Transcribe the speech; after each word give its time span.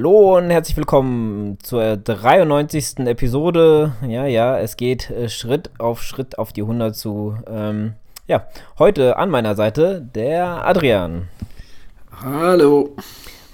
Hallo 0.00 0.38
und 0.38 0.48
herzlich 0.48 0.78
willkommen 0.78 1.58
zur 1.62 1.98
93. 1.98 3.00
Episode. 3.00 3.92
Ja, 4.08 4.24
ja, 4.24 4.58
es 4.58 4.78
geht 4.78 5.10
äh, 5.10 5.28
Schritt 5.28 5.68
auf 5.76 6.00
Schritt 6.02 6.38
auf 6.38 6.54
die 6.54 6.62
100 6.62 6.96
zu. 6.96 7.36
Ähm, 7.46 7.92
ja, 8.26 8.46
heute 8.78 9.18
an 9.18 9.28
meiner 9.28 9.54
Seite 9.56 10.00
der 10.14 10.66
Adrian. 10.66 11.28
Hallo. 12.12 12.96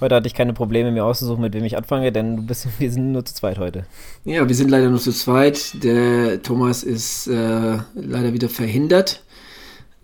Heute 0.01 0.15
hatte 0.15 0.29
ich 0.29 0.35
keine 0.35 0.53
Probleme, 0.53 0.93
mir 0.93 1.05
auszusuchen, 1.05 1.43
mit 1.43 1.53
wem 1.53 1.65
ich 1.65 1.77
anfange, 1.77 2.13
denn 2.13 2.37
du 2.37 2.43
bist, 2.47 2.69
wir 2.79 2.93
sind 2.93 3.11
nur 3.11 3.25
zu 3.25 3.35
zweit 3.35 3.59
heute. 3.59 3.85
Ja, 4.25 4.47
wir 4.47 4.55
sind 4.55 4.71
leider 4.71 4.89
nur 4.89 5.01
zu 5.01 5.11
zweit. 5.11 5.83
Der 5.83 6.41
Thomas 6.45 6.85
ist 6.85 7.27
äh, 7.27 7.79
leider 7.97 8.33
wieder 8.33 8.49
verhindert. 8.49 9.25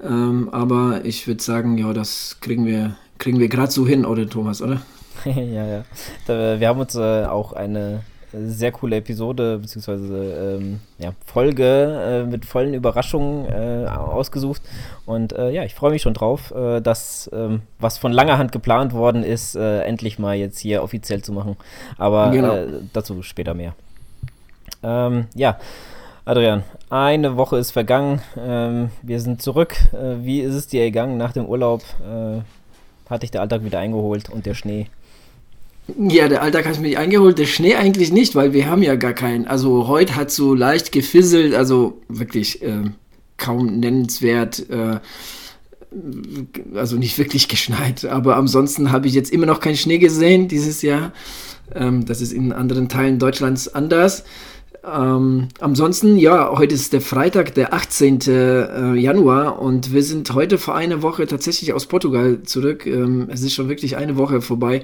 Ähm, 0.02 0.48
aber 0.50 1.04
ich 1.04 1.28
würde 1.28 1.40
sagen, 1.40 1.78
ja, 1.78 1.92
das 1.92 2.38
kriegen 2.40 2.66
wir, 2.66 2.96
kriegen 3.18 3.38
wir 3.38 3.46
gerade 3.46 3.70
so 3.70 3.86
hin, 3.86 4.04
oder 4.04 4.28
Thomas, 4.28 4.60
oder? 4.60 4.82
ja, 5.34 5.66
ja. 5.66 5.84
Da, 6.26 6.60
wir 6.60 6.68
haben 6.68 6.80
uns 6.80 6.94
äh, 6.94 7.24
auch 7.24 7.52
eine 7.52 8.02
sehr 8.32 8.72
coole 8.72 8.96
Episode 8.96 9.58
beziehungsweise 9.58 10.58
ähm, 10.58 10.80
ja, 10.98 11.12
Folge 11.26 12.24
äh, 12.24 12.30
mit 12.30 12.44
vollen 12.44 12.74
Überraschungen 12.74 13.46
äh, 13.46 13.86
ausgesucht. 13.86 14.62
Und 15.04 15.32
äh, 15.32 15.50
ja, 15.50 15.64
ich 15.64 15.74
freue 15.74 15.90
mich 15.90 16.02
schon 16.02 16.14
drauf, 16.14 16.50
äh, 16.52 16.80
das, 16.80 17.30
ähm, 17.32 17.62
was 17.78 17.98
von 17.98 18.12
langer 18.12 18.38
Hand 18.38 18.52
geplant 18.52 18.94
worden 18.94 19.22
ist, 19.22 19.54
äh, 19.54 19.82
endlich 19.82 20.18
mal 20.18 20.34
jetzt 20.34 20.58
hier 20.58 20.82
offiziell 20.82 21.22
zu 21.22 21.32
machen. 21.32 21.56
Aber 21.98 22.30
genau. 22.30 22.54
Äh, 22.54 22.68
dazu 22.92 23.22
später 23.22 23.54
mehr. 23.54 23.74
Ähm, 24.82 25.26
ja, 25.34 25.58
Adrian, 26.24 26.62
eine 26.88 27.36
Woche 27.36 27.58
ist 27.58 27.70
vergangen. 27.70 28.22
Ähm, 28.38 28.90
wir 29.02 29.20
sind 29.20 29.42
zurück. 29.42 29.76
wie 29.92 30.40
ist 30.40 30.54
es 30.54 30.68
dir 30.68 30.84
gegangen 30.84 31.16
nach 31.16 31.32
dem 31.32 31.46
Urlaub? 31.46 31.82
hat 33.10 33.22
dich 33.22 33.30
der 33.30 33.42
Alltag 33.42 33.62
wieder 33.62 33.78
eingeholt 33.78 34.30
und 34.30 34.46
der 34.46 34.54
Schnee? 34.54 34.86
Ja, 35.98 36.28
der 36.28 36.42
Alltag 36.42 36.66
hat 36.66 36.80
mich 36.80 36.96
eingeholt, 36.98 37.38
der 37.38 37.46
Schnee 37.46 37.74
eigentlich 37.74 38.12
nicht, 38.12 38.34
weil 38.34 38.52
wir 38.52 38.66
haben 38.66 38.82
ja 38.82 38.94
gar 38.96 39.12
keinen. 39.12 39.46
Also 39.46 39.88
heute 39.88 40.16
hat 40.16 40.30
so 40.30 40.54
leicht 40.54 40.92
gefisselt, 40.92 41.54
also 41.54 42.00
wirklich 42.08 42.62
äh, 42.62 42.90
kaum 43.36 43.80
nennenswert, 43.80 44.68
äh, 44.70 45.00
also 46.74 46.96
nicht 46.96 47.18
wirklich 47.18 47.48
geschneit. 47.48 48.04
Aber 48.04 48.36
ansonsten 48.36 48.92
habe 48.92 49.06
ich 49.06 49.14
jetzt 49.14 49.32
immer 49.32 49.46
noch 49.46 49.60
keinen 49.60 49.76
Schnee 49.76 49.98
gesehen 49.98 50.48
dieses 50.48 50.82
Jahr. 50.82 51.12
Ähm, 51.74 52.04
das 52.06 52.20
ist 52.20 52.32
in 52.32 52.52
anderen 52.52 52.88
Teilen 52.88 53.18
Deutschlands 53.18 53.68
anders. 53.68 54.24
Ähm, 54.84 55.48
ansonsten, 55.60 56.16
ja, 56.16 56.50
heute 56.56 56.74
ist 56.74 56.92
der 56.92 57.00
Freitag, 57.00 57.54
der 57.54 57.72
18. 57.72 58.20
Äh, 58.26 58.94
Januar 58.94 59.62
und 59.62 59.92
wir 59.92 60.02
sind 60.02 60.34
heute 60.34 60.58
vor 60.58 60.74
einer 60.74 61.02
Woche 61.02 61.26
tatsächlich 61.26 61.72
aus 61.72 61.86
Portugal 61.86 62.42
zurück. 62.42 62.84
Ähm, 62.86 63.28
es 63.30 63.42
ist 63.42 63.54
schon 63.54 63.68
wirklich 63.68 63.96
eine 63.96 64.16
Woche 64.16 64.40
vorbei. 64.40 64.82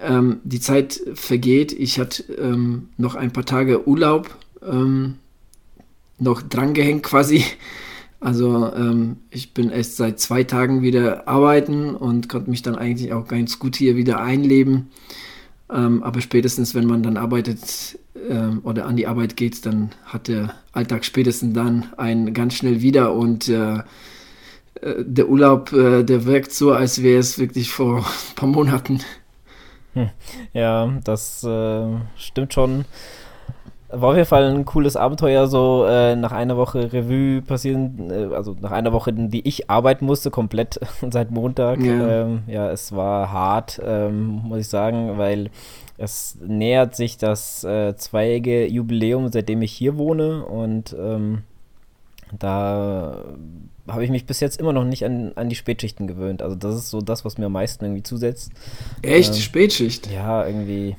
Ähm, 0.00 0.40
die 0.44 0.60
Zeit 0.60 1.02
vergeht. 1.14 1.72
Ich 1.72 1.98
hatte 1.98 2.22
ähm, 2.32 2.88
noch 2.96 3.14
ein 3.14 3.32
paar 3.32 3.44
Tage 3.44 3.86
Urlaub 3.86 4.34
ähm, 4.66 5.16
noch 6.18 6.40
drangehängt 6.40 7.02
quasi. 7.02 7.44
Also 8.20 8.72
ähm, 8.74 9.18
ich 9.30 9.52
bin 9.52 9.70
erst 9.70 9.98
seit 9.98 10.18
zwei 10.18 10.44
Tagen 10.44 10.80
wieder 10.80 11.28
arbeiten 11.28 11.94
und 11.94 12.30
konnte 12.30 12.48
mich 12.48 12.62
dann 12.62 12.74
eigentlich 12.74 13.12
auch 13.12 13.28
ganz 13.28 13.58
gut 13.58 13.76
hier 13.76 13.96
wieder 13.96 14.20
einleben. 14.20 14.88
Ähm, 15.70 16.02
aber 16.02 16.20
spätestens, 16.20 16.74
wenn 16.74 16.86
man 16.86 17.02
dann 17.02 17.16
arbeitet 17.16 17.98
ähm, 18.28 18.60
oder 18.62 18.86
an 18.86 18.96
die 18.96 19.06
Arbeit 19.06 19.36
geht, 19.36 19.66
dann 19.66 19.90
hat 20.04 20.28
der 20.28 20.54
Alltag 20.72 21.04
spätestens 21.04 21.54
dann 21.54 21.92
einen 21.96 22.34
ganz 22.34 22.54
schnell 22.54 22.82
wieder 22.82 23.14
und 23.14 23.48
äh, 23.48 23.78
äh 24.80 25.04
der 25.04 25.28
Urlaub, 25.28 25.72
äh, 25.72 26.04
der 26.04 26.24
wirkt 26.24 26.52
so, 26.52 26.72
als 26.72 27.02
wäre 27.02 27.18
es 27.18 27.38
wirklich 27.38 27.70
vor 27.70 27.98
ein 28.30 28.34
paar 28.36 28.48
Monaten. 28.48 29.00
Hm. 29.94 30.10
Ja, 30.52 30.92
das 31.04 31.42
äh, 31.42 31.86
stimmt 32.16 32.54
schon. 32.54 32.84
War 33.88 34.10
auf 34.10 34.16
jeden 34.16 34.26
Fall 34.26 34.44
ein 34.52 34.64
cooles 34.64 34.96
Abenteuer, 34.96 35.46
so 35.46 35.86
äh, 35.88 36.16
nach 36.16 36.32
einer 36.32 36.56
Woche 36.56 36.92
Revue 36.92 37.40
passieren, 37.42 38.10
äh, 38.10 38.34
also 38.34 38.56
nach 38.60 38.72
einer 38.72 38.92
Woche, 38.92 39.10
in 39.10 39.30
die 39.30 39.46
ich 39.46 39.70
arbeiten 39.70 40.06
musste, 40.06 40.30
komplett 40.30 40.80
seit 41.10 41.30
Montag. 41.30 41.80
Ja, 41.80 42.22
ähm, 42.22 42.42
ja 42.46 42.70
es 42.70 42.94
war 42.94 43.32
hart, 43.32 43.80
ähm, 43.84 44.42
muss 44.44 44.60
ich 44.60 44.68
sagen, 44.68 45.18
weil 45.18 45.50
es 45.98 46.36
nähert 46.44 46.96
sich 46.96 47.16
das 47.16 47.64
äh, 47.64 47.94
zweijährige 47.96 48.66
Jubiläum, 48.66 49.28
seitdem 49.28 49.62
ich 49.62 49.72
hier 49.72 49.96
wohne 49.96 50.44
und 50.44 50.94
ähm, 50.98 51.42
da 52.38 53.24
habe 53.88 54.04
ich 54.04 54.10
mich 54.10 54.26
bis 54.26 54.40
jetzt 54.40 54.58
immer 54.58 54.72
noch 54.72 54.84
nicht 54.84 55.04
an, 55.04 55.32
an 55.36 55.48
die 55.48 55.54
Spätschichten 55.54 56.06
gewöhnt. 56.06 56.42
Also 56.42 56.56
das 56.56 56.74
ist 56.74 56.90
so 56.90 57.00
das, 57.00 57.24
was 57.24 57.38
mir 57.38 57.46
am 57.46 57.52
meisten 57.52 57.84
irgendwie 57.84 58.02
zusetzt. 58.02 58.50
Echt? 59.02 59.34
Ähm, 59.34 59.40
Spätschicht? 59.40 60.10
Ja, 60.10 60.44
irgendwie 60.44 60.96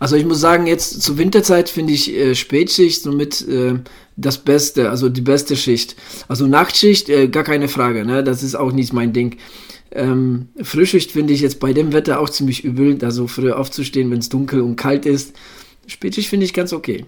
also 0.00 0.16
ich 0.16 0.24
muss 0.24 0.40
sagen, 0.40 0.66
jetzt 0.66 1.02
zur 1.02 1.18
Winterzeit 1.18 1.68
finde 1.68 1.92
ich 1.92 2.12
äh, 2.12 2.34
Spätschicht 2.34 3.02
somit 3.02 3.46
äh, 3.46 3.74
das 4.16 4.38
Beste, 4.38 4.90
also 4.90 5.10
die 5.10 5.20
beste 5.20 5.56
Schicht. 5.56 5.94
Also 6.26 6.46
Nachtschicht, 6.46 7.10
äh, 7.10 7.28
gar 7.28 7.44
keine 7.44 7.68
Frage, 7.68 8.04
ne? 8.06 8.24
das 8.24 8.42
ist 8.42 8.54
auch 8.54 8.72
nicht 8.72 8.94
mein 8.94 9.12
Ding. 9.12 9.36
Ähm, 9.92 10.48
Frühschicht 10.62 11.12
finde 11.12 11.34
ich 11.34 11.42
jetzt 11.42 11.60
bei 11.60 11.74
dem 11.74 11.92
Wetter 11.92 12.18
auch 12.20 12.30
ziemlich 12.30 12.64
übel, 12.64 12.94
da 12.96 13.10
so 13.10 13.26
früh 13.26 13.52
aufzustehen, 13.52 14.10
wenn 14.10 14.20
es 14.20 14.30
dunkel 14.30 14.62
und 14.62 14.76
kalt 14.76 15.04
ist. 15.04 15.36
Spätschicht 15.86 16.30
finde 16.30 16.46
ich 16.46 16.54
ganz 16.54 16.72
okay. 16.72 17.04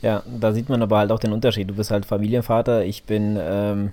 Ja, 0.00 0.22
da 0.40 0.52
sieht 0.52 0.68
man 0.68 0.82
aber 0.82 0.98
halt 0.98 1.10
auch 1.10 1.18
den 1.18 1.32
Unterschied. 1.32 1.68
Du 1.68 1.74
bist 1.74 1.90
halt 1.90 2.06
Familienvater, 2.06 2.84
ich 2.84 3.02
bin 3.04 3.36
ähm, 3.40 3.90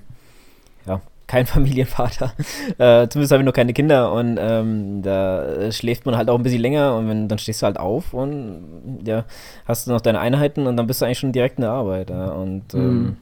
ja, 0.85 1.01
kein 1.27 1.45
Familienvater. 1.47 2.33
Äh, 2.77 3.07
zumindest 3.07 3.31
habe 3.31 3.41
ich 3.41 3.45
noch 3.45 3.53
keine 3.53 3.73
Kinder 3.73 4.11
und 4.13 4.37
ähm, 4.39 5.01
da 5.01 5.71
schläft 5.71 6.05
man 6.05 6.17
halt 6.17 6.29
auch 6.29 6.37
ein 6.37 6.43
bisschen 6.43 6.61
länger 6.61 6.95
und 6.95 7.07
wenn, 7.09 7.27
dann 7.27 7.37
stehst 7.37 7.61
du 7.61 7.65
halt 7.65 7.79
auf 7.79 8.13
und 8.13 8.99
ja, 9.05 9.25
hast 9.65 9.87
du 9.87 9.91
noch 9.91 10.01
deine 10.01 10.19
Einheiten 10.19 10.67
und 10.67 10.77
dann 10.77 10.87
bist 10.87 11.01
du 11.01 11.05
eigentlich 11.05 11.19
schon 11.19 11.31
direkt 11.31 11.57
in 11.57 11.63
der 11.63 11.71
Arbeit. 11.71 12.09
Ja, 12.09 12.27
und 12.29 12.73
ähm, 12.73 13.03
mhm. 13.03 13.17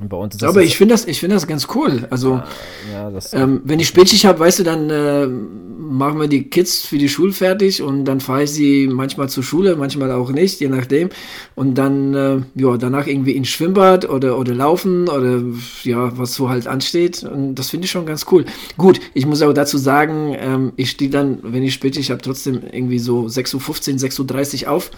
Bei 0.00 0.16
uns 0.16 0.34
ist 0.34 0.42
das 0.42 0.50
Aber 0.50 0.62
ich 0.62 0.76
finde 0.76 0.94
das, 0.94 1.06
ich 1.06 1.20
das 1.20 1.46
ganz 1.46 1.68
cool. 1.74 2.06
Also, 2.10 2.42
ja, 2.90 3.10
ja, 3.10 3.20
ähm, 3.32 3.60
wenn 3.64 3.78
ich 3.78 3.88
Spätschicht 3.88 4.24
habe, 4.24 4.40
weißt 4.40 4.60
du, 4.60 4.62
dann 4.64 4.90
äh, 4.90 5.26
machen 5.26 6.20
wir 6.20 6.28
die 6.28 6.44
Kids 6.44 6.86
für 6.86 6.98
die 6.98 7.08
Schule 7.08 7.32
fertig 7.32 7.82
und 7.82 8.04
dann 8.06 8.20
fahre 8.20 8.44
ich 8.44 8.50
sie 8.50 8.88
manchmal 8.90 9.28
zur 9.28 9.42
Schule, 9.42 9.76
manchmal 9.76 10.10
auch 10.12 10.30
nicht, 10.30 10.60
je 10.60 10.68
nachdem. 10.68 11.10
Und 11.54 11.76
dann, 11.76 12.14
äh, 12.14 12.40
ja, 12.54 12.76
danach 12.76 13.06
irgendwie 13.06 13.32
ins 13.32 13.48
Schwimmbad 13.48 14.08
oder, 14.08 14.38
oder 14.38 14.54
laufen 14.54 15.08
oder 15.08 15.42
ja, 15.84 16.16
was 16.18 16.34
so 16.34 16.48
halt 16.48 16.66
ansteht. 16.66 17.22
Und 17.22 17.54
das 17.54 17.70
finde 17.70 17.84
ich 17.84 17.90
schon 17.90 18.06
ganz 18.06 18.26
cool. 18.30 18.44
Gut, 18.76 19.00
ich 19.14 19.26
muss 19.26 19.42
auch 19.42 19.52
dazu 19.52 19.78
sagen, 19.78 20.34
ähm, 20.38 20.72
ich 20.76 20.90
stehe 20.90 21.10
dann, 21.10 21.38
wenn 21.42 21.62
ich 21.62 21.74
Spätschicht 21.74 22.10
habe, 22.10 22.22
trotzdem 22.22 22.62
irgendwie 22.72 22.98
so 22.98 23.26
6.15 23.26 23.92
Uhr, 23.92 24.36
6.30 24.36 24.64
Uhr 24.64 24.70
auf. 24.70 24.90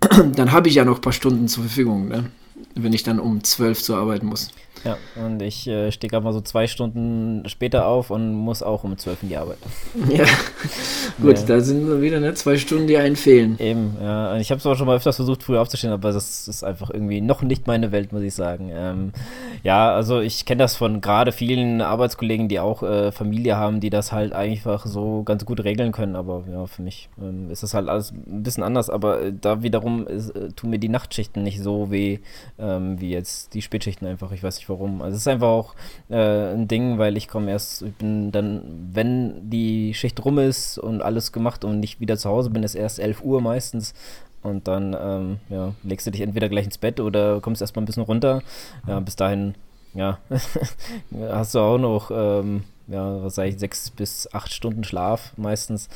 dann 0.34 0.52
habe 0.52 0.68
ich 0.68 0.74
ja 0.74 0.84
noch 0.84 0.96
ein 0.96 1.00
paar 1.00 1.12
Stunden 1.12 1.46
zur 1.46 1.64
Verfügung. 1.64 2.08
Ne? 2.08 2.24
Wenn 2.74 2.92
ich 2.92 3.02
dann 3.02 3.20
um 3.20 3.42
zwölf 3.44 3.82
zu 3.82 3.94
arbeiten 3.94 4.26
muss. 4.26 4.50
Ja, 4.84 4.96
und 5.24 5.40
ich 5.42 5.68
äh, 5.68 5.92
stehe 5.92 6.10
gerade 6.10 6.24
mal 6.24 6.32
so 6.32 6.40
zwei 6.40 6.66
Stunden 6.66 7.48
später 7.48 7.86
auf 7.86 8.10
und 8.10 8.34
muss 8.34 8.64
auch 8.64 8.82
um 8.82 8.98
zwölf 8.98 9.22
in 9.22 9.28
die 9.28 9.36
Arbeit. 9.36 9.58
Ja, 10.12 10.24
gut, 11.20 11.38
ja. 11.38 11.44
da 11.46 11.60
sind 11.60 11.86
wir 11.86 12.02
wieder 12.02 12.18
ne, 12.18 12.34
zwei 12.34 12.56
Stunden, 12.56 12.86
die 12.86 12.96
einen 12.96 13.16
fehlen. 13.16 13.56
Eben, 13.58 13.96
ja. 14.00 14.36
Ich 14.38 14.50
habe 14.50 14.58
es 14.58 14.66
auch 14.66 14.76
schon 14.76 14.86
mal 14.86 14.96
öfters 14.96 15.16
versucht, 15.16 15.42
früher 15.42 15.60
aufzustehen, 15.60 15.92
aber 15.92 16.12
das 16.12 16.48
ist 16.48 16.64
einfach 16.64 16.90
irgendwie 16.90 17.20
noch 17.20 17.42
nicht 17.42 17.66
meine 17.66 17.92
Welt, 17.92 18.12
muss 18.12 18.22
ich 18.22 18.34
sagen. 18.34 18.70
Ähm, 18.74 19.12
ja, 19.62 19.94
also 19.94 20.20
ich 20.20 20.44
kenne 20.44 20.58
das 20.58 20.76
von 20.76 21.00
gerade 21.00 21.32
vielen 21.32 21.80
Arbeitskollegen, 21.80 22.48
die 22.48 22.58
auch 22.58 22.82
äh, 22.82 23.12
Familie 23.12 23.56
haben, 23.56 23.80
die 23.80 23.90
das 23.90 24.12
halt 24.12 24.32
einfach 24.32 24.86
so 24.86 25.22
ganz 25.22 25.44
gut 25.44 25.62
regeln 25.62 25.92
können, 25.92 26.16
aber 26.16 26.44
ja, 26.50 26.66
für 26.66 26.82
mich 26.82 27.08
ähm, 27.20 27.50
ist 27.50 27.62
das 27.62 27.74
halt 27.74 27.88
alles 27.88 28.12
ein 28.12 28.42
bisschen 28.42 28.64
anders, 28.64 28.90
aber 28.90 29.22
äh, 29.22 29.32
da 29.38 29.62
wiederum 29.62 30.06
ist, 30.06 30.30
äh, 30.30 30.48
tun 30.50 30.70
mir 30.70 30.78
die 30.78 30.88
Nachtschichten 30.88 31.42
nicht 31.42 31.62
so 31.62 31.90
weh, 31.90 32.18
ähm, 32.62 33.00
wie 33.00 33.10
jetzt 33.10 33.54
die 33.54 33.62
Spätschichten 33.62 34.06
einfach. 34.06 34.30
Ich 34.32 34.42
weiß 34.42 34.56
nicht 34.56 34.68
warum. 34.68 35.02
Also 35.02 35.16
es 35.16 35.22
ist 35.22 35.28
einfach 35.28 35.48
auch 35.48 35.74
äh, 36.08 36.54
ein 36.54 36.68
Ding, 36.68 36.98
weil 36.98 37.16
ich 37.16 37.28
komme 37.28 37.50
erst, 37.50 37.82
ich 37.82 37.94
bin 37.94 38.30
dann, 38.30 38.90
wenn 38.92 39.50
die 39.50 39.92
Schicht 39.94 40.24
rum 40.24 40.38
ist 40.38 40.78
und 40.78 41.02
alles 41.02 41.32
gemacht 41.32 41.64
und 41.64 41.82
ich 41.82 42.00
wieder 42.00 42.16
zu 42.16 42.30
Hause 42.30 42.50
bin, 42.50 42.62
ist 42.62 42.74
erst 42.74 43.00
11 43.00 43.22
Uhr 43.22 43.40
meistens. 43.40 43.94
Und 44.42 44.66
dann 44.66 44.96
ähm, 45.00 45.38
ja, 45.50 45.74
legst 45.82 46.06
du 46.06 46.10
dich 46.10 46.20
entweder 46.20 46.48
gleich 46.48 46.64
ins 46.64 46.78
Bett 46.78 47.00
oder 47.00 47.40
kommst 47.40 47.60
erstmal 47.60 47.82
ein 47.82 47.86
bisschen 47.86 48.02
runter. 48.02 48.42
Ja, 48.86 48.98
bis 49.00 49.16
dahin, 49.16 49.54
ja, 49.94 50.18
hast 51.30 51.54
du 51.54 51.60
auch 51.60 51.78
noch 51.78 52.10
ähm, 52.12 52.64
ja, 52.88 53.22
was 53.22 53.36
sage 53.36 53.48
ich, 53.48 53.58
sechs 53.58 53.90
bis 53.90 54.28
acht 54.32 54.52
Stunden 54.52 54.84
Schlaf 54.84 55.32
meistens. 55.36 55.88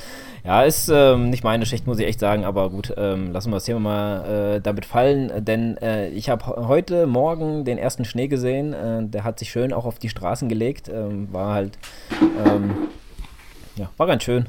Ja, 0.45 0.63
ist 0.63 0.89
ähm, 0.93 1.31
nicht 1.31 1.45
meine 1.45 1.67
Schicht, 1.67 1.87
muss 1.87 1.99
ich 1.99 2.07
echt 2.07 2.21
sagen, 2.21 2.45
aber 2.45 2.71
gut, 2.71 2.93
ähm, 2.97 3.33
lassen 3.33 3.51
wir 3.51 3.57
das 3.57 3.65
Thema 3.65 3.81
mal 3.81 4.57
äh, 4.57 4.61
damit 4.61 4.87
fallen, 4.87 5.45
denn 5.45 5.77
äh, 5.79 6.09
ich 6.09 6.29
habe 6.29 6.45
heute 6.69 7.07
Morgen 7.07 7.65
den 7.65 7.79
ersten 7.79 8.05
Schnee 8.05 8.29
gesehen, 8.29 8.73
äh, 8.73 9.03
der 9.03 9.25
hat 9.25 9.39
sich 9.39 9.51
schön 9.51 9.73
auch 9.73 9.85
auf 9.85 9.99
die 9.99 10.09
Straßen 10.09 10.49
gelegt, 10.49 10.89
ähm, 10.89 11.29
war 11.33 11.55
halt, 11.55 11.79
ähm, 12.45 12.89
ja, 13.77 13.91
war 13.97 14.07
ganz 14.07 14.23
schön. 14.23 14.47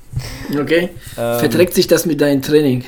okay, 0.60 0.90
ähm, 1.16 1.38
verträgt 1.38 1.74
sich 1.74 1.86
das 1.86 2.06
mit 2.06 2.20
deinem 2.20 2.42
Training? 2.42 2.84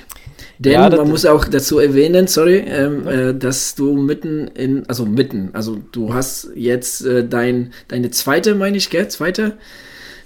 Denn 0.63 0.73
ja, 0.73 0.91
man 0.91 1.09
muss 1.09 1.25
auch 1.25 1.47
dazu 1.47 1.79
erwähnen, 1.79 2.27
sorry, 2.27 2.59
ähm, 2.59 3.09
äh, 3.09 3.35
dass 3.35 3.75
du 3.75 3.97
mitten 3.97 4.47
in, 4.49 4.87
also 4.91 5.07
mitten, 5.07 5.49
also 5.55 5.79
du 5.91 6.13
hast 6.13 6.51
jetzt 6.55 7.01
äh, 7.07 7.27
dein, 7.27 7.73
deine 7.89 8.11
zweite, 8.11 8.55
meine 8.55 8.77
ich, 8.77 8.91
gell, 8.91 9.09
zweite 9.09 9.57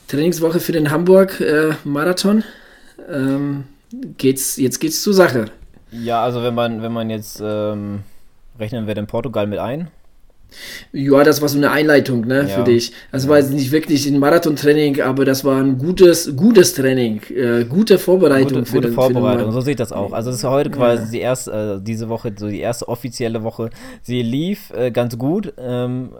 Trainingswoche 0.08 0.58
für 0.58 0.72
den 0.72 0.90
Hamburg 0.90 1.40
äh, 1.40 1.75
Marathon. 1.84 2.42
Ähm, 3.08 3.62
geht's, 4.19 4.56
jetzt 4.56 4.81
geht's 4.81 5.04
zur 5.04 5.14
Sache. 5.14 5.44
Ja, 5.92 6.25
also 6.25 6.42
wenn 6.42 6.54
man, 6.54 6.82
wenn 6.82 6.92
man 6.92 7.10
jetzt 7.10 7.40
ähm, 7.40 8.00
rechnen 8.58 8.88
wir 8.88 8.96
den 8.96 9.06
Portugal 9.06 9.46
mit 9.46 9.60
ein. 9.60 9.86
Ja, 10.93 11.23
das 11.25 11.41
war 11.41 11.49
so 11.49 11.59
eine 11.59 11.71
Einleitung, 11.71 12.27
ne, 12.27 12.41
ja. 12.41 12.49
für 12.49 12.65
dich. 12.65 12.93
Das 13.12 13.29
war 13.29 13.39
jetzt 13.39 13.53
nicht 13.53 13.73
wirklich 13.73 14.06
ein 14.06 14.19
Marathontraining, 14.19 15.01
aber 15.01 15.25
das 15.25 15.45
war 15.45 15.61
ein 15.61 15.79
gutes, 15.79 16.37
gutes 16.37 16.75
Training, 16.75 17.21
äh, 17.35 17.65
gute 17.65 17.99
Vorbereitung. 17.99 18.61
Gute, 18.61 18.73
gute 18.73 18.89
den, 18.89 18.95
Vorbereitung, 18.95 19.53
so 19.53 19.61
sieht 19.61 19.81
das 19.81 19.93
auch. 19.93 20.12
Also 20.12 20.31
es 20.31 20.37
ist 20.37 20.45
heute 20.45 20.71
quasi 20.71 21.05
ja. 21.05 21.11
die 21.11 21.21
erste, 21.21 21.79
äh, 21.81 21.85
diese 21.85 22.09
Woche, 22.09 22.33
so 22.37 22.49
die 22.49 22.61
erste 22.61 22.89
offizielle 22.89 23.43
Woche. 23.43 23.71
Sie 24.03 24.23
lief 24.23 24.71
äh, 24.71 24.91
ganz 24.91 25.19
gut. 25.19 25.53
Ähm, 25.59 26.11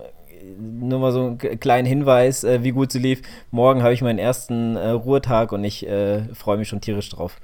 nur 0.59 0.99
mal 0.99 1.13
so 1.13 1.21
einen 1.21 1.61
kleinen 1.61 1.87
Hinweis, 1.87 2.45
äh, 2.45 2.63
wie 2.63 2.73
gut 2.73 2.93
sie 2.93 2.99
lief. 2.99 3.23
Morgen 3.51 3.83
habe 3.83 3.95
ich 3.95 4.03
meinen 4.03 4.19
ersten 4.19 4.77
äh, 4.77 4.91
Ruhetag 4.91 5.53
und 5.53 5.65
ich 5.65 5.87
äh, 5.87 6.23
freue 6.35 6.59
mich 6.59 6.69
schon 6.69 6.81
tierisch 6.81 7.09
drauf. 7.09 7.37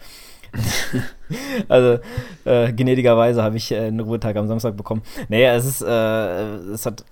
also, 1.68 1.98
äh, 2.44 2.72
gnädigerweise 2.72 3.42
habe 3.42 3.56
ich 3.56 3.72
äh, 3.72 3.78
einen 3.78 4.00
Ruhetag 4.00 4.36
am 4.36 4.48
Samstag 4.48 4.76
bekommen. 4.76 5.02
Naja, 5.28 5.54
es 5.54 5.64
ist, 5.64 5.82
äh, 5.82 6.54
es 6.72 6.86
hat 6.86 7.04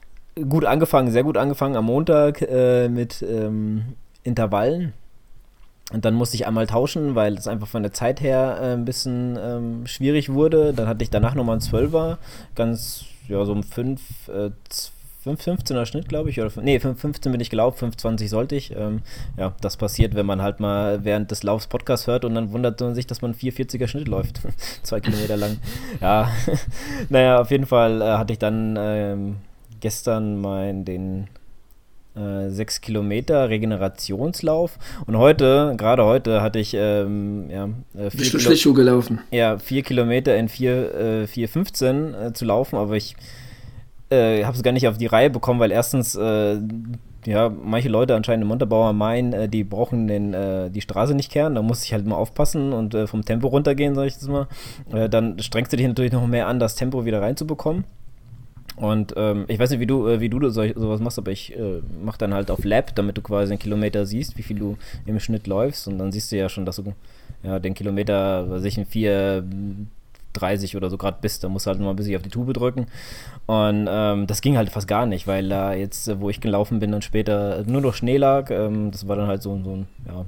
gut 0.48 0.64
angefangen, 0.64 1.10
sehr 1.10 1.24
gut 1.24 1.36
angefangen 1.36 1.76
am 1.76 1.86
Montag 1.86 2.42
äh, 2.42 2.88
mit 2.88 3.22
ähm, 3.22 3.94
Intervallen. 4.22 4.92
Und 5.92 6.04
dann 6.04 6.14
musste 6.14 6.36
ich 6.36 6.46
einmal 6.46 6.66
tauschen, 6.66 7.14
weil 7.14 7.34
es 7.34 7.48
einfach 7.48 7.66
von 7.66 7.82
der 7.82 7.92
Zeit 7.92 8.20
her 8.20 8.58
äh, 8.60 8.72
ein 8.74 8.84
bisschen 8.84 9.38
ähm, 9.40 9.86
schwierig 9.86 10.32
wurde. 10.32 10.74
Dann 10.74 10.86
hatte 10.86 11.02
ich 11.02 11.10
danach 11.10 11.34
nochmal 11.34 11.54
einen 11.54 11.62
Zwölfer, 11.62 12.18
ganz, 12.54 13.06
ja, 13.26 13.42
so 13.44 13.52
um 13.52 13.62
5, 13.62 14.28
äh, 14.28 14.50
5,15er 15.28 15.86
Schnitt, 15.86 16.08
glaube 16.08 16.30
ich. 16.30 16.40
Oder, 16.40 16.50
nee, 16.62 16.76
5,15 16.76 17.30
bin 17.30 17.40
ich 17.40 17.50
gelaufen, 17.50 17.90
5,20 17.90 18.28
sollte 18.28 18.56
ich. 18.56 18.74
Ähm, 18.76 19.00
ja, 19.36 19.54
das 19.60 19.76
passiert, 19.76 20.14
wenn 20.14 20.26
man 20.26 20.42
halt 20.42 20.60
mal 20.60 21.04
während 21.04 21.30
des 21.30 21.42
Laufs 21.42 21.66
Podcast 21.66 22.06
hört 22.06 22.24
und 22.24 22.34
dann 22.34 22.52
wundert 22.52 22.80
man 22.80 22.94
sich, 22.94 23.06
dass 23.06 23.22
man 23.22 23.34
4,40er 23.34 23.86
Schnitt 23.86 24.08
läuft. 24.08 24.40
Zwei 24.82 25.00
Kilometer 25.00 25.36
lang. 25.36 25.58
Ja, 26.00 26.30
naja, 27.08 27.40
auf 27.40 27.50
jeden 27.50 27.66
Fall 27.66 28.00
äh, 28.00 28.04
hatte 28.04 28.32
ich 28.32 28.38
dann 28.38 28.76
ähm, 28.78 29.36
gestern 29.80 30.40
mein, 30.40 30.84
den 30.84 31.28
äh, 32.18 32.50
6 32.50 32.80
Kilometer 32.80 33.48
Regenerationslauf. 33.48 34.78
Und 35.06 35.16
heute, 35.16 35.74
gerade 35.76 36.04
heute, 36.04 36.42
hatte 36.42 36.58
ich 36.58 36.74
ähm, 36.74 37.48
ja, 37.50 37.68
äh, 37.96 38.10
vier 38.10 38.40
Kilo 38.40 38.74
gelaufen. 38.74 39.20
Ja, 39.30 39.58
4 39.58 39.82
Kilometer 39.82 40.36
in 40.36 40.48
4,15 40.48 42.14
äh, 42.14 42.26
äh, 42.26 42.32
zu 42.32 42.44
laufen, 42.44 42.76
aber 42.76 42.96
ich 42.96 43.14
äh, 44.10 44.44
habe 44.44 44.56
es 44.56 44.62
gar 44.62 44.72
nicht 44.72 44.88
auf 44.88 44.98
die 44.98 45.06
Reihe 45.06 45.30
bekommen, 45.30 45.60
weil 45.60 45.72
erstens 45.72 46.14
äh, 46.14 46.58
ja, 47.26 47.48
manche 47.48 47.88
Leute 47.88 48.14
anscheinend 48.14 48.42
im 48.42 48.48
Montabaur 48.48 48.92
meinen, 48.92 49.32
äh, 49.32 49.48
die 49.48 49.64
brauchen 49.64 50.06
den, 50.06 50.34
äh, 50.34 50.70
die 50.70 50.80
Straße 50.80 51.14
nicht 51.14 51.30
kehren. 51.30 51.54
Da 51.54 51.62
muss 51.62 51.84
ich 51.84 51.92
halt 51.92 52.06
mal 52.06 52.16
aufpassen 52.16 52.72
und 52.72 52.94
äh, 52.94 53.06
vom 53.06 53.24
Tempo 53.24 53.48
runtergehen, 53.48 53.94
sag 53.94 54.06
ich 54.06 54.14
das 54.14 54.28
mal. 54.28 54.46
Äh, 54.92 55.08
dann 55.08 55.38
strengst 55.40 55.72
du 55.72 55.76
dich 55.76 55.86
natürlich 55.86 56.12
noch 56.12 56.26
mehr 56.26 56.46
an, 56.46 56.58
das 56.58 56.74
Tempo 56.74 57.04
wieder 57.04 57.20
reinzubekommen. 57.20 57.84
Und 58.76 59.12
ähm, 59.16 59.44
ich 59.48 59.58
weiß 59.58 59.70
nicht, 59.70 59.80
wie 59.80 59.86
du, 59.86 60.06
äh, 60.06 60.20
wie 60.20 60.28
du 60.28 60.48
so, 60.50 60.62
sowas 60.74 61.00
machst, 61.00 61.18
aber 61.18 61.32
ich 61.32 61.56
äh, 61.56 61.80
mache 62.02 62.18
dann 62.18 62.32
halt 62.32 62.50
auf 62.50 62.64
Lab, 62.64 62.94
damit 62.94 63.16
du 63.16 63.22
quasi 63.22 63.52
einen 63.52 63.58
Kilometer 63.58 64.06
siehst, 64.06 64.38
wie 64.38 64.42
viel 64.42 64.58
du 64.58 64.76
im 65.04 65.18
Schnitt 65.18 65.48
läufst. 65.48 65.88
Und 65.88 65.98
dann 65.98 66.12
siehst 66.12 66.30
du 66.30 66.36
ja 66.36 66.48
schon, 66.48 66.64
dass 66.64 66.76
du 66.76 66.94
ja, 67.42 67.58
den 67.58 67.74
Kilometer, 67.74 68.48
was 68.48 68.64
ich 68.64 68.78
in 68.78 68.86
vier 68.86 69.44
30 70.34 70.76
oder 70.76 70.90
so 70.90 70.98
Grad 70.98 71.20
bist. 71.20 71.44
Da 71.44 71.48
musst 71.48 71.66
du 71.66 71.70
halt 71.70 71.80
nur 71.80 71.90
ein 71.90 71.96
bisschen 71.96 72.16
auf 72.16 72.22
die 72.22 72.30
Tube 72.30 72.52
drücken. 72.52 72.86
Und 73.46 73.88
ähm, 73.90 74.26
das 74.26 74.40
ging 74.40 74.56
halt 74.56 74.70
fast 74.70 74.88
gar 74.88 75.06
nicht, 75.06 75.26
weil 75.26 75.48
da 75.48 75.72
jetzt, 75.72 76.20
wo 76.20 76.30
ich 76.30 76.40
gelaufen 76.40 76.78
bin 76.78 76.94
und 76.94 77.04
später 77.04 77.64
nur 77.66 77.80
noch 77.80 77.94
Schnee 77.94 78.16
lag, 78.16 78.50
ähm, 78.50 78.90
das 78.90 79.08
war 79.08 79.16
dann 79.16 79.28
halt 79.28 79.42
so, 79.42 79.58
so 79.62 79.76
ein, 79.76 79.88
ja, 80.06 80.24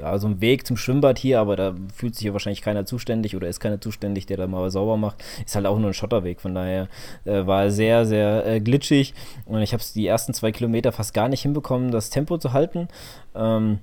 ja, 0.00 0.18
so 0.18 0.26
ein 0.26 0.40
Weg 0.40 0.66
zum 0.66 0.76
Schwimmbad 0.76 1.18
hier, 1.18 1.40
aber 1.40 1.56
da 1.56 1.74
fühlt 1.94 2.14
sich 2.14 2.24
ja 2.24 2.32
wahrscheinlich 2.32 2.62
keiner 2.62 2.86
zuständig 2.86 3.36
oder 3.36 3.48
ist 3.48 3.60
keiner 3.60 3.80
zuständig, 3.80 4.26
der 4.26 4.38
da 4.38 4.46
mal 4.46 4.70
sauber 4.70 4.96
macht. 4.96 5.22
Ist 5.44 5.54
halt 5.54 5.66
auch 5.66 5.78
nur 5.78 5.90
ein 5.90 5.94
Schotterweg, 5.94 6.40
von 6.40 6.54
daher 6.54 6.88
äh, 7.24 7.46
war 7.46 7.70
sehr, 7.70 8.06
sehr 8.06 8.46
äh, 8.46 8.60
glitschig 8.60 9.14
und 9.44 9.60
ich 9.60 9.72
habe 9.72 9.82
es 9.82 9.92
die 9.92 10.06
ersten 10.06 10.34
zwei 10.34 10.52
Kilometer 10.52 10.92
fast 10.92 11.14
gar 11.14 11.28
nicht 11.28 11.42
hinbekommen, 11.42 11.90
das 11.90 12.10
Tempo 12.10 12.38
zu 12.38 12.52
halten. 12.52 12.88
Ähm, 13.34 13.78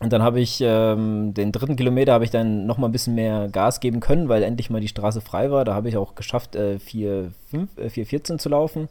und 0.00 0.14
dann 0.14 0.22
habe 0.22 0.40
ich 0.40 0.62
ähm, 0.62 1.34
den 1.34 1.52
dritten 1.52 1.76
Kilometer 1.76 2.14
habe 2.14 2.24
ich 2.24 2.30
dann 2.30 2.64
noch 2.64 2.78
mal 2.78 2.88
ein 2.88 2.92
bisschen 2.92 3.14
mehr 3.14 3.48
Gas 3.48 3.80
geben 3.80 4.00
können, 4.00 4.30
weil 4.30 4.42
endlich 4.42 4.70
mal 4.70 4.80
die 4.80 4.88
Straße 4.88 5.20
frei 5.20 5.50
war. 5.50 5.66
Da 5.66 5.74
habe 5.74 5.90
ich 5.90 5.98
auch 5.98 6.14
geschafft, 6.14 6.56
äh, 6.56 6.78
4, 6.78 7.32
5, 7.50 7.78
äh, 7.78 7.90
4, 7.90 8.06
14 8.06 8.38
zu 8.38 8.48
laufen. 8.48 8.88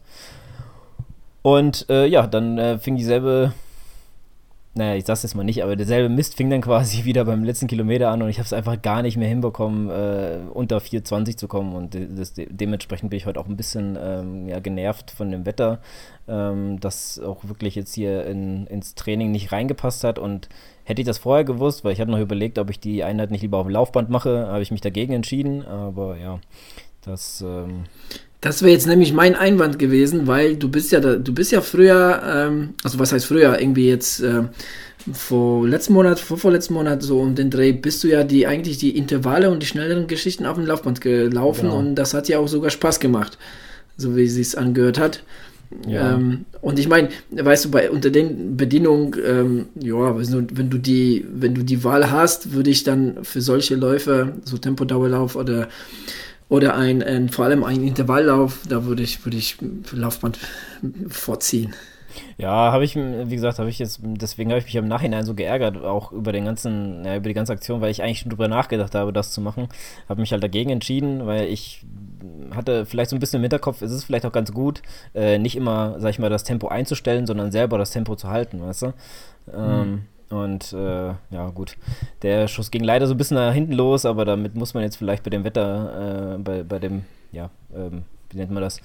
Und 1.41 1.89
äh, 1.89 2.05
ja, 2.05 2.27
dann 2.27 2.59
äh, 2.59 2.77
fing 2.77 2.95
dieselbe, 2.95 3.53
naja, 4.75 4.95
ich 4.95 5.05
sag's 5.05 5.23
jetzt 5.23 5.35
mal 5.35 5.43
nicht, 5.43 5.63
aber 5.63 5.75
derselbe 5.75 6.09
Mist 6.09 6.35
fing 6.35 6.49
dann 6.49 6.61
quasi 6.69 7.05
wieder 7.05 7.25
beim 7.25 7.43
letzten 7.43 7.67
Kilometer 7.67 8.09
an 8.09 8.21
und 8.21 8.29
ich 8.29 8.37
habe 8.37 8.45
es 8.45 8.53
einfach 8.53 8.81
gar 8.81 9.01
nicht 9.01 9.17
mehr 9.17 9.27
hinbekommen, 9.27 9.89
äh, 9.89 10.39
unter 10.53 10.77
4,20 10.77 11.37
zu 11.37 11.47
kommen. 11.47 11.73
Und 11.73 11.95
das, 11.95 12.33
dementsprechend 12.35 13.09
bin 13.09 13.17
ich 13.17 13.25
heute 13.25 13.39
auch 13.39 13.47
ein 13.47 13.57
bisschen 13.57 13.97
ähm, 14.01 14.47
ja, 14.47 14.59
genervt 14.59 15.11
von 15.11 15.31
dem 15.31 15.45
Wetter, 15.45 15.79
ähm, 16.27 16.79
das 16.79 17.19
auch 17.19 17.47
wirklich 17.47 17.75
jetzt 17.75 17.93
hier 17.93 18.25
in, 18.25 18.67
ins 18.67 18.95
Training 18.95 19.31
nicht 19.31 19.51
reingepasst 19.51 20.03
hat 20.03 20.19
und 20.19 20.49
Hätte 20.89 21.03
ich 21.03 21.05
das 21.05 21.19
vorher 21.19 21.43
gewusst, 21.43 21.83
weil 21.83 21.93
ich 21.93 22.01
hatte 22.01 22.09
noch 22.09 22.17
überlegt, 22.17 22.57
ob 22.57 22.71
ich 22.71 22.79
die 22.79 23.03
Einheit 23.03 23.29
nicht 23.29 23.43
lieber 23.43 23.59
auf 23.59 23.67
dem 23.67 23.73
Laufband 23.73 24.09
mache, 24.09 24.47
habe 24.47 24.63
ich 24.63 24.71
mich 24.71 24.81
dagegen 24.81 25.13
entschieden. 25.13 25.63
Aber 25.63 26.17
ja, 26.17 26.39
das. 27.01 27.45
Ähm 27.45 27.83
das 28.41 28.61
wäre 28.61 28.71
jetzt 28.71 28.87
nämlich 28.87 29.13
mein 29.13 29.35
Einwand 29.35 29.79
gewesen, 29.79 30.27
weil 30.27 30.55
du 30.55 30.69
bist 30.69 30.91
ja, 30.91 30.99
da, 30.99 31.15
du 31.15 31.33
bist 31.33 31.51
ja 31.51 31.61
früher, 31.61 32.21
ähm, 32.25 32.69
also 32.83 32.97
was 32.97 33.11
heißt 33.11 33.25
früher, 33.25 33.59
irgendwie 33.59 33.89
jetzt 33.89 34.21
äh, 34.21 34.43
vor 35.13 35.67
letzten 35.67 35.93
Monat, 35.93 36.19
vor 36.19 36.37
vorletzten 36.37 36.73
Monat 36.73 37.03
so 37.03 37.19
um 37.19 37.35
den 37.35 37.49
Dreh, 37.49 37.73
bist 37.73 38.03
du 38.03 38.07
ja 38.07 38.23
die 38.23 38.47
eigentlich 38.47 38.77
die 38.77 38.97
Intervalle 38.97 39.51
und 39.51 39.61
die 39.61 39.67
schnelleren 39.67 40.07
Geschichten 40.07 40.45
auf 40.45 40.55
dem 40.55 40.65
Laufband 40.65 41.01
gelaufen 41.01 41.63
genau. 41.63 41.79
und 41.79 41.95
das 41.95 42.13
hat 42.13 42.29
ja 42.29 42.39
auch 42.39 42.47
sogar 42.47 42.69
Spaß 42.69 43.01
gemacht, 43.01 43.37
so 43.97 44.15
wie 44.15 44.27
sie 44.27 44.41
es 44.41 44.55
angehört 44.55 44.99
hat. 44.99 45.21
Ja. 45.85 46.13
Ähm, 46.13 46.45
und 46.61 46.79
ich 46.79 46.87
meine, 46.87 47.09
weißt 47.31 47.65
du, 47.65 47.71
bei 47.71 47.91
unter 47.91 48.09
den 48.09 48.57
Bedingungen, 48.57 49.15
ähm, 49.23 49.65
ja, 49.79 50.15
wenn 50.17 50.69
du 50.69 50.77
die, 50.77 51.25
wenn 51.31 51.53
du 51.53 51.63
die 51.63 51.83
Wahl 51.83 52.09
hast, 52.09 52.53
würde 52.53 52.69
ich 52.69 52.83
dann 52.83 53.23
für 53.23 53.41
solche 53.41 53.75
Läufe, 53.75 54.33
so 54.45 54.57
Tempodauerlauf 54.57 55.35
oder 55.35 55.67
oder 56.49 56.75
ein, 56.75 57.01
ein 57.03 57.29
vor 57.29 57.45
allem 57.45 57.63
ein 57.63 57.83
Intervalllauf, 57.83 58.61
da 58.67 58.85
würde 58.85 59.03
ich, 59.03 59.23
würde 59.25 59.37
ich 59.37 59.57
Laufband 59.91 60.39
vorziehen. 61.07 61.73
Ja, 62.37 62.71
habe 62.71 62.83
ich, 62.83 62.95
wie 62.95 63.35
gesagt, 63.35 63.59
habe 63.59 63.69
ich 63.69 63.79
jetzt, 63.79 63.99
deswegen 64.03 64.49
habe 64.49 64.59
ich 64.59 64.65
mich 64.65 64.75
im 64.75 64.87
Nachhinein 64.87 65.25
so 65.25 65.35
geärgert, 65.35 65.77
auch 65.77 66.11
über 66.11 66.31
den 66.31 66.45
ganzen, 66.45 67.05
ja, 67.05 67.15
über 67.15 67.27
die 67.29 67.35
ganze 67.35 67.53
Aktion, 67.53 67.81
weil 67.81 67.91
ich 67.91 68.01
eigentlich 68.01 68.19
schon 68.19 68.29
drüber 68.29 68.47
nachgedacht 68.47 68.95
habe, 68.95 69.13
das 69.13 69.31
zu 69.31 69.41
machen. 69.41 69.67
Habe 70.07 70.21
mich 70.21 70.31
halt 70.31 70.43
dagegen 70.43 70.71
entschieden, 70.71 71.27
weil 71.27 71.47
ich 71.47 71.85
hatte 72.51 72.85
vielleicht 72.85 73.11
so 73.11 73.15
ein 73.15 73.19
bisschen 73.19 73.37
im 73.37 73.43
Hinterkopf, 73.43 73.81
es 73.81 73.91
ist 73.91 74.05
vielleicht 74.05 74.25
auch 74.25 74.31
ganz 74.31 74.51
gut, 74.51 74.81
äh, 75.13 75.37
nicht 75.37 75.55
immer, 75.55 75.99
sag 75.99 76.09
ich 76.09 76.19
mal, 76.19 76.29
das 76.29 76.43
Tempo 76.43 76.67
einzustellen, 76.67 77.27
sondern 77.27 77.51
selber 77.51 77.77
das 77.77 77.91
Tempo 77.91 78.15
zu 78.15 78.29
halten, 78.29 78.61
weißt 78.61 78.81
du? 78.83 78.93
Ähm, 79.53 79.91
mhm. 79.91 80.01
Und 80.29 80.73
äh, 80.73 81.13
ja, 81.31 81.49
gut. 81.53 81.75
Der 82.21 82.47
Schuss 82.47 82.69
ging 82.69 82.83
leider 82.83 83.07
so 83.07 83.13
ein 83.13 83.17
bisschen 83.17 83.37
nach 83.37 83.53
hinten 83.53 83.73
los, 83.73 84.05
aber 84.05 84.25
damit 84.25 84.55
muss 84.55 84.73
man 84.73 84.83
jetzt 84.83 84.97
vielleicht 84.97 85.23
bei 85.23 85.31
dem 85.31 85.43
Wetter, 85.43 86.35
äh, 86.35 86.37
bei, 86.37 86.63
bei 86.63 86.79
dem, 86.79 87.03
ja, 87.31 87.49
ähm, 87.75 88.03
wie 88.29 88.37
nennt 88.37 88.51
man 88.51 88.61
das? 88.61 88.79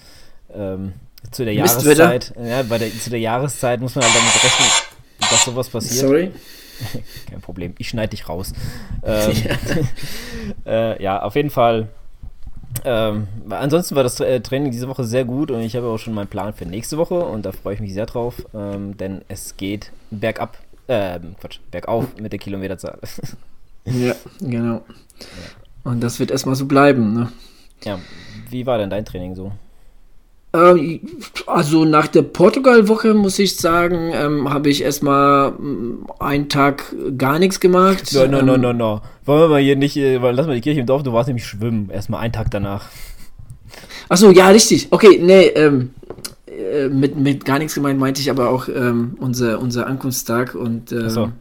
Ähm, 0.54 0.94
zu 1.30 1.44
der 1.44 1.54
Jahreszeit, 1.54 2.34
ja, 2.42 2.62
bei 2.62 2.78
der, 2.78 2.90
zu 2.90 3.10
der 3.10 3.20
Jahreszeit 3.20 3.80
muss 3.80 3.94
man 3.94 4.04
halt 4.04 4.14
damit 4.14 4.44
rechnen, 4.44 4.68
dass 5.18 5.44
sowas 5.44 5.68
passiert. 5.68 6.06
Sorry. 6.06 6.30
Kein 7.30 7.40
Problem, 7.40 7.74
ich 7.78 7.88
schneide 7.88 8.10
dich 8.10 8.28
raus. 8.28 8.52
Ähm, 9.06 9.32
ja. 10.64 10.72
äh, 10.94 11.02
ja, 11.02 11.22
auf 11.22 11.34
jeden 11.36 11.50
Fall. 11.50 11.88
Ähm, 12.86 13.28
ansonsten 13.50 13.94
war 13.96 14.02
das 14.02 14.18
äh, 14.20 14.40
Training 14.40 14.70
diese 14.70 14.88
Woche 14.88 15.04
sehr 15.04 15.26
gut 15.26 15.50
und 15.50 15.60
ich 15.60 15.76
habe 15.76 15.88
auch 15.88 15.98
schon 15.98 16.14
meinen 16.14 16.26
Plan 16.26 16.54
für 16.54 16.64
nächste 16.64 16.96
Woche 16.96 17.18
und 17.18 17.44
da 17.44 17.52
freue 17.52 17.74
ich 17.74 17.80
mich 17.80 17.92
sehr 17.92 18.06
drauf, 18.06 18.36
ähm, 18.54 18.96
denn 18.96 19.20
es 19.28 19.58
geht 19.58 19.92
bergab, 20.10 20.56
äh, 20.86 21.18
Quatsch, 21.40 21.60
bergauf 21.70 22.06
mit 22.20 22.32
der 22.32 22.38
Kilometerzahl. 22.38 22.98
ja, 23.84 24.14
genau. 24.40 24.82
Und 25.84 26.02
das 26.02 26.18
wird 26.18 26.30
erstmal 26.30 26.56
so 26.56 26.66
bleiben, 26.66 27.12
ne? 27.12 27.32
Ja, 27.84 27.98
wie 28.50 28.66
war 28.66 28.78
denn 28.78 28.90
dein 28.90 29.04
Training 29.04 29.34
so? 29.34 29.52
Ähm, 30.54 31.00
also 31.46 31.84
nach 31.84 32.06
der 32.06 32.22
Portugal-Woche 32.22 33.12
muss 33.12 33.38
ich 33.38 33.56
sagen, 33.56 34.12
ähm, 34.14 34.50
habe 34.52 34.70
ich 34.70 34.82
erstmal 34.82 35.50
mm, 35.50 36.06
einen 36.20 36.48
Tag 36.48 36.94
gar 37.18 37.40
nichts 37.40 37.58
gemacht. 37.58 38.12
No, 38.14 38.26
no, 38.26 38.40
no, 38.40 38.54
ähm, 38.54 38.60
no, 38.60 38.72
no. 38.72 39.00
Wollen 39.24 39.40
wir 39.40 39.48
mal 39.48 39.60
hier 39.60 39.74
nicht, 39.74 39.96
äh, 39.96 40.18
lass 40.18 40.46
mal 40.46 40.54
die 40.54 40.60
Kirche 40.60 40.80
im 40.80 40.86
Dorf, 40.86 41.02
du 41.02 41.12
warst 41.12 41.26
nämlich 41.26 41.44
schwimmen, 41.44 41.90
erstmal 41.90 42.20
einen 42.20 42.32
Tag 42.32 42.50
danach. 42.52 42.88
Achso, 44.08 44.30
ja, 44.30 44.48
richtig. 44.48 44.88
Okay, 44.90 45.18
nee, 45.20 45.46
ähm, 45.48 45.90
äh, 46.58 46.88
mit, 46.88 47.16
mit 47.16 47.44
gar 47.44 47.58
nichts 47.58 47.74
gemeint 47.74 47.98
meinte 47.98 48.20
ich 48.20 48.30
aber 48.30 48.50
auch 48.50 48.68
ähm, 48.68 49.16
unser, 49.20 49.60
unser 49.60 49.86
Ankunftstag 49.86 50.54
und 50.54 50.92
ähm, 50.92 51.10
so. 51.10 51.32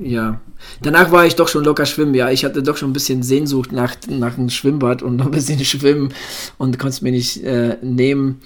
Ja. 0.00 0.40
Danach 0.82 1.10
war 1.12 1.26
ich 1.26 1.36
doch 1.36 1.48
schon 1.48 1.64
locker 1.64 1.86
schwimmen, 1.86 2.14
ja. 2.14 2.30
Ich 2.30 2.44
hatte 2.44 2.62
doch 2.62 2.76
schon 2.76 2.90
ein 2.90 2.92
bisschen 2.92 3.22
Sehnsucht 3.22 3.72
nach, 3.72 3.96
nach 4.08 4.36
einem 4.36 4.50
Schwimmbad 4.50 5.02
und 5.02 5.16
noch 5.16 5.26
ein 5.26 5.30
bisschen 5.30 5.64
schwimmen 5.64 6.12
und 6.58 6.78
konnte 6.78 6.94
es 6.94 7.02
mir 7.02 7.12
nicht 7.12 7.42
äh, 7.44 7.76
nehmen, 7.82 8.40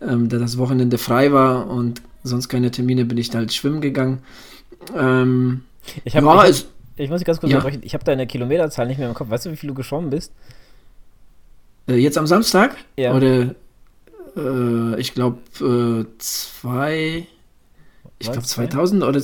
ähm, 0.00 0.28
da 0.28 0.38
das 0.38 0.58
Wochenende 0.58 0.98
frei 0.98 1.32
war 1.32 1.68
und 1.68 2.02
sonst 2.22 2.48
keine 2.48 2.70
Termine, 2.70 3.04
bin 3.04 3.18
ich 3.18 3.34
halt 3.34 3.52
schwimmen 3.52 3.80
gegangen. 3.80 4.18
Ähm, 4.96 5.62
ich 6.04 6.16
habe 6.16 6.26
ja, 6.26 6.44
ich 6.96 7.10
muss 7.10 7.18
dich 7.18 7.26
ganz 7.26 7.40
kurz 7.40 7.50
ja. 7.50 7.58
unterbrechen. 7.58 7.82
Ich 7.84 7.94
habe 7.94 8.04
deine 8.04 8.26
Kilometerzahl 8.26 8.86
nicht 8.86 8.98
mehr 8.98 9.08
im 9.08 9.14
Kopf. 9.14 9.28
Weißt 9.28 9.46
du, 9.46 9.50
wie 9.50 9.56
viel 9.56 9.68
du 9.68 9.74
geschwommen 9.74 10.10
bist? 10.10 10.32
Äh, 11.88 11.96
jetzt 11.96 12.18
am 12.18 12.26
Samstag? 12.26 12.76
Ja. 12.96 13.14
Oder 13.14 13.54
äh, 14.36 15.00
ich 15.00 15.14
glaube 15.14 15.38
äh, 15.60 16.04
zwei. 16.18 17.26
Ich 18.18 18.32
glaube 18.32 18.46
2000 18.46 19.02
oder, 19.02 19.20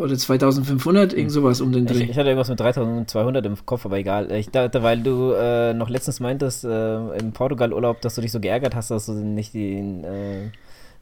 oder 0.00 0.16
2500, 0.16 1.12
irgend 1.12 1.26
hm. 1.26 1.30
sowas 1.30 1.60
um 1.60 1.70
den 1.70 1.86
Dreh. 1.86 2.02
Ich, 2.02 2.10
ich, 2.10 2.18
hatte 2.18 2.28
irgendwas 2.28 2.48
mit 2.48 2.58
3200 2.58 3.46
im 3.46 3.54
Kopf, 3.64 3.86
aber 3.86 3.98
egal. 3.98 4.32
Ich 4.32 4.50
dachte, 4.50 4.82
weil 4.82 5.00
du 5.00 5.32
äh, 5.32 5.74
noch 5.74 5.88
letztens 5.88 6.18
meintest, 6.18 6.64
äh, 6.64 7.18
im 7.18 7.32
Portugal-Urlaub, 7.32 8.00
dass 8.00 8.16
du 8.16 8.20
dich 8.20 8.32
so 8.32 8.40
geärgert 8.40 8.74
hast, 8.74 8.90
dass 8.90 9.06
du 9.06 9.12
nicht 9.12 9.54
den. 9.54 10.02
Äh, 10.02 10.50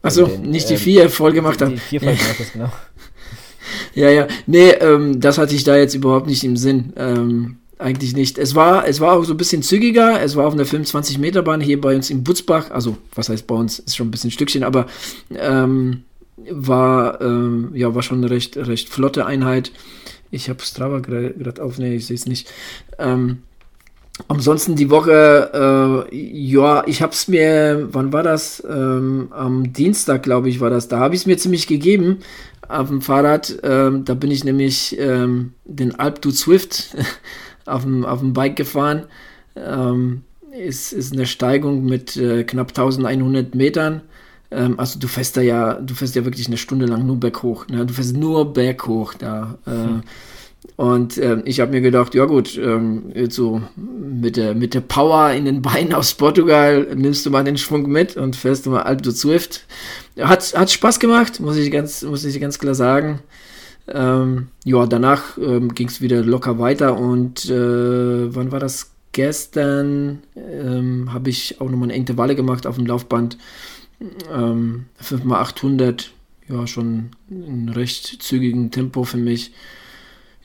Achso, 0.03 0.27
nicht 0.27 0.69
die 0.69 0.75
ähm, 0.75 0.81
vier 0.81 1.11
voll 1.11 1.33
gemacht 1.33 1.63
hast. 1.63 1.73
Die 1.73 1.79
vier 1.79 2.01
voll 2.01 2.15
gemacht 2.15 2.37
hast, 2.39 2.53
genau. 2.53 2.73
ja, 3.95 4.11
ja. 4.11 4.27
Nee, 4.47 4.71
ähm, 4.73 5.21
das 5.21 5.39
hatte 5.39 5.55
ich 5.55 5.65
da 5.65 5.77
jetzt 5.77 5.95
überhaupt 5.95 6.27
nicht 6.27 6.45
im 6.45 6.59
Sinn. 6.59 6.93
Ähm, 6.97 7.60
eigentlich 7.81 8.15
nicht. 8.15 8.39
Es 8.39 8.55
war, 8.55 8.87
es 8.87 9.01
war 9.01 9.13
auch 9.13 9.25
so 9.25 9.35
ein 9.35 9.37
bisschen 9.37 9.63
zügiger. 9.63 10.21
Es 10.23 10.37
war 10.37 10.47
auf 10.47 10.55
einer 10.55 10.65
25-Meter-Bahn 10.65 11.61
hier 11.61 11.81
bei 11.81 11.95
uns 11.95 12.11
in 12.11 12.23
Butzbach. 12.25 12.71
Also, 12.71 12.97
was 13.15 13.29
heißt 13.29 13.47
bei 13.47 13.55
uns? 13.55 13.79
Ist 13.79 13.97
schon 13.97 14.09
ein 14.09 14.11
bisschen 14.11 14.29
ein 14.29 14.33
Stückchen, 14.33 14.65
aber 14.65 14.87
ähm, 15.35 16.05
war, 16.51 17.21
ähm, 17.21 17.71
ja, 17.75 17.95
war 17.95 18.03
schon 18.03 18.19
eine 18.19 18.31
recht, 18.31 18.57
recht 18.57 18.89
flotte 18.89 19.27
Einheit. 19.27 19.73
Ich 20.31 20.49
habe 20.49 20.63
Strava 20.63 21.01
gerade 21.01 21.63
auf, 21.63 21.79
nee, 21.79 21.97
ich 21.97 22.07
sehe 22.07 22.17
es 22.17 22.27
nicht. 22.27 22.49
Ähm, 22.99 23.39
ansonsten 24.29 24.77
die 24.77 24.91
Woche, 24.91 26.07
äh, 26.13 26.17
ja, 26.17 26.85
ich 26.87 27.03
habe 27.03 27.13
es 27.13 27.29
mir, 27.29 27.89
wann 27.93 28.13
war 28.13 28.23
das? 28.23 28.63
Ähm, 28.69 29.29
am 29.31 29.73
Dienstag, 29.73 30.23
glaube 30.23 30.49
ich, 30.49 30.61
war 30.61 30.71
das. 30.71 30.89
Da 30.89 30.99
habe 30.99 31.15
ich 31.15 31.23
es 31.23 31.27
mir 31.27 31.39
ziemlich 31.39 31.67
gegeben 31.67 32.19
auf 32.69 32.89
dem 32.89 33.03
Fahrrad. 33.03 33.59
Ähm, 33.63 34.05
da 34.05 34.15
bin 34.15 34.31
ich 34.31 34.45
nämlich 34.45 34.97
ähm, 34.99 35.55
den 35.65 35.99
Alp 35.99 36.23
du 36.23 36.31
Swift 36.31 36.97
auf 37.71 37.83
dem, 37.83 38.05
auf 38.05 38.21
dem 38.21 38.33
Bike 38.33 38.57
gefahren. 38.57 39.05
Ähm, 39.57 40.23
ist, 40.53 40.93
ist 40.93 41.13
eine 41.13 41.27
Steigung 41.27 41.85
mit 41.85 42.17
äh, 42.17 42.45
knapp 42.45 42.71
1100 42.71 43.55
Metern. 43.55 44.03
Ähm, 44.51 44.79
also 44.79 44.99
du 44.99 45.07
fährst 45.07 45.37
da 45.37 45.41
ja, 45.41 45.75
du 45.75 45.95
fährst 45.95 46.17
ja 46.17 46.25
wirklich 46.25 46.47
eine 46.49 46.57
Stunde 46.57 46.87
lang 46.87 47.07
nur 47.07 47.17
berghoch. 47.17 47.69
Ne? 47.69 47.87
Du 47.87 47.95
fährst 47.95 48.17
nur 48.17 48.53
berghoch 48.53 49.15
da. 49.15 49.59
Äh, 49.67 49.71
hm. 49.71 50.03
Und 50.77 51.17
äh, 51.19 51.41
ich 51.45 51.61
habe 51.61 51.73
mir 51.73 51.81
gedacht, 51.81 52.15
ja 52.15 52.27
gut, 52.27 52.59
ähm, 52.59 53.13
jetzt 53.15 53.35
so 53.35 53.63
mit 53.77 54.37
der, 54.37 54.55
mit 54.55 54.75
der 54.75 54.81
Power 54.81 55.31
in 55.31 55.47
den 55.47 55.63
Beinen 55.63 55.95
aus 55.95 56.15
Portugal 56.15 56.87
nimmst 56.95 57.25
du 57.25 57.31
mal 57.31 57.45
den 57.45 57.57
Schwung 57.57 57.89
mit 57.91 58.17
und 58.17 58.37
fährst 58.37 58.67
du 58.67 58.71
mal 58.71 58.83
Alto 58.83 59.13
Zwift. 59.13 59.65
Hat, 60.19 60.55
hat 60.55 60.71
Spaß 60.71 61.01
gemacht, 61.01 61.41
muss 61.41 61.57
ich 61.57 61.71
ganz, 61.71 62.03
muss 62.03 62.25
ich 62.25 62.39
ganz 62.41 62.59
klar 62.59 62.75
sagen. 62.75 63.21
Ähm, 63.89 64.49
ja, 64.65 64.87
danach 64.87 65.37
ähm, 65.39 65.75
ging 65.75 65.89
es 65.89 66.01
wieder 66.01 66.23
locker 66.23 66.59
weiter 66.59 66.99
und 66.99 67.49
äh, 67.51 68.35
wann 68.35 68.53
war 68.53 68.61
das? 68.61 68.93
Gestern 69.13 70.23
ähm, 70.37 71.13
habe 71.13 71.31
ich 71.31 71.61
auch 71.61 71.69
nochmal 71.69 71.89
eine 71.89 71.97
Intervalle 71.97 72.37
gemacht 72.37 72.65
auf 72.65 72.77
dem 72.77 72.87
Laufband. 72.87 73.39
Ähm, 74.33 74.87
5x800, 75.03 76.11
ja, 76.49 76.67
schon 76.69 77.11
ein 77.29 77.69
recht 77.71 78.23
zügigen 78.23 78.71
Tempo 78.71 79.03
für 79.03 79.17
mich. 79.17 79.53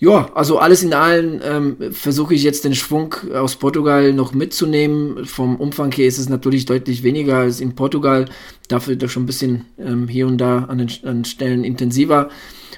Ja, 0.05 0.29
also 0.35 0.59
alles 0.59 0.83
in 0.83 0.93
allem 0.93 1.41
ähm, 1.43 1.77
versuche 1.91 2.35
ich 2.35 2.43
jetzt 2.43 2.63
den 2.63 2.75
Schwung 2.75 3.15
aus 3.33 3.55
Portugal 3.55 4.13
noch 4.13 4.33
mitzunehmen. 4.33 5.25
Vom 5.25 5.55
Umfang 5.55 5.91
her 5.93 6.05
ist 6.05 6.19
es 6.19 6.29
natürlich 6.29 6.65
deutlich 6.65 7.01
weniger 7.01 7.37
als 7.37 7.59
in 7.59 7.73
Portugal. 7.73 8.25
Dafür 8.67 8.97
doch 8.97 9.09
schon 9.09 9.23
ein 9.23 9.25
bisschen 9.25 9.65
ähm, 9.79 10.07
hier 10.07 10.27
und 10.27 10.37
da 10.37 10.65
an 10.65 10.77
den 10.77 10.91
an 11.05 11.25
Stellen 11.25 11.63
intensiver. 11.63 12.29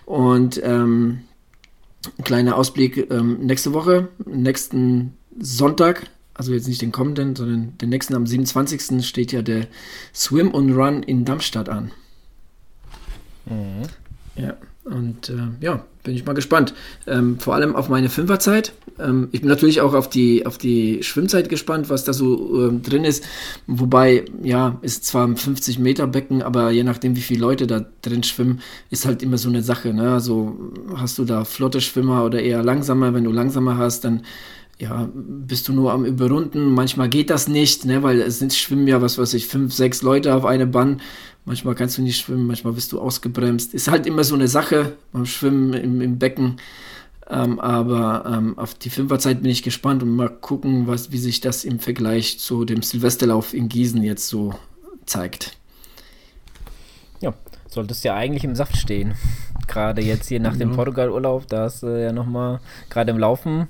Und 0.05 0.61
ähm, 0.63 1.23
ein 2.17 2.23
kleiner 2.23 2.55
Ausblick 2.55 3.11
ähm, 3.11 3.39
nächste 3.41 3.73
Woche, 3.73 4.07
nächsten 4.25 5.17
Sonntag, 5.37 6.09
also 6.33 6.53
jetzt 6.53 6.69
nicht 6.69 6.81
den 6.81 6.93
kommenden, 6.93 7.35
sondern 7.35 7.77
den 7.77 7.89
nächsten 7.89 8.15
am 8.15 8.25
27. 8.25 9.05
steht 9.05 9.33
ja 9.33 9.41
der 9.41 9.67
Swim 10.15 10.51
und 10.51 10.71
Run 10.71 11.03
in 11.03 11.25
Darmstadt 11.25 11.67
an. 11.67 11.91
Mhm. 13.47 13.83
Ja, 14.37 14.55
und 14.89 15.29
äh, 15.29 15.63
ja, 15.65 15.85
bin 16.03 16.15
ich 16.15 16.25
mal 16.25 16.33
gespannt. 16.33 16.73
Ähm, 17.05 17.37
vor 17.39 17.53
allem 17.53 17.75
auf 17.75 17.89
meine 17.89 18.09
Fünferzeit. 18.09 18.73
Ähm, 18.97 19.27
ich 19.31 19.41
bin 19.41 19.49
natürlich 19.49 19.81
auch 19.81 19.93
auf 19.93 20.09
die, 20.09 20.45
auf 20.45 20.57
die 20.57 21.03
Schwimmzeit 21.03 21.49
gespannt, 21.49 21.89
was 21.89 22.05
da 22.05 22.13
so 22.13 22.67
ähm, 22.67 22.81
drin 22.81 23.03
ist. 23.03 23.25
Wobei, 23.67 24.23
ja, 24.41 24.77
ist 24.81 25.05
zwar 25.05 25.27
ein 25.27 25.35
50 25.35 25.79
Meter 25.79 26.07
Becken, 26.07 26.41
aber 26.41 26.71
je 26.71 26.83
nachdem, 26.83 27.15
wie 27.15 27.21
viele 27.21 27.41
Leute 27.41 27.67
da 27.67 27.85
drin 28.01 28.23
schwimmen, 28.23 28.61
ist 28.89 29.05
halt 29.05 29.21
immer 29.21 29.37
so 29.37 29.49
eine 29.49 29.61
Sache. 29.61 29.93
Ne? 29.93 30.13
Also 30.13 30.55
hast 30.95 31.17
du 31.17 31.25
da 31.25 31.43
flotte 31.43 31.81
Schwimmer 31.81 32.23
oder 32.23 32.41
eher 32.41 32.63
langsamer. 32.63 33.13
Wenn 33.13 33.25
du 33.25 33.31
langsamer 33.31 33.77
hast, 33.77 34.05
dann 34.05 34.23
ja, 34.79 35.09
bist 35.13 35.67
du 35.67 35.73
nur 35.73 35.91
am 35.91 36.05
Überrunden. 36.05 36.73
Manchmal 36.73 37.09
geht 37.09 37.29
das 37.29 37.47
nicht, 37.47 37.85
ne, 37.85 38.03
weil 38.03 38.21
es 38.21 38.39
sind 38.39 38.53
schwimmen 38.53 38.87
ja, 38.87 39.01
was 39.01 39.17
weiß 39.17 39.33
ich, 39.33 39.47
fünf, 39.47 39.73
sechs 39.73 40.01
Leute 40.01 40.35
auf 40.35 40.45
eine 40.45 40.67
Bahn. 40.67 41.01
Manchmal 41.45 41.75
kannst 41.75 41.97
du 41.97 42.01
nicht 42.01 42.19
schwimmen, 42.19 42.45
manchmal 42.45 42.73
bist 42.73 42.91
du 42.91 42.99
ausgebremst. 42.99 43.73
Ist 43.73 43.89
halt 43.89 44.05
immer 44.05 44.23
so 44.23 44.35
eine 44.35 44.47
Sache 44.47 44.93
beim 45.11 45.25
Schwimmen 45.25 45.73
im, 45.73 46.01
im 46.01 46.19
Becken. 46.19 46.57
Ähm, 47.29 47.59
aber 47.59 48.25
ähm, 48.31 48.57
auf 48.57 48.75
die 48.75 48.89
Fünferzeit 48.89 49.41
bin 49.41 49.51
ich 49.51 49.63
gespannt 49.63 50.03
und 50.03 50.15
mal 50.15 50.29
gucken, 50.29 50.87
was, 50.87 51.11
wie 51.11 51.17
sich 51.17 51.41
das 51.41 51.65
im 51.65 51.79
Vergleich 51.79 52.39
zu 52.39 52.63
dem 52.63 52.81
Silvesterlauf 52.81 53.53
in 53.53 53.69
Gießen 53.69 54.01
jetzt 54.03 54.27
so 54.27 54.53
zeigt. 55.05 55.57
Ja, 57.19 57.33
solltest 57.67 58.03
ja 58.03 58.15
eigentlich 58.15 58.43
im 58.43 58.55
Saft 58.55 58.77
stehen. 58.77 59.15
Gerade 59.67 60.01
jetzt 60.01 60.27
hier 60.27 60.39
nach 60.39 60.55
dem 60.55 60.71
Portugal-Urlaub, 60.73 61.47
da 61.47 61.63
hast 61.63 61.83
du 61.83 61.87
ja 62.01 62.11
nochmal, 62.11 62.59
gerade 62.89 63.11
im 63.11 63.19
Laufen, 63.19 63.67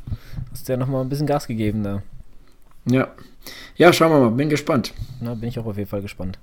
hast 0.51 0.67
du 0.67 0.73
ja 0.73 0.77
nochmal 0.77 1.01
ein 1.01 1.09
bisschen 1.09 1.27
Gas 1.27 1.47
gegeben 1.47 1.83
da. 1.83 2.01
Ja. 2.85 3.07
Ja, 3.75 3.91
schauen 3.93 4.11
wir 4.11 4.19
mal, 4.19 4.31
bin 4.31 4.49
gespannt. 4.49 4.93
Na, 5.19 5.33
bin 5.33 5.49
ich 5.49 5.59
auch 5.59 5.65
auf 5.65 5.77
jeden 5.77 5.89
Fall 5.89 6.01
gespannt. 6.01 6.39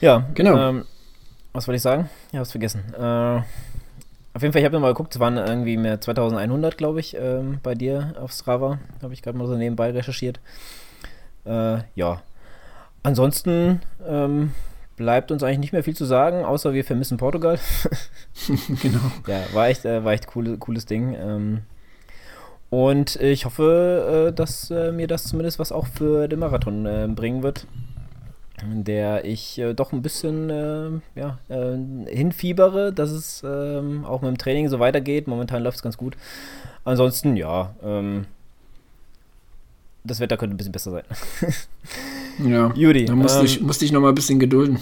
Ja, 0.00 0.26
genau. 0.34 0.56
Ähm, 0.56 0.84
was 1.52 1.66
wollte 1.66 1.76
ich 1.76 1.82
sagen? 1.82 2.08
Ich 2.28 2.34
habe 2.34 2.42
es 2.42 2.50
vergessen. 2.50 2.82
Äh, 2.94 3.42
auf 4.34 4.42
jeden 4.42 4.52
Fall, 4.52 4.60
ich 4.60 4.66
habe 4.66 4.78
mal 4.80 4.88
geguckt, 4.88 5.14
es 5.14 5.20
waren 5.20 5.36
irgendwie 5.36 5.76
mehr 5.76 6.00
2100, 6.00 6.76
glaube 6.76 7.00
ich, 7.00 7.16
ähm, 7.16 7.60
bei 7.62 7.74
dir 7.74 8.14
auf 8.20 8.32
Strava. 8.32 8.78
Habe 9.02 9.14
ich 9.14 9.22
gerade 9.22 9.38
mal 9.38 9.46
so 9.46 9.56
nebenbei 9.56 9.92
recherchiert. 9.92 10.40
Äh, 11.46 11.78
ja. 11.94 12.22
Ansonsten 13.04 13.80
ähm, 14.06 14.52
bleibt 14.96 15.30
uns 15.30 15.42
eigentlich 15.42 15.58
nicht 15.58 15.72
mehr 15.72 15.84
viel 15.84 15.96
zu 15.96 16.04
sagen, 16.04 16.44
außer 16.44 16.72
wir 16.72 16.84
vermissen 16.84 17.18
Portugal. 17.18 17.58
genau. 18.82 19.00
Ja, 19.26 19.42
war 19.52 19.68
echt, 19.68 19.84
äh, 19.84 20.04
war 20.04 20.12
echt 20.12 20.28
cool, 20.34 20.56
cooles 20.58 20.86
Ding. 20.86 21.14
Ähm, 21.14 21.60
und 22.70 23.16
ich 23.16 23.44
hoffe, 23.44 24.28
äh, 24.30 24.32
dass 24.32 24.70
äh, 24.70 24.92
mir 24.92 25.06
das 25.06 25.24
zumindest 25.24 25.58
was 25.58 25.72
auch 25.72 25.86
für 25.86 26.28
den 26.28 26.40
Marathon 26.40 26.86
äh, 26.86 27.08
bringen 27.08 27.42
wird, 27.42 27.66
der 28.64 29.24
ich 29.24 29.58
äh, 29.58 29.74
doch 29.74 29.92
ein 29.92 30.02
bisschen 30.02 30.50
äh, 30.50 30.90
ja, 31.14 31.38
hinfiebere, 31.48 32.92
dass 32.92 33.10
es 33.10 33.42
ähm, 33.46 34.04
auch 34.04 34.22
mit 34.22 34.30
dem 34.30 34.38
Training 34.38 34.68
so 34.68 34.80
weitergeht. 34.80 35.28
Momentan 35.28 35.62
läuft 35.62 35.76
es 35.76 35.82
ganz 35.82 35.96
gut. 35.96 36.16
Ansonsten, 36.84 37.36
ja, 37.36 37.74
ähm, 37.82 38.26
das 40.04 40.20
Wetter 40.20 40.36
könnte 40.36 40.54
ein 40.54 40.58
bisschen 40.58 40.72
besser 40.72 40.90
sein. 40.90 41.04
Ja. 42.42 42.72
Judy. 42.74 43.04
Da 43.04 43.14
musste, 43.14 43.40
ähm, 43.40 43.44
ich, 43.44 43.60
musste 43.60 43.84
ich 43.84 43.92
noch 43.92 44.00
mal 44.00 44.08
ein 44.08 44.14
bisschen 44.14 44.38
gedulden. 44.38 44.78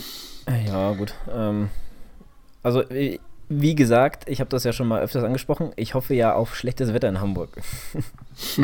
Ja, 0.67 0.93
gut. 0.93 1.15
Ähm, 1.33 1.69
also, 2.63 2.83
wie 3.49 3.75
gesagt, 3.75 4.29
ich 4.29 4.41
habe 4.41 4.51
das 4.51 4.65
ja 4.65 4.73
schon 4.73 4.89
mal 4.89 5.03
öfters 5.03 5.25
angesprochen. 5.25 5.73
Ich 5.77 5.95
hoffe 5.95 6.15
ja 6.15 6.35
auf 6.35 6.57
schlechtes 6.57 6.93
Wetter 6.93 7.09
in 7.09 7.21
Hamburg. 7.21 7.51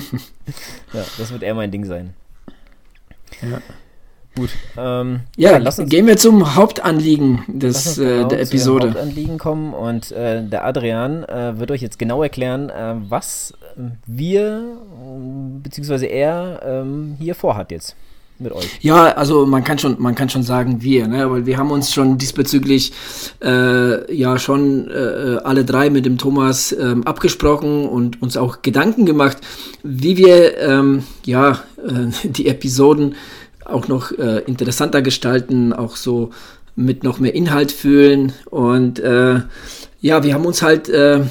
ja, 0.92 1.04
das 1.18 1.30
wird 1.30 1.42
eher 1.42 1.54
mein 1.54 1.70
Ding 1.70 1.84
sein. 1.84 2.14
Ja. 3.42 3.60
Gut. 4.36 4.50
Ähm, 4.76 5.20
ja, 5.36 5.58
ja 5.58 5.84
gehen 5.84 6.06
wir 6.06 6.16
zum 6.16 6.54
Hauptanliegen 6.54 7.42
des, 7.48 7.98
äh, 7.98 8.04
genau 8.04 8.28
der 8.28 8.40
Episode. 8.40 8.86
Zum 8.86 8.94
Hauptanliegen 8.94 9.38
kommen 9.38 9.74
und 9.74 10.12
äh, 10.12 10.44
der 10.44 10.64
Adrian 10.64 11.24
äh, 11.24 11.58
wird 11.58 11.72
euch 11.72 11.82
jetzt 11.82 11.98
genau 11.98 12.22
erklären, 12.22 12.70
äh, 12.70 12.94
was 13.08 13.52
wir 14.06 14.78
bzw. 15.62 16.06
er 16.06 16.60
ähm, 16.64 17.16
hier 17.18 17.34
vorhat 17.34 17.72
jetzt 17.72 17.96
mit 18.40 18.52
euch? 18.52 18.78
Ja, 18.80 19.06
also 19.12 19.46
man 19.46 19.64
kann 19.64 19.78
schon, 19.78 19.96
man 19.98 20.14
kann 20.14 20.28
schon 20.28 20.42
sagen 20.42 20.82
wir, 20.82 21.08
ne? 21.08 21.30
weil 21.30 21.46
wir 21.46 21.58
haben 21.58 21.70
uns 21.70 21.92
schon 21.92 22.18
diesbezüglich 22.18 22.92
äh, 23.42 24.14
ja 24.14 24.38
schon 24.38 24.88
äh, 24.88 25.38
alle 25.42 25.64
drei 25.64 25.90
mit 25.90 26.06
dem 26.06 26.18
Thomas 26.18 26.72
ähm, 26.72 27.04
abgesprochen 27.04 27.88
und 27.88 28.22
uns 28.22 28.36
auch 28.36 28.62
Gedanken 28.62 29.06
gemacht, 29.06 29.38
wie 29.82 30.16
wir 30.16 30.58
ähm, 30.58 31.04
ja 31.24 31.60
äh, 31.78 32.28
die 32.28 32.46
Episoden 32.46 33.14
auch 33.64 33.88
noch 33.88 34.12
äh, 34.12 34.38
interessanter 34.46 35.02
gestalten, 35.02 35.72
auch 35.72 35.96
so 35.96 36.30
mit 36.76 37.02
noch 37.02 37.18
mehr 37.18 37.34
Inhalt 37.34 37.72
füllen 37.72 38.32
und 38.50 39.00
äh, 39.00 39.40
ja, 40.00 40.22
wir 40.22 40.32
haben 40.32 40.46
uns 40.46 40.62
halt 40.62 40.88
äh, 40.88 41.22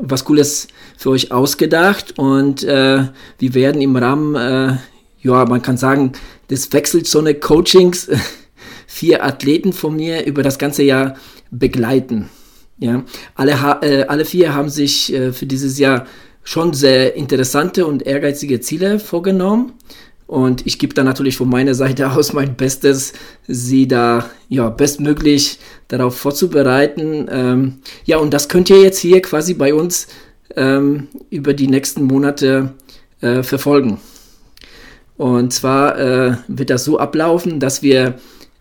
was 0.00 0.24
Cooles 0.24 0.66
für 0.96 1.10
euch 1.10 1.30
ausgedacht 1.30 2.18
und 2.18 2.62
wir 2.62 3.10
werden 3.54 3.80
im 3.80 3.96
Rahmen, 3.96 4.78
ja, 5.20 5.44
man 5.44 5.62
kann 5.62 5.76
sagen, 5.76 6.12
des 6.50 6.72
Wechselzone 6.72 7.34
Coachings 7.34 8.08
vier 8.86 9.24
Athleten 9.24 9.72
von 9.72 9.96
mir 9.96 10.24
über 10.26 10.42
das 10.42 10.58
ganze 10.58 10.82
Jahr 10.82 11.14
begleiten. 11.50 12.28
Ja, 12.78 13.04
alle, 13.34 13.52
äh, 13.82 14.04
alle 14.04 14.24
vier 14.24 14.54
haben 14.54 14.68
sich 14.68 15.12
äh, 15.12 15.32
für 15.32 15.46
dieses 15.46 15.78
Jahr 15.78 16.06
schon 16.44 16.72
sehr 16.72 17.16
interessante 17.16 17.86
und 17.86 18.06
ehrgeizige 18.06 18.60
Ziele 18.60 19.00
vorgenommen. 19.00 19.72
Und 20.28 20.66
ich 20.66 20.78
gebe 20.78 20.94
da 20.94 21.02
natürlich 21.02 21.36
von 21.36 21.48
meiner 21.48 21.74
Seite 21.74 22.10
aus 22.12 22.32
mein 22.32 22.54
Bestes, 22.54 23.14
sie 23.48 23.88
da 23.88 24.30
ja 24.48 24.68
bestmöglich 24.68 25.58
darauf 25.88 26.16
vorzubereiten. 26.16 27.28
Ähm, 27.30 27.78
ja, 28.04 28.18
und 28.18 28.32
das 28.32 28.48
könnt 28.48 28.70
ihr 28.70 28.80
jetzt 28.80 28.98
hier 28.98 29.20
quasi 29.22 29.54
bei 29.54 29.74
uns 29.74 30.06
ähm, 30.54 31.08
über 31.30 31.54
die 31.54 31.66
nächsten 31.66 32.04
Monate 32.04 32.74
äh, 33.20 33.42
verfolgen. 33.42 33.98
Und 35.18 35.52
zwar 35.52 35.98
äh, 35.98 36.36
wird 36.46 36.70
das 36.70 36.84
so 36.84 36.98
ablaufen, 36.98 37.60
dass 37.60 37.82
wir 37.82 38.14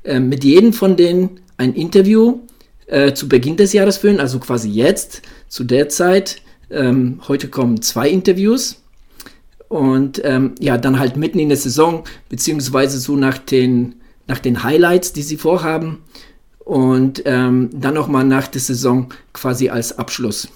äh, 0.04 0.20
mit 0.20 0.44
jedem 0.44 0.74
von 0.74 0.98
denen 0.98 1.40
ein 1.56 1.74
Interview 1.74 2.40
äh, 2.88 3.14
zu 3.14 3.30
Beginn 3.30 3.58
des 3.58 3.74
Jahres 3.74 3.98
führen, 3.98 4.20
also 4.20 4.40
quasi 4.40 4.70
jetzt, 4.70 5.22
zu 5.48 5.64
der 5.64 5.88
Zeit. 5.88 6.42
Ähm, 6.70 7.22
heute 7.28 7.48
kommen 7.48 7.82
zwei 7.82 8.10
Interviews. 8.10 8.82
Und 9.70 10.22
ähm, 10.26 10.56
ja, 10.60 10.78
dann 10.78 10.98
halt 10.98 11.16
mitten 11.16 11.40
in 11.40 11.50
der 11.50 11.58
Saison, 11.58 12.06
beziehungsweise 12.28 13.00
so 13.00 13.16
nach 13.16 13.38
den, 13.38 13.96
nach 14.26 14.40
den 14.40 14.64
Highlights, 14.64 15.14
die 15.14 15.24
sie 15.24 15.38
vorhaben. 15.38 16.00
Und 16.60 17.22
ähm, 17.26 17.70
dann 17.72 17.94
nochmal 17.94 18.24
nach 18.24 18.48
der 18.48 18.62
Saison 18.62 19.14
quasi 19.32 19.70
als 19.70 20.00
Abschluss. 20.00 20.48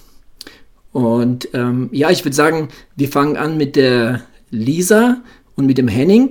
Und 0.90 1.48
ähm, 1.54 1.90
ja, 1.92 2.10
ich 2.10 2.24
würde 2.24 2.34
sagen, 2.36 2.68
wir 2.96 3.08
fangen 3.08 3.36
an 3.36 3.56
mit 3.56 3.76
der 3.76 4.22
Lisa 4.50 5.22
und 5.56 5.66
mit 5.66 5.78
dem 5.78 5.88
Henning, 5.88 6.30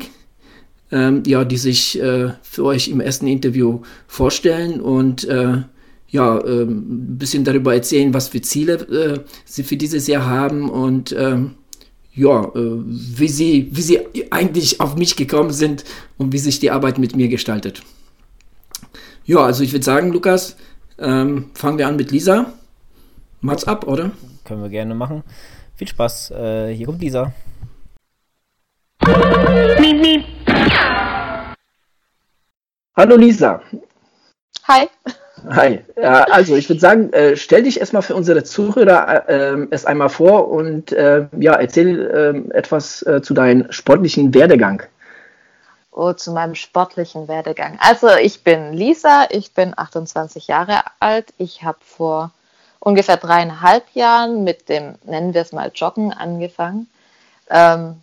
ähm, 0.91 1.23
ja, 1.25 1.43
die 1.45 1.57
sich 1.57 1.99
äh, 2.01 2.31
für 2.41 2.65
euch 2.65 2.87
im 2.87 2.99
ersten 2.99 3.27
Interview 3.27 3.81
vorstellen 4.07 4.81
und 4.81 5.23
äh, 5.25 5.63
ja, 6.09 6.37
äh, 6.39 6.63
ein 6.63 7.17
bisschen 7.17 7.43
darüber 7.43 7.73
erzählen, 7.73 8.13
was 8.13 8.27
für 8.27 8.41
Ziele 8.41 8.73
äh, 8.73 9.19
sie 9.45 9.63
für 9.63 9.77
dieses 9.77 10.07
Jahr 10.07 10.25
haben 10.25 10.69
und 10.69 11.15
ähm, 11.17 11.51
ja, 12.13 12.43
äh, 12.43 12.51
wie, 12.55 13.29
sie, 13.29 13.69
wie 13.71 13.81
sie 13.81 13.99
eigentlich 14.31 14.81
auf 14.81 14.95
mich 14.95 15.15
gekommen 15.15 15.51
sind 15.51 15.85
und 16.17 16.33
wie 16.33 16.39
sich 16.39 16.59
die 16.59 16.71
Arbeit 16.71 16.97
mit 16.99 17.15
mir 17.15 17.29
gestaltet. 17.29 17.81
Ja, 19.23 19.39
also 19.39 19.63
ich 19.63 19.71
würde 19.71 19.85
sagen, 19.85 20.11
Lukas, 20.11 20.57
ähm, 20.99 21.51
fangen 21.53 21.77
wir 21.77 21.87
an 21.87 21.95
mit 21.95 22.11
Lisa. 22.11 22.53
Mats 23.39 23.63
ab, 23.63 23.87
oder? 23.87 24.11
Können 24.43 24.61
wir 24.61 24.69
gerne 24.69 24.93
machen. 24.93 25.23
Viel 25.75 25.87
Spaß. 25.87 26.31
Äh, 26.31 26.73
hier 26.75 26.85
kommt 26.85 27.01
Lisa. 27.01 27.33
Hallo 33.01 33.15
Lisa. 33.15 33.61
Hi. 34.67 34.87
Hi. 35.49 35.79
Ja, 35.95 36.23
also 36.25 36.55
ich 36.55 36.69
würde 36.69 36.79
sagen, 36.79 37.11
äh, 37.13 37.35
stell 37.35 37.63
dich 37.63 37.79
erstmal 37.79 38.03
für 38.03 38.15
unsere 38.15 38.43
Zuhörer 38.43 39.27
äh, 39.27 39.67
erst 39.71 39.87
einmal 39.87 40.09
vor 40.09 40.49
und 40.49 40.91
äh, 40.91 41.25
ja, 41.39 41.53
erzähl 41.53 42.45
äh, 42.51 42.55
etwas 42.55 43.01
äh, 43.03 43.21
zu 43.23 43.33
deinem 43.33 43.71
sportlichen 43.71 44.33
Werdegang. 44.33 44.83
Oh, 45.91 46.13
zu 46.13 46.31
meinem 46.31 46.53
sportlichen 46.53 47.27
Werdegang. 47.27 47.79
Also 47.81 48.09
ich 48.21 48.43
bin 48.43 48.73
Lisa, 48.73 49.25
ich 49.29 49.53
bin 49.53 49.73
28 49.75 50.47
Jahre 50.47 50.81
alt. 50.99 51.33
Ich 51.37 51.63
habe 51.63 51.79
vor 51.81 52.31
ungefähr 52.79 53.17
dreieinhalb 53.17 53.85
Jahren 53.93 54.43
mit 54.43 54.69
dem, 54.69 54.95
nennen 55.05 55.33
wir 55.33 55.41
es 55.41 55.53
mal, 55.53 55.71
Joggen 55.73 56.13
angefangen. 56.13 56.87
Ähm, 57.49 58.01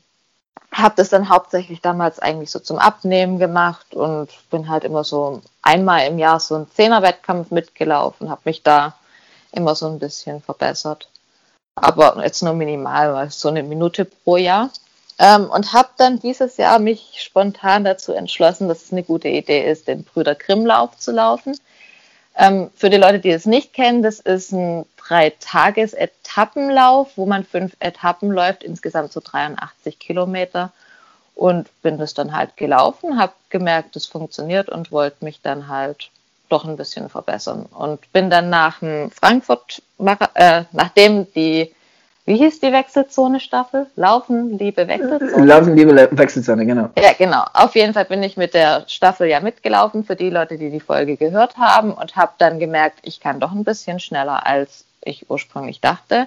habe 0.73 0.95
das 0.97 1.09
dann 1.09 1.29
hauptsächlich 1.29 1.81
damals 1.81 2.19
eigentlich 2.19 2.51
so 2.51 2.59
zum 2.59 2.79
Abnehmen 2.79 3.39
gemacht 3.39 3.95
und 3.95 4.29
bin 4.51 4.69
halt 4.69 4.85
immer 4.85 5.05
so 5.05 5.43
einmal 5.63 6.07
im 6.07 6.19
Jahr 6.19 6.41
so 6.41 6.55
einen 6.55 6.71
Zehner-Wettkampf 6.71 7.51
mitgelaufen, 7.51 8.31
habe 8.31 8.43
mich 8.45 8.63
da 8.63 8.95
immer 9.53 9.75
so 9.75 9.87
ein 9.89 9.99
bisschen 9.99 10.41
verbessert. 10.41 11.09
Aber 11.75 12.23
jetzt 12.23 12.43
nur 12.43 12.55
minimal, 12.55 13.15
weil 13.15 13.31
so 13.31 13.49
eine 13.49 13.63
Minute 13.63 14.05
pro 14.05 14.37
Jahr. 14.37 14.71
Ähm, 15.19 15.51
und 15.51 15.73
habe 15.73 15.89
dann 15.97 16.21
dieses 16.21 16.57
Jahr 16.59 16.79
mich 16.79 17.15
spontan 17.19 17.85
dazu 17.85 18.13
entschlossen, 18.13 18.69
dass 18.69 18.85
es 18.85 18.93
eine 18.93 19.03
gute 19.03 19.29
Idee 19.29 19.69
ist, 19.69 19.89
den 19.89 20.05
Brüder 20.05 20.37
Grimm-Lauf 20.37 20.97
zu 20.99 21.11
laufen. 21.11 21.59
Ähm, 22.37 22.71
für 22.77 22.89
die 22.89 22.99
Leute, 22.99 23.19
die 23.19 23.31
es 23.31 23.47
nicht 23.47 23.73
kennen, 23.73 24.03
das 24.03 24.21
ist 24.21 24.53
ein 24.53 24.87
Drei-Tages-Etappenlauf, 25.09 27.17
wo 27.17 27.27
man 27.27 27.45
fünf 27.45 27.77
Etappen 27.81 28.31
läuft, 28.31 28.63
insgesamt 28.63 29.13
so 29.13 29.21
83 29.21 29.99
Kilometer. 29.99 30.73
Und 31.35 31.69
bin 31.83 31.99
das 31.99 32.15
dann 32.15 32.37
halt 32.37 32.57
gelaufen, 32.57 33.19
habe 33.19 33.33
gemerkt, 33.49 33.97
es 33.97 34.07
funktioniert 34.07 34.69
und 34.69 34.91
wollte 34.91 35.25
mich 35.25 35.41
dann 35.41 35.69
halt 35.69 36.11
doch 36.49 36.65
ein 36.65 36.77
bisschen 36.77 37.09
verbessern. 37.09 37.67
Und 37.67 38.13
bin 38.13 38.29
dann 38.29 38.51
nach 38.51 38.81
dem 38.81 39.11
Frankfurt, 39.11 39.83
äh, 40.35 40.65
nachdem 40.73 41.33
die 41.33 41.73
wie 42.29 42.37
hieß 42.37 42.61
die 42.61 42.73
Wechselzone-Staffel? 42.73 43.87
Laufen, 43.97 44.59
liebe 44.59 44.87
Wechselzone? 44.87 45.47
Laufen, 45.47 45.75
liebe 45.75 45.97
Wechselzone, 46.11 46.67
genau. 46.67 46.91
Ja, 46.99 47.15
genau. 47.17 47.43
Auf 47.55 47.75
jeden 47.75 47.95
Fall 47.95 48.05
bin 48.05 48.23
ich 48.23 48.37
mit 48.37 48.53
der 48.53 48.85
Staffel 48.87 49.29
ja 49.29 49.41
mitgelaufen, 49.41 50.05
für 50.05 50.15
die 50.15 50.29
Leute, 50.29 50.59
die 50.59 50.69
die 50.69 50.79
Folge 50.79 51.17
gehört 51.17 51.57
haben, 51.57 51.91
und 51.91 52.17
habe 52.17 52.33
dann 52.37 52.59
gemerkt, 52.59 52.99
ich 53.01 53.21
kann 53.21 53.41
doch 53.41 53.53
ein 53.53 53.65
bisschen 53.65 53.99
schneller, 53.99 54.47
als 54.47 54.85
ich 55.09 55.31
ursprünglich 55.31 55.81
dachte. 55.81 56.27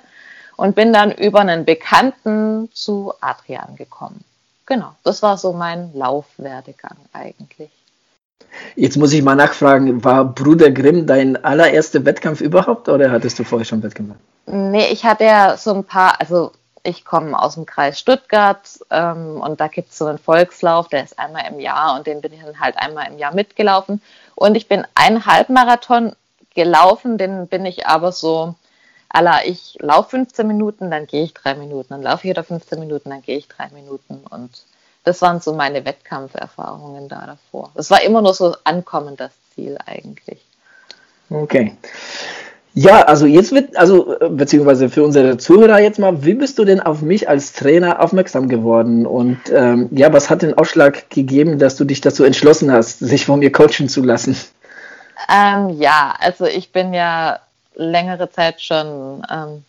Und 0.57 0.75
bin 0.75 0.93
dann 0.93 1.11
über 1.11 1.39
einen 1.39 1.65
Bekannten 1.65 2.69
zu 2.73 3.13
Adrian 3.21 3.75
gekommen. 3.77 4.23
Genau, 4.65 4.91
das 5.03 5.23
war 5.23 5.37
so 5.37 5.53
mein 5.53 5.91
Laufwerdegang 5.93 6.97
eigentlich. 7.13 7.71
Jetzt 8.75 8.97
muss 8.97 9.13
ich 9.13 9.21
mal 9.21 9.35
nachfragen, 9.35 10.03
war 10.03 10.25
Bruder 10.25 10.71
Grimm 10.71 11.07
dein 11.07 11.41
allererster 11.43 12.05
Wettkampf 12.05 12.41
überhaupt 12.41 12.89
oder 12.89 13.11
hattest 13.11 13.39
du 13.39 13.43
vorher 13.43 13.65
schon 13.65 13.81
Wettkampf? 13.81 14.15
Nee, 14.45 14.87
ich 14.87 15.05
hatte 15.05 15.23
ja 15.23 15.57
so 15.57 15.73
ein 15.73 15.83
paar, 15.83 16.19
also 16.19 16.51
ich 16.83 17.05
komme 17.05 17.39
aus 17.39 17.55
dem 17.55 17.65
Kreis 17.65 17.99
Stuttgart 17.99 18.61
ähm, 18.89 19.41
und 19.41 19.59
da 19.59 19.67
gibt 19.67 19.91
es 19.91 19.97
so 19.97 20.05
einen 20.05 20.17
Volkslauf, 20.17 20.87
der 20.87 21.03
ist 21.03 21.17
einmal 21.19 21.43
im 21.49 21.59
Jahr 21.59 21.95
und 21.95 22.07
den 22.07 22.21
bin 22.21 22.33
ich 22.33 22.41
dann 22.41 22.59
halt 22.59 22.75
einmal 22.77 23.07
im 23.07 23.17
Jahr 23.17 23.33
mitgelaufen. 23.33 24.01
Und 24.35 24.55
ich 24.55 24.67
bin 24.67 24.85
einen 24.95 25.25
Halbmarathon 25.25 26.13
gelaufen, 26.55 27.17
den 27.17 27.47
bin 27.47 27.65
ich 27.65 27.87
aber 27.87 28.11
so, 28.11 28.55
aller 29.13 29.45
ich 29.45 29.77
laufe 29.79 30.11
15 30.11 30.47
Minuten, 30.47 30.91
dann 30.91 31.07
gehe 31.07 31.23
ich 31.23 31.33
drei 31.33 31.55
Minuten, 31.55 31.89
dann 31.89 32.01
laufe 32.01 32.27
ich 32.27 32.31
wieder 32.31 32.43
15 32.43 32.79
Minuten, 32.79 33.09
dann 33.09 33.21
gehe 33.21 33.37
ich 33.37 33.47
drei 33.47 33.69
Minuten 33.73 34.21
und 34.29 34.49
das 35.03 35.21
waren 35.21 35.39
so 35.39 35.53
meine 35.53 35.83
Wettkampferfahrungen 35.85 37.09
da 37.09 37.25
davor. 37.25 37.71
Das 37.75 37.89
war 37.89 38.01
immer 38.03 38.21
nur 38.21 38.33
so 38.33 38.55
ankommen, 38.63 39.15
das 39.17 39.31
Ziel 39.53 39.77
eigentlich. 39.85 40.39
Okay. 41.29 41.75
Ja, 42.73 43.01
also 43.01 43.25
jetzt 43.25 43.51
wird, 43.51 43.75
also 43.75 44.15
beziehungsweise 44.29 44.89
für 44.89 45.03
unsere 45.03 45.37
Zuhörer 45.37 45.79
jetzt 45.79 45.99
mal, 45.99 46.23
wie 46.23 46.35
bist 46.35 46.57
du 46.57 46.63
denn 46.63 46.79
auf 46.79 47.01
mich 47.01 47.27
als 47.27 47.51
Trainer 47.51 48.01
aufmerksam 48.01 48.47
geworden? 48.47 49.05
Und 49.05 49.39
ähm, 49.53 49.89
ja, 49.91 50.13
was 50.13 50.29
hat 50.29 50.41
den 50.41 50.57
Ausschlag 50.57 51.09
gegeben, 51.09 51.59
dass 51.59 51.75
du 51.75 51.83
dich 51.83 51.99
dazu 51.99 52.23
entschlossen 52.23 52.71
hast, 52.71 52.99
sich 52.99 53.25
von 53.25 53.39
mir 53.39 53.51
coachen 53.51 53.89
zu 53.89 54.03
lassen? 54.03 54.37
Ähm, 55.29 55.69
ja, 55.81 56.13
also 56.19 56.45
ich 56.45 56.71
bin 56.71 56.93
ja 56.93 57.39
längere 57.75 58.29
Zeit 58.29 58.61
schon 58.61 59.25
ähm, 59.29 59.65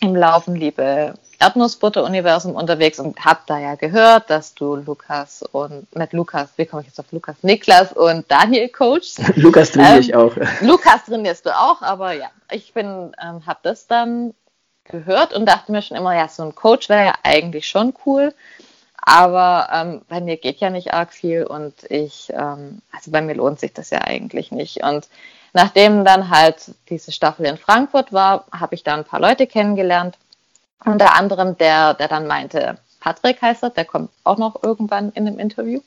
im 0.00 0.16
Laufen 0.16 0.54
Liebe 0.54 1.14
Erdnussbutter-Universum 1.38 2.54
unterwegs 2.54 3.00
und 3.00 3.24
habe 3.24 3.40
da 3.46 3.58
ja 3.58 3.74
gehört, 3.74 4.30
dass 4.30 4.54
du 4.54 4.76
Lukas 4.76 5.42
und, 5.42 5.94
nicht 5.96 6.12
Lukas, 6.12 6.50
wie 6.56 6.66
komme 6.66 6.82
ich 6.82 6.88
jetzt 6.88 7.00
auf 7.00 7.10
Lukas? 7.10 7.36
Niklas 7.42 7.92
und 7.92 8.30
Daniel 8.30 8.68
coachst. 8.68 9.20
Lukas 9.36 9.72
trainiere 9.72 9.94
ähm, 9.94 10.00
ich 10.00 10.14
auch. 10.14 10.36
Lukas 10.60 11.04
trainierst 11.04 11.46
du 11.46 11.50
auch, 11.50 11.82
aber 11.82 12.12
ja, 12.12 12.30
ich 12.50 12.72
bin, 12.72 13.12
ähm, 13.20 13.44
habe 13.44 13.58
das 13.62 13.88
dann 13.88 14.34
gehört 14.84 15.32
und 15.32 15.46
dachte 15.46 15.72
mir 15.72 15.82
schon 15.82 15.96
immer, 15.96 16.14
ja, 16.14 16.28
so 16.28 16.44
ein 16.44 16.54
Coach 16.54 16.88
wäre 16.88 17.06
ja 17.06 17.14
eigentlich 17.22 17.68
schon 17.68 17.94
cool. 18.06 18.34
Aber 19.04 19.68
ähm, 19.72 20.02
bei 20.08 20.20
mir 20.20 20.36
geht 20.36 20.60
ja 20.60 20.70
nicht 20.70 20.94
arg 20.94 21.12
viel 21.12 21.44
und 21.44 21.74
ich, 21.90 22.32
ähm, 22.32 22.82
also 22.92 23.10
bei 23.10 23.20
mir 23.20 23.34
lohnt 23.34 23.58
sich 23.58 23.72
das 23.72 23.90
ja 23.90 24.02
eigentlich 24.02 24.52
nicht. 24.52 24.84
Und 24.84 25.08
nachdem 25.52 26.04
dann 26.04 26.30
halt 26.30 26.72
diese 26.88 27.12
Staffel 27.12 27.46
in 27.46 27.58
Frankfurt 27.58 28.12
war, 28.12 28.44
habe 28.52 28.74
ich 28.74 28.82
da 28.82 28.94
ein 28.94 29.04
paar 29.04 29.20
Leute 29.20 29.46
kennengelernt, 29.46 30.16
unter 30.84 31.14
anderem 31.14 31.56
der, 31.58 31.94
der 31.94 32.08
dann 32.08 32.26
meinte, 32.26 32.78
Patrick 33.00 33.42
heißt 33.42 33.62
er, 33.64 33.70
der 33.70 33.84
kommt 33.84 34.10
auch 34.24 34.38
noch 34.38 34.62
irgendwann 34.62 35.10
in 35.12 35.26
einem 35.26 35.38
Interview, 35.38 35.80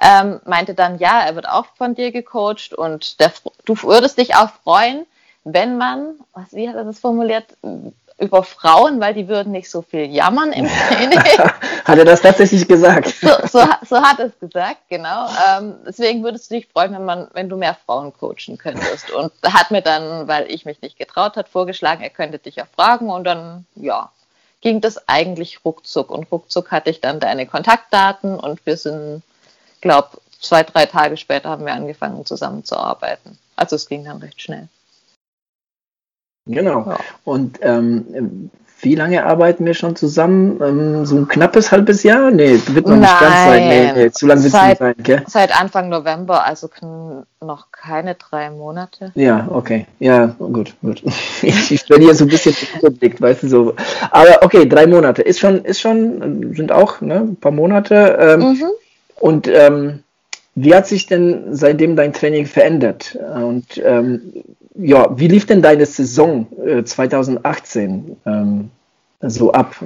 ähm, 0.00 0.40
meinte 0.44 0.74
dann, 0.74 0.98
ja, 0.98 1.20
er 1.20 1.34
wird 1.34 1.48
auch 1.48 1.66
von 1.76 1.94
dir 1.94 2.12
gecoacht 2.12 2.72
und 2.74 3.20
der, 3.20 3.32
du 3.64 3.74
würdest 3.82 4.18
dich 4.18 4.34
auch 4.36 4.50
freuen, 4.62 5.06
wenn 5.44 5.76
man, 5.76 6.14
was, 6.32 6.52
wie 6.52 6.68
hat 6.68 6.76
er 6.76 6.84
das 6.84 7.00
formuliert, 7.00 7.56
über 8.18 8.42
Frauen, 8.42 9.00
weil 9.00 9.14
die 9.14 9.28
würden 9.28 9.52
nicht 9.52 9.70
so 9.70 9.82
viel 9.82 10.06
jammern 10.06 10.52
im 10.52 10.68
Training. 10.88 11.18
hat 11.84 11.98
er 11.98 12.04
das 12.04 12.22
tatsächlich 12.22 12.66
gesagt? 12.68 13.08
So, 13.20 13.28
so, 13.46 13.66
so 13.88 14.00
hat 14.00 14.20
er 14.20 14.26
es 14.26 14.38
gesagt, 14.38 14.82
genau. 14.88 15.28
Ähm, 15.48 15.74
deswegen 15.86 16.22
würdest 16.22 16.50
du 16.50 16.54
dich 16.54 16.68
freuen, 16.68 16.92
wenn, 16.92 17.04
man, 17.04 17.28
wenn 17.32 17.48
du 17.48 17.56
mehr 17.56 17.76
Frauen 17.86 18.12
coachen 18.12 18.56
könntest. 18.56 19.10
Und 19.10 19.32
hat 19.44 19.70
mir 19.70 19.82
dann, 19.82 20.28
weil 20.28 20.50
ich 20.50 20.64
mich 20.64 20.80
nicht 20.80 20.98
getraut 20.98 21.36
hat, 21.36 21.48
vorgeschlagen, 21.48 22.02
er 22.02 22.10
könnte 22.10 22.38
dich 22.38 22.56
ja 22.56 22.66
fragen 22.76 23.10
und 23.10 23.24
dann, 23.24 23.66
ja, 23.74 24.10
ging 24.60 24.80
das 24.80 25.08
eigentlich 25.08 25.64
ruckzuck. 25.64 26.10
Und 26.10 26.30
ruckzuck 26.30 26.70
hatte 26.70 26.90
ich 26.90 27.00
dann 27.00 27.20
deine 27.20 27.46
Kontaktdaten 27.46 28.38
und 28.38 28.64
wir 28.64 28.76
sind, 28.76 29.22
glaube 29.80 30.18
zwei, 30.40 30.62
drei 30.62 30.86
Tage 30.86 31.16
später 31.16 31.48
haben 31.48 31.66
wir 31.66 31.72
angefangen 31.72 32.24
zusammenzuarbeiten. 32.24 33.38
Also 33.56 33.76
es 33.76 33.88
ging 33.88 34.04
dann 34.04 34.18
recht 34.18 34.40
schnell. 34.40 34.68
Genau. 36.46 36.84
Ja. 36.86 36.98
Und 37.24 37.58
ähm, 37.62 38.50
wie 38.84 38.94
lange 38.94 39.24
arbeiten 39.24 39.64
wir 39.64 39.72
schon 39.72 39.96
zusammen? 39.96 40.60
Ähm, 40.62 41.06
so 41.06 41.16
ein 41.16 41.26
knappes 41.26 41.72
halbes 41.72 42.02
Jahr? 42.02 42.30
Nee, 42.30 42.60
wird 42.66 42.86
noch 42.86 42.96
Nein. 42.96 43.00
nicht 43.00 43.20
ganz 43.20 43.34
sein. 43.34 43.68
Nee, 43.68 43.92
nee, 43.94 44.10
zu 44.10 44.26
lange 44.26 44.44
wird 44.44 44.54
es 44.54 44.62
nicht 44.62 44.78
sein, 44.78 44.94
gell? 44.98 45.22
Seit 45.26 45.58
Anfang 45.58 45.88
November, 45.88 46.44
also 46.44 46.68
noch 47.40 47.72
keine 47.72 48.14
drei 48.14 48.50
Monate. 48.50 49.10
Ja, 49.14 49.48
okay. 49.50 49.86
Ja, 50.00 50.26
gut, 50.38 50.74
gut. 50.82 51.02
Ich, 51.42 51.72
ich 51.72 51.82
verliere 51.82 52.14
so 52.14 52.24
ein 52.24 52.28
bisschen 52.28 52.54
den 52.54 52.78
Überblick, 52.78 53.20
weißt 53.20 53.42
du 53.42 53.48
so. 53.48 53.74
Aber 54.10 54.42
okay, 54.42 54.66
drei 54.66 54.86
Monate 54.86 55.22
ist 55.22 55.40
schon, 55.40 55.64
ist 55.64 55.80
schon, 55.80 56.54
sind 56.54 56.72
auch 56.72 57.00
ne, 57.00 57.16
ein 57.16 57.36
paar 57.36 57.52
Monate. 57.52 58.16
Ähm, 58.20 58.40
mhm. 58.40 58.64
Und 59.16 59.48
ähm, 59.48 60.03
wie 60.54 60.74
hat 60.74 60.86
sich 60.86 61.06
denn 61.06 61.54
seitdem 61.54 61.96
dein 61.96 62.12
Training 62.12 62.46
verändert? 62.46 63.16
Und 63.16 63.78
ähm, 63.78 64.44
ja, 64.74 65.18
wie 65.18 65.28
lief 65.28 65.46
denn 65.46 65.62
deine 65.62 65.86
Saison 65.86 66.46
äh, 66.64 66.84
2018 66.84 68.16
ähm, 68.26 68.70
so 69.20 69.52
ab? 69.52 69.76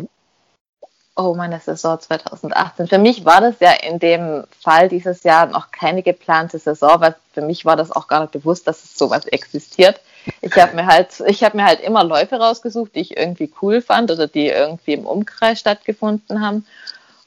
Oh, 1.17 1.35
meine 1.35 1.59
Saison 1.59 1.99
2018. 1.99 2.87
Für 2.87 2.99
mich 2.99 3.25
war 3.25 3.41
das 3.41 3.57
ja 3.61 3.73
in 3.73 3.99
dem 3.99 4.45
Fall 4.61 4.89
dieses 4.89 5.25
Jahr 5.25 5.47
noch 5.47 5.73
keine 5.73 6.03
geplante 6.03 6.59
Saison, 6.59 7.01
weil 7.01 7.17
für 7.33 7.43
mich 7.43 7.65
war 7.65 7.77
das 7.77 7.91
auch 7.91 8.07
gar 8.07 8.21
nicht 8.21 8.33
bewusst, 8.33 8.69
dass 8.69 8.85
es 8.85 8.97
sowas 8.97 9.27
existiert. 9.27 10.01
Ich 10.43 10.57
habe 10.57 10.77
mir 10.77 10.87
halt, 10.87 11.09
ich 11.27 11.41
mir 11.55 11.65
halt 11.65 11.81
immer 11.81 12.05
Läufe 12.05 12.37
rausgesucht, 12.37 12.95
die 12.95 13.01
ich 13.01 13.17
irgendwie 13.17 13.53
cool 13.63 13.83
fand 13.83 14.11
oder 14.11 14.29
die 14.29 14.49
irgendwie 14.49 14.93
im 14.93 15.07
Umkreis 15.07 15.59
stattgefunden 15.59 16.41
haben 16.41 16.67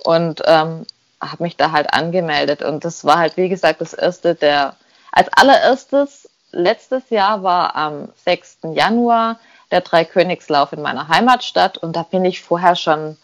und 0.04 0.41
ähm, 0.45 0.86
habe 1.21 1.43
mich 1.43 1.55
da 1.55 1.71
halt 1.71 1.93
angemeldet. 1.93 2.63
Und 2.63 2.84
das 2.84 3.05
war 3.05 3.19
halt, 3.19 3.38
wie 3.38 3.49
gesagt, 3.49 3.79
das 3.79 3.93
erste 3.93 4.36
der, 4.36 4.75
als 5.12 5.29
allererstes 5.34 6.29
letztes 6.51 7.10
Jahr 7.10 7.43
war 7.43 7.75
am 7.75 8.10
6. 8.25 8.60
Januar 8.73 9.39
der 9.71 9.81
Dreikönigslauf 9.81 10.73
in 10.73 10.81
meiner 10.81 11.07
Heimatstadt 11.07 11.77
und 11.77 11.95
da 11.95 12.03
bin 12.03 12.25
ich 12.25 12.41
vorher 12.41 12.75
schon 12.75 13.17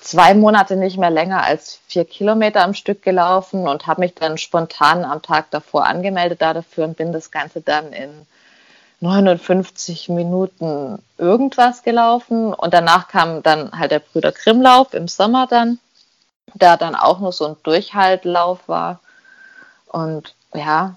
zwei 0.00 0.34
Monate 0.34 0.76
nicht 0.76 0.98
mehr 0.98 1.10
länger 1.10 1.42
als 1.42 1.80
vier 1.88 2.04
Kilometer 2.04 2.62
am 2.62 2.74
Stück 2.74 3.02
gelaufen 3.02 3.66
und 3.66 3.86
habe 3.88 4.02
mich 4.02 4.14
dann 4.14 4.38
spontan 4.38 5.04
am 5.04 5.20
Tag 5.20 5.50
davor 5.50 5.86
angemeldet 5.86 6.40
da 6.40 6.54
dafür 6.54 6.84
und 6.84 6.96
bin 6.96 7.12
das 7.12 7.32
Ganze 7.32 7.60
dann 7.60 7.92
in 7.92 8.10
59 9.00 10.08
Minuten 10.08 11.02
irgendwas 11.18 11.82
gelaufen 11.82 12.54
und 12.54 12.72
danach 12.72 13.08
kam 13.08 13.42
dann 13.42 13.72
halt 13.72 13.90
der 13.90 13.98
Brüder 13.98 14.32
Grimmlauf 14.32 14.94
im 14.94 15.08
Sommer 15.08 15.46
dann, 15.48 15.78
der 16.54 16.76
dann 16.76 16.94
auch 16.94 17.20
nur 17.20 17.32
so 17.32 17.46
ein 17.46 17.56
Durchhaltlauf 17.62 18.68
war 18.68 19.00
und 19.86 20.34
ja, 20.54 20.96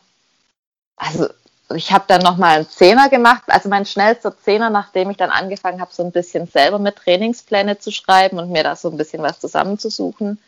also 0.97 1.27
ich 1.75 1.91
habe 1.91 2.05
dann 2.07 2.21
nochmal 2.21 2.57
einen 2.57 2.69
Zehner 2.69 3.09
gemacht, 3.09 3.43
also 3.47 3.69
mein 3.69 3.85
schnellster 3.85 4.35
Zehner, 4.37 4.69
nachdem 4.69 5.09
ich 5.11 5.17
dann 5.17 5.29
angefangen 5.29 5.81
habe, 5.81 5.93
so 5.93 6.03
ein 6.03 6.11
bisschen 6.11 6.47
selber 6.47 6.79
mit 6.79 6.95
Trainingspläne 6.95 7.77
zu 7.79 7.91
schreiben 7.91 8.39
und 8.39 8.51
mir 8.51 8.63
da 8.63 8.75
so 8.75 8.89
ein 8.89 8.97
bisschen 8.97 9.21
was 9.21 9.39
zusammenzusuchen, 9.39 10.39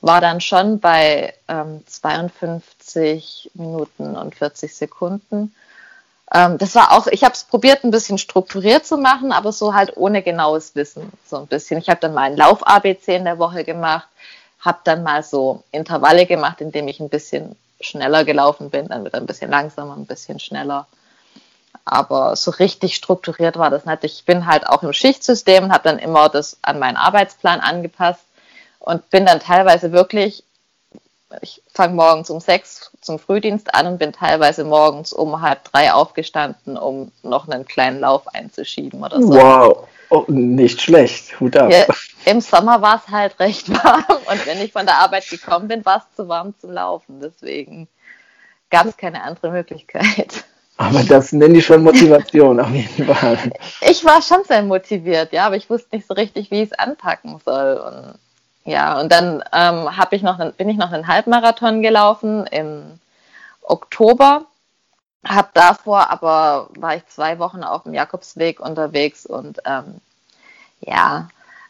war 0.00 0.20
dann 0.20 0.40
schon 0.40 0.78
bei 0.78 1.34
ähm, 1.48 1.82
52 1.86 3.50
Minuten 3.54 4.16
und 4.16 4.34
40 4.34 4.74
Sekunden. 4.74 5.54
Ähm, 6.32 6.58
das 6.58 6.74
war 6.74 6.92
auch, 6.92 7.06
ich 7.06 7.24
habe 7.24 7.34
es 7.34 7.44
probiert, 7.44 7.84
ein 7.84 7.90
bisschen 7.90 8.18
strukturiert 8.18 8.86
zu 8.86 8.98
machen, 8.98 9.32
aber 9.32 9.52
so 9.52 9.74
halt 9.74 9.96
ohne 9.96 10.22
genaues 10.22 10.74
Wissen, 10.74 11.10
so 11.26 11.38
ein 11.38 11.46
bisschen. 11.46 11.78
Ich 11.78 11.88
habe 11.88 12.00
dann 12.00 12.14
mal 12.14 12.30
ein 12.30 12.36
Lauf-ABC 12.36 13.16
in 13.16 13.24
der 13.24 13.38
Woche 13.38 13.64
gemacht, 13.64 14.08
habe 14.60 14.78
dann 14.84 15.02
mal 15.02 15.22
so 15.22 15.62
Intervalle 15.70 16.26
gemacht, 16.26 16.60
indem 16.60 16.88
ich 16.88 17.00
ein 17.00 17.08
bisschen 17.08 17.56
schneller 17.80 18.24
gelaufen 18.24 18.70
bin, 18.70 18.88
dann 18.88 19.04
wieder 19.04 19.18
ein 19.18 19.26
bisschen 19.26 19.50
langsamer, 19.50 19.96
ein 19.96 20.06
bisschen 20.06 20.40
schneller. 20.40 20.86
Aber 21.84 22.36
so 22.36 22.50
richtig 22.50 22.96
strukturiert 22.96 23.56
war 23.56 23.70
das 23.70 23.86
nicht. 23.86 24.04
Ich 24.04 24.24
bin 24.24 24.46
halt 24.46 24.66
auch 24.66 24.82
im 24.82 24.92
Schichtsystem 24.92 25.64
und 25.64 25.72
habe 25.72 25.84
dann 25.84 25.98
immer 25.98 26.28
das 26.28 26.58
an 26.62 26.78
meinen 26.78 26.96
Arbeitsplan 26.96 27.60
angepasst 27.60 28.24
und 28.78 29.08
bin 29.10 29.26
dann 29.26 29.40
teilweise 29.40 29.92
wirklich, 29.92 30.42
ich 31.40 31.62
fange 31.72 31.94
morgens 31.94 32.30
um 32.30 32.40
sechs 32.40 32.90
zum 33.00 33.18
Frühdienst 33.18 33.74
an 33.74 33.86
und 33.86 33.98
bin 33.98 34.12
teilweise 34.12 34.64
morgens 34.64 35.12
um 35.12 35.40
halb 35.40 35.64
drei 35.64 35.92
aufgestanden, 35.92 36.76
um 36.76 37.12
noch 37.22 37.48
einen 37.48 37.64
kleinen 37.64 38.00
Lauf 38.00 38.26
einzuschieben 38.28 39.02
oder 39.02 39.22
so. 39.22 39.34
Wow. 39.34 39.88
Oh, 40.10 40.24
nicht 40.26 40.80
schlecht, 40.80 41.38
Hut 41.38 41.56
ab. 41.56 41.70
Ja, 41.70 41.86
Im 42.28 42.40
Sommer 42.40 42.82
war 42.82 42.96
es 42.96 43.10
halt 43.10 43.38
recht 43.40 43.68
warm 43.84 44.04
und 44.30 44.46
wenn 44.46 44.60
ich 44.60 44.72
von 44.72 44.86
der 44.86 44.98
Arbeit 44.98 45.28
gekommen 45.28 45.68
bin, 45.68 45.84
war 45.84 45.98
es 45.98 46.16
zu 46.16 46.28
warm 46.28 46.54
zum 46.60 46.72
Laufen. 46.72 47.20
Deswegen 47.20 47.88
gab 48.70 48.86
es 48.86 48.96
keine 48.96 49.22
andere 49.22 49.50
Möglichkeit. 49.50 50.44
Aber 50.76 51.02
das 51.02 51.32
nenne 51.32 51.58
ich 51.58 51.66
schon 51.66 51.82
Motivation, 51.82 52.60
auf 52.60 52.70
jeden 52.70 53.06
Fall. 53.14 53.38
Ich 53.80 54.04
war 54.04 54.22
schon 54.22 54.44
sehr 54.44 54.62
motiviert, 54.62 55.32
ja, 55.32 55.46
aber 55.46 55.56
ich 55.56 55.68
wusste 55.68 55.96
nicht 55.96 56.06
so 56.06 56.14
richtig, 56.14 56.50
wie 56.50 56.62
ich 56.62 56.70
es 56.70 56.78
anpacken 56.78 57.40
soll. 57.44 57.76
Und 57.76 58.18
ja, 58.64 59.00
und 59.00 59.10
dann 59.10 59.42
ähm, 59.52 59.88
ich 60.10 60.22
noch, 60.22 60.38
bin 60.52 60.68
ich 60.68 60.76
noch 60.76 60.92
einen 60.92 61.08
Halbmarathon 61.08 61.82
gelaufen 61.82 62.46
im 62.46 63.00
Oktober 63.62 64.46
hab 65.24 65.52
davor 65.54 66.10
aber 66.10 66.68
war 66.76 66.96
ich 66.96 67.06
zwei 67.06 67.38
Wochen 67.38 67.62
auf 67.62 67.82
dem 67.82 67.94
Jakobsweg 67.94 68.60
unterwegs 68.60 69.26
und 69.26 69.60
ähm, 69.64 70.00
ja, 70.80 71.28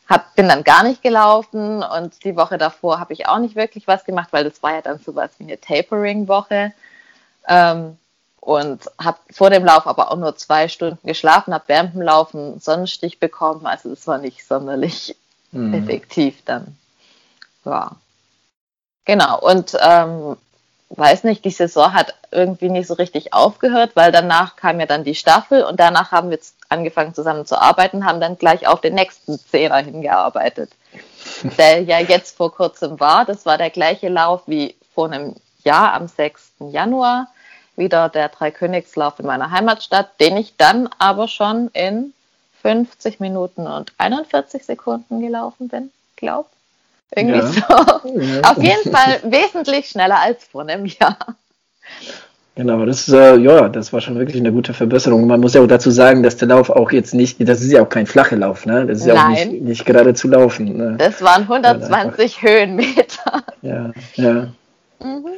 hab, 0.08 0.34
bin 0.34 0.48
dann 0.48 0.64
gar 0.64 0.82
nicht 0.82 1.02
gelaufen 1.02 1.82
und 1.82 2.24
die 2.24 2.36
Woche 2.36 2.58
davor 2.58 2.98
habe 2.98 3.12
ich 3.12 3.26
auch 3.26 3.38
nicht 3.38 3.56
wirklich 3.56 3.86
was 3.86 4.04
gemacht, 4.04 4.28
weil 4.30 4.44
das 4.44 4.62
war 4.62 4.74
ja 4.74 4.82
dann 4.82 4.98
sowas 4.98 5.30
wie 5.38 5.44
eine 5.44 5.60
Tapering-Woche. 5.60 6.72
Ähm, 7.46 7.98
und 8.40 8.90
habe 8.98 9.18
vor 9.30 9.50
dem 9.50 9.64
Lauf 9.64 9.86
aber 9.86 10.10
auch 10.10 10.16
nur 10.16 10.34
zwei 10.36 10.68
Stunden 10.68 11.06
geschlafen, 11.06 11.52
habe 11.52 11.64
während 11.66 11.94
dem 11.94 12.00
Laufen 12.00 12.60
Sonnenstich 12.60 13.20
bekommen, 13.20 13.66
also 13.66 13.90
das 13.90 14.06
war 14.06 14.16
nicht 14.16 14.46
sonderlich 14.46 15.14
mhm. 15.52 15.74
effektiv 15.74 16.42
dann. 16.46 16.78
Ja. 17.66 17.96
Genau, 19.04 19.40
und 19.40 19.76
ähm, 19.80 20.36
weiß 20.90 21.24
nicht, 21.24 21.44
die 21.44 21.50
Saison 21.50 21.92
hat 21.92 22.14
irgendwie 22.30 22.70
nicht 22.70 22.86
so 22.86 22.94
richtig 22.94 23.34
aufgehört, 23.34 23.92
weil 23.94 24.10
danach 24.10 24.56
kam 24.56 24.80
ja 24.80 24.86
dann 24.86 25.04
die 25.04 25.14
Staffel 25.14 25.62
und 25.62 25.78
danach 25.78 26.12
haben 26.12 26.30
wir 26.30 26.38
angefangen 26.68 27.14
zusammen 27.14 27.46
zu 27.46 27.60
arbeiten, 27.60 28.04
haben 28.04 28.20
dann 28.20 28.38
gleich 28.38 28.66
auf 28.66 28.80
den 28.80 28.94
nächsten 28.94 29.38
Zehner 29.38 29.78
hingearbeitet, 29.78 30.70
der 31.58 31.82
ja 31.82 31.98
jetzt 31.98 32.36
vor 32.36 32.54
kurzem 32.54 32.98
war. 33.00 33.24
Das 33.24 33.44
war 33.44 33.58
der 33.58 33.70
gleiche 33.70 34.08
Lauf 34.08 34.42
wie 34.46 34.74
vor 34.94 35.10
einem 35.10 35.36
Jahr 35.62 35.92
am 35.92 36.08
6. 36.08 36.52
Januar, 36.70 37.28
wieder 37.76 38.08
der 38.08 38.30
Dreikönigslauf 38.30 39.18
in 39.18 39.26
meiner 39.26 39.50
Heimatstadt, 39.50 40.18
den 40.20 40.36
ich 40.36 40.56
dann 40.56 40.88
aber 40.98 41.28
schon 41.28 41.68
in 41.74 42.12
50 42.62 43.20
Minuten 43.20 43.66
und 43.66 43.92
41 43.98 44.64
Sekunden 44.64 45.20
gelaufen 45.20 45.68
bin, 45.68 45.92
glaube 46.16 46.48
irgendwie 47.14 47.38
ja. 47.38 47.46
so. 47.46 48.20
Ja. 48.20 48.40
Auf 48.50 48.62
jeden 48.62 48.92
Fall 48.92 49.20
wesentlich 49.24 49.88
schneller 49.88 50.20
als 50.20 50.44
vor 50.44 50.62
einem 50.62 50.86
Jahr. 50.86 51.18
Genau, 52.58 52.84
das, 52.84 53.08
äh, 53.08 53.36
ja, 53.36 53.68
das 53.68 53.92
war 53.92 54.00
schon 54.00 54.18
wirklich 54.18 54.40
eine 54.40 54.50
gute 54.50 54.74
Verbesserung. 54.74 55.28
Man 55.28 55.40
muss 55.40 55.54
ja 55.54 55.60
auch 55.60 55.68
dazu 55.68 55.92
sagen, 55.92 56.24
dass 56.24 56.36
der 56.38 56.48
Lauf 56.48 56.70
auch 56.70 56.90
jetzt 56.90 57.14
nicht, 57.14 57.36
das 57.48 57.60
ist 57.60 57.70
ja 57.70 57.82
auch 57.82 57.88
kein 57.88 58.06
flacher 58.06 58.34
Lauf, 58.34 58.66
ne? 58.66 58.84
Das 58.84 58.98
ist 58.98 59.06
ja 59.06 59.14
auch 59.14 59.28
nicht, 59.28 59.62
nicht 59.62 59.86
gerade 59.86 60.12
zu 60.12 60.26
laufen. 60.26 60.76
Ne? 60.76 60.96
Das 60.98 61.22
waren 61.22 61.42
120 61.42 62.42
ja, 62.42 62.48
Höhenmeter. 62.48 63.44
Ja, 63.62 63.92
ja. 64.14 64.48
Mhm. 65.00 65.28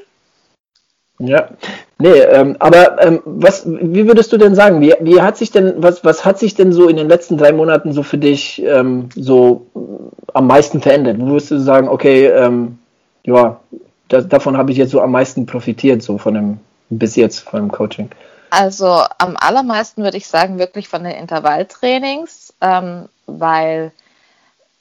Ja, 1.23 1.51
nee, 1.99 2.09
ähm, 2.09 2.57
aber 2.61 3.03
ähm, 3.03 3.21
was, 3.27 3.67
wie 3.67 4.07
würdest 4.07 4.33
du 4.33 4.39
denn 4.39 4.55
sagen, 4.55 4.81
wie, 4.81 4.95
wie 5.01 5.21
hat 5.21 5.37
sich 5.37 5.51
denn, 5.51 5.75
was, 5.77 6.03
was 6.03 6.25
hat 6.25 6.39
sich 6.39 6.55
denn 6.55 6.73
so 6.73 6.89
in 6.89 6.97
den 6.97 7.09
letzten 7.09 7.37
drei 7.37 7.53
Monaten 7.53 7.93
so 7.93 8.03
für 8.03 8.17
dich 8.17 8.63
ähm, 8.65 9.11
so 9.15 9.67
äh, 9.77 9.81
am 10.33 10.47
meisten 10.47 10.81
verändert? 10.81 11.19
Wo 11.21 11.27
würdest 11.27 11.51
du 11.51 11.59
sagen, 11.59 11.89
okay, 11.89 12.27
ähm, 12.29 12.79
ja, 13.25 13.61
das, 14.09 14.29
davon 14.29 14.57
habe 14.57 14.73
ich 14.73 14.79
jetzt 14.79 14.93
so 14.93 15.03
am 15.03 15.13
meisten 15.13 15.45
profitiert, 15.45 16.03
so 16.03 16.17
von 16.17 16.35
dem, 16.35 16.61
bis 16.89 17.17
jetzt 17.17 17.41
von 17.41 17.61
dem 17.61 17.71
Coaching? 17.71 18.09
Also 18.49 19.03
am 19.19 19.37
allermeisten 19.37 20.03
würde 20.03 20.17
ich 20.17 20.27
sagen, 20.27 20.59
wirklich 20.59 20.89
von 20.89 21.05
den 21.05 21.13
Intervalltrainings, 21.13 22.55
ähm, 22.63 23.11
weil 23.27 23.93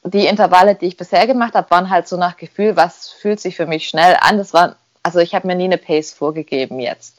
die 0.04 0.26
Intervalle, 0.26 0.76
die 0.76 0.86
ich 0.86 0.96
bisher 0.96 1.28
gemacht 1.28 1.54
habe, 1.54 1.70
waren 1.70 1.90
halt 1.90 2.08
so 2.08 2.16
nach 2.16 2.38
Gefühl, 2.38 2.78
was 2.78 3.10
fühlt 3.10 3.42
sich 3.42 3.58
für 3.58 3.66
mich 3.66 3.90
schnell 3.90 4.16
an. 4.22 4.38
Das 4.38 4.54
war 4.54 4.78
also 5.10 5.22
ich 5.22 5.34
habe 5.34 5.48
mir 5.48 5.56
nie 5.56 5.64
eine 5.64 5.80
Pace 5.80 6.14
vorgegeben 6.14 6.80
jetzt. 6.80 7.16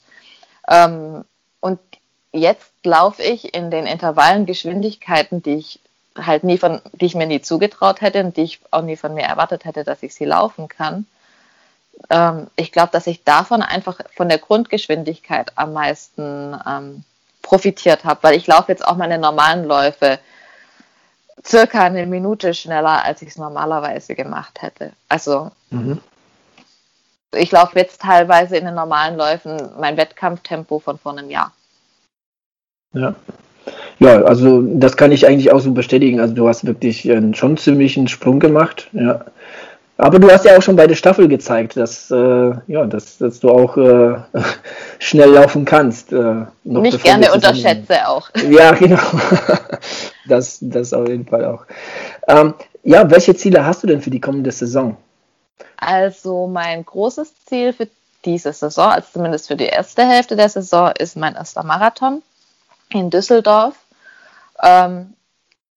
Ähm, 0.69 1.25
und 1.59 1.81
jetzt 2.31 2.71
laufe 2.85 3.21
ich 3.21 3.53
in 3.53 3.73
den 3.73 3.85
Intervallen 3.85 4.47
Geschwindigkeiten, 4.47 5.43
die 5.43 5.57
ich 5.57 5.81
halt 6.17 6.45
nie 6.45 6.57
von, 6.57 6.81
die 6.93 7.07
ich 7.07 7.17
mir 7.17 7.27
nie 7.27 7.41
zugetraut 7.41 8.01
hätte 8.01 8.23
und 8.23 8.37
die 8.37 8.43
ich 8.43 8.61
auch 8.71 8.83
nie 8.83 8.95
von 8.95 9.13
mir 9.13 9.25
erwartet 9.25 9.65
hätte, 9.65 9.83
dass 9.83 10.05
ich 10.05 10.15
sie 10.15 10.25
laufen 10.25 10.69
kann. 10.69 11.05
Ähm, 12.11 12.47
ich 12.55 12.71
glaube, 12.71 12.93
dass 12.93 13.09
ich 13.09 13.25
davon 13.25 13.61
einfach 13.61 13.99
von 14.15 14.29
der 14.29 14.39
Grundgeschwindigkeit 14.39 15.51
am 15.57 15.73
meisten 15.73 16.57
ähm, 16.65 17.03
profitiert 17.43 18.05
habe, 18.05 18.23
weil 18.23 18.37
ich 18.37 18.47
laufe 18.47 18.71
jetzt 18.71 18.87
auch 18.87 18.97
meine 18.97 19.19
normalen 19.19 19.65
Läufe 19.65 20.21
circa 21.45 21.83
eine 21.83 22.07
Minute 22.07 22.55
schneller, 22.55 23.05
als 23.05 23.21
ich 23.23 23.31
es 23.31 23.37
normalerweise 23.37 24.15
gemacht 24.15 24.63
hätte. 24.63 24.93
Also 25.09 25.51
mhm 25.71 26.01
ich 27.37 27.53
laufe 27.53 27.79
jetzt 27.79 28.01
teilweise 28.01 28.57
in 28.57 28.65
den 28.65 28.75
normalen 28.75 29.17
Läufen 29.17 29.57
mein 29.79 29.97
Wettkampftempo 29.97 30.79
von 30.79 30.99
vor 30.99 31.17
einem 31.17 31.31
Jahr. 31.31 31.53
Ja. 32.93 33.15
Ja, 33.99 34.23
also 34.23 34.63
das 34.63 34.97
kann 34.97 35.13
ich 35.13 35.27
eigentlich 35.27 35.53
auch 35.53 35.61
so 35.61 35.73
bestätigen. 35.73 36.21
Also 36.21 36.35
du 36.35 36.49
hast 36.49 36.67
wirklich 36.67 37.07
äh, 37.09 37.35
schon 37.35 37.57
ziemlich 37.57 37.97
einen 37.97 38.09
Sprung 38.09 38.41
gemacht. 38.41 38.89
Ja. 38.93 39.27
Aber 39.99 40.19
du 40.19 40.31
hast 40.31 40.47
ja 40.47 40.57
auch 40.57 40.63
schon 40.63 40.77
bei 40.77 40.87
der 40.87 40.95
Staffel 40.95 41.29
gezeigt, 41.29 41.77
dass, 41.77 42.11
äh, 42.11 42.53
ja, 42.67 42.87
dass, 42.87 43.19
dass 43.19 43.39
du 43.39 43.51
auch 43.51 43.77
äh, 43.77 44.17
schnell 44.99 45.31
laufen 45.33 45.67
kannst. 45.67 46.15
Äh, 46.15 46.47
Nicht 46.65 47.05
gerne 47.05 47.33
unterschätze 47.33 48.09
auch. 48.09 48.31
Ja, 48.49 48.73
genau. 48.73 48.99
das, 50.27 50.59
das 50.63 50.95
auf 50.95 51.07
jeden 51.07 51.27
Fall 51.27 51.45
auch. 51.45 51.67
Ähm, 52.27 52.55
ja, 52.83 53.09
welche 53.11 53.35
Ziele 53.35 53.67
hast 53.67 53.83
du 53.83 53.87
denn 53.87 54.01
für 54.01 54.11
die 54.11 54.21
kommende 54.21 54.51
Saison? 54.51 54.97
Also 55.77 56.47
mein 56.47 56.85
großes 56.85 57.45
Ziel 57.47 57.73
für 57.73 57.89
diese 58.25 58.53
Saison, 58.53 58.91
also 58.91 59.09
zumindest 59.13 59.49
für 59.49 59.57
die 59.57 59.67
erste 59.67 60.07
Hälfte 60.07 60.37
der 60.37 60.49
Saison, 60.49 60.93
ist 60.99 61.17
mein 61.17 61.35
erster 61.35 61.63
Marathon 61.63 62.23
in 62.91 63.11
Düsseldorf. 63.11 63.75
Ähm, 64.63 65.15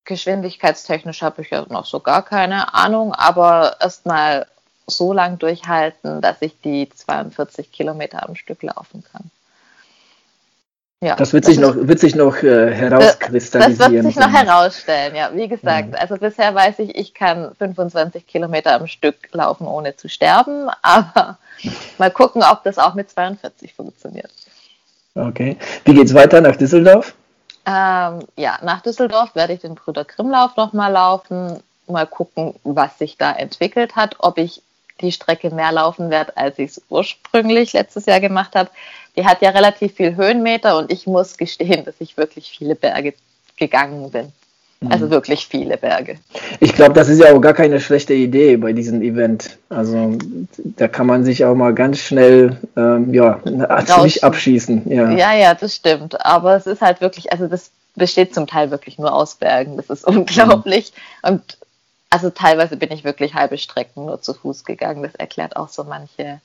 geschwindigkeitstechnisch 0.05 1.21
habe 1.21 1.41
ich 1.41 1.51
ja 1.51 1.65
noch 1.69 1.85
so 1.85 1.99
gar 1.99 2.23
keine 2.23 2.73
Ahnung, 2.73 3.13
aber 3.13 3.77
erstmal 3.79 4.47
so 4.87 5.13
lang 5.13 5.39
durchhalten, 5.39 6.21
dass 6.21 6.41
ich 6.41 6.59
die 6.59 6.89
42 6.89 7.71
Kilometer 7.71 8.27
am 8.27 8.35
Stück 8.35 8.61
laufen 8.63 9.03
kann. 9.11 9.31
Ja, 11.03 11.17
das 11.17 11.33
wird 11.33 11.43
das 11.43 11.49
sich 11.49 11.59
noch, 11.59 11.75
wird 11.75 11.99
sich 11.99 12.15
noch 12.15 12.37
äh, 12.43 12.73
herauskristallisieren. 12.73 13.77
Das 13.77 13.91
wird 13.91 14.05
sich 14.05 14.15
noch 14.15 14.31
herausstellen, 14.31 15.13
ja. 15.15 15.31
Wie 15.33 15.49
gesagt, 15.49 15.89
mhm. 15.89 15.95
also 15.95 16.15
bisher 16.15 16.55
weiß 16.55 16.79
ich, 16.79 16.95
ich 16.95 17.13
kann 17.13 17.53
25 17.59 18.25
Kilometer 18.25 18.73
am 18.73 18.87
Stück 18.87 19.15
laufen, 19.33 19.67
ohne 19.67 19.97
zu 19.97 20.07
sterben, 20.07 20.69
aber 20.81 21.37
mal 21.97 22.09
gucken, 22.09 22.41
ob 22.49 22.63
das 22.63 22.77
auch 22.77 22.93
mit 22.93 23.09
42 23.09 23.73
funktioniert. 23.73 24.31
Okay. 25.13 25.57
Wie 25.83 25.93
geht's 25.93 26.13
weiter 26.13 26.39
nach 26.39 26.55
Düsseldorf? 26.55 27.13
Ähm, 27.65 28.19
ja, 28.37 28.59
nach 28.63 28.81
Düsseldorf 28.81 29.35
werde 29.35 29.53
ich 29.53 29.59
den 29.59 29.75
Brüder 29.75 30.05
Grimmlauf 30.05 30.55
nochmal 30.55 30.93
laufen, 30.93 31.61
mal 31.87 32.07
gucken, 32.07 32.55
was 32.63 32.97
sich 32.97 33.17
da 33.17 33.33
entwickelt 33.33 33.97
hat, 33.97 34.15
ob 34.19 34.37
ich 34.37 34.61
die 35.01 35.11
Strecke 35.11 35.49
mehr 35.49 35.71
laufen 35.71 36.09
werde, 36.09 36.37
als 36.37 36.59
ich 36.59 36.71
es 36.71 36.81
ursprünglich 36.89 37.73
letztes 37.73 38.05
Jahr 38.05 38.19
gemacht 38.19 38.55
habe. 38.55 38.69
Die 39.15 39.25
hat 39.25 39.41
ja 39.41 39.51
relativ 39.51 39.93
viel 39.93 40.15
Höhenmeter 40.15 40.77
und 40.77 40.91
ich 40.91 41.07
muss 41.07 41.37
gestehen, 41.37 41.85
dass 41.85 41.95
ich 41.99 42.17
wirklich 42.17 42.49
viele 42.49 42.75
Berge 42.75 43.13
gegangen 43.57 44.09
bin. 44.11 44.31
Also 44.89 45.05
mhm. 45.05 45.11
wirklich 45.11 45.47
viele 45.47 45.77
Berge. 45.77 46.17
Ich 46.59 46.73
glaube, 46.73 46.93
das 46.93 47.07
ist 47.07 47.19
ja 47.19 47.33
auch 47.33 47.39
gar 47.39 47.53
keine 47.53 47.79
schlechte 47.79 48.13
Idee 48.13 48.57
bei 48.57 48.73
diesem 48.73 49.01
Event. 49.01 49.57
Also 49.69 50.17
da 50.57 50.87
kann 50.87 51.07
man 51.07 51.23
sich 51.23 51.45
auch 51.45 51.55
mal 51.55 51.73
ganz 51.73 51.99
schnell 51.99 52.57
ähm, 52.75 53.13
ja, 53.13 53.39
ziemlich 53.85 54.23
abschießen. 54.23 54.83
Ja. 54.91 55.11
ja, 55.11 55.33
ja, 55.33 55.53
das 55.53 55.75
stimmt. 55.75 56.25
Aber 56.25 56.55
es 56.55 56.67
ist 56.67 56.81
halt 56.81 57.01
wirklich, 57.01 57.31
also 57.31 57.47
das 57.47 57.71
besteht 57.95 58.33
zum 58.33 58.47
Teil 58.47 58.71
wirklich 58.71 58.97
nur 58.97 59.13
aus 59.13 59.35
Bergen. 59.35 59.77
Das 59.77 59.89
ist 59.89 60.05
unglaublich. 60.07 60.91
Mhm. 61.23 61.29
Und 61.29 61.57
also 62.13 62.29
teilweise 62.29 62.77
bin 62.77 62.91
ich 62.91 63.03
wirklich 63.03 63.33
halbe 63.33 63.57
Strecken 63.57 64.05
nur 64.05 64.21
zu 64.21 64.35
Fuß 64.35 64.65
gegangen. 64.65 65.01
Das 65.01 65.15
erklärt 65.15 65.55
auch 65.55 65.69
so 65.69 65.83
manche 65.83 66.39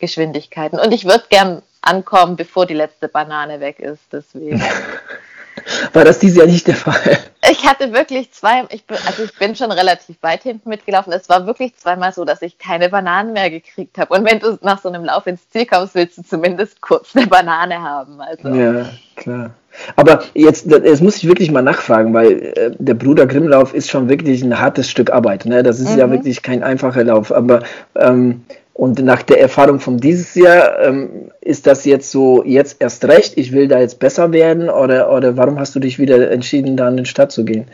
Geschwindigkeiten. 0.00 0.76
Und 0.76 0.90
ich 0.90 1.04
würde 1.04 1.22
gern 1.28 1.62
ankommen, 1.82 2.34
bevor 2.34 2.66
die 2.66 2.74
letzte 2.74 3.06
Banane 3.06 3.60
weg 3.60 3.78
ist. 3.78 4.02
Deswegen. 4.10 4.60
War 5.92 6.04
das 6.04 6.18
dieses 6.18 6.38
Jahr 6.38 6.48
nicht 6.48 6.66
der 6.66 6.74
Fall? 6.74 7.16
Ich 7.48 7.64
hatte 7.64 7.92
wirklich 7.92 8.32
zwei, 8.32 8.64
ich 8.70 8.84
bin, 8.86 8.96
also 9.06 9.22
ich 9.22 9.38
bin 9.38 9.54
schon 9.54 9.70
relativ 9.70 10.16
weit 10.20 10.42
hinten 10.42 10.68
mitgelaufen. 10.68 11.12
Es 11.12 11.28
war 11.28 11.46
wirklich 11.46 11.76
zweimal 11.76 12.12
so, 12.12 12.24
dass 12.24 12.42
ich 12.42 12.58
keine 12.58 12.88
Bananen 12.88 13.34
mehr 13.34 13.50
gekriegt 13.50 13.96
habe. 13.98 14.14
Und 14.14 14.24
wenn 14.24 14.40
du 14.40 14.58
nach 14.62 14.82
so 14.82 14.88
einem 14.88 15.04
Lauf 15.04 15.28
ins 15.28 15.48
Ziel 15.50 15.66
kommst, 15.66 15.94
willst 15.94 16.18
du 16.18 16.22
zumindest 16.24 16.80
kurz 16.80 17.14
eine 17.14 17.28
Banane 17.28 17.80
haben. 17.80 18.20
Also. 18.20 18.48
Ja, 18.48 18.86
klar. 19.14 19.50
Aber 19.96 20.22
jetzt, 20.34 20.70
jetzt 20.70 21.02
muss 21.02 21.16
ich 21.16 21.28
wirklich 21.28 21.50
mal 21.50 21.62
nachfragen, 21.62 22.14
weil 22.14 22.32
äh, 22.32 22.70
der 22.78 22.94
Bruder 22.94 23.26
Grimmlauf 23.26 23.74
ist 23.74 23.90
schon 23.90 24.08
wirklich 24.08 24.42
ein 24.42 24.58
hartes 24.60 24.90
Stück 24.90 25.10
Arbeit. 25.10 25.46
Ne? 25.46 25.62
Das 25.62 25.80
ist 25.80 25.92
mhm. 25.92 25.98
ja 25.98 26.10
wirklich 26.10 26.42
kein 26.42 26.62
einfacher 26.62 27.04
Lauf. 27.04 27.32
Aber 27.32 27.62
ähm, 27.96 28.42
und 28.74 28.98
nach 28.98 29.22
der 29.22 29.40
Erfahrung 29.40 29.78
von 29.78 29.98
dieses 29.98 30.34
Jahr, 30.34 30.80
ähm, 30.80 31.30
ist 31.40 31.66
das 31.66 31.84
jetzt 31.84 32.10
so, 32.10 32.42
jetzt 32.44 32.80
erst 32.80 33.04
recht, 33.04 33.38
ich 33.38 33.52
will 33.52 33.68
da 33.68 33.78
jetzt 33.78 34.00
besser 34.00 34.32
werden 34.32 34.68
oder, 34.68 35.12
oder 35.12 35.36
warum 35.36 35.60
hast 35.60 35.76
du 35.76 35.80
dich 35.80 36.00
wieder 36.00 36.30
entschieden, 36.30 36.76
da 36.76 36.88
in 36.88 36.96
die 36.96 37.06
Stadt 37.06 37.30
zu 37.30 37.44
gehen? 37.44 37.68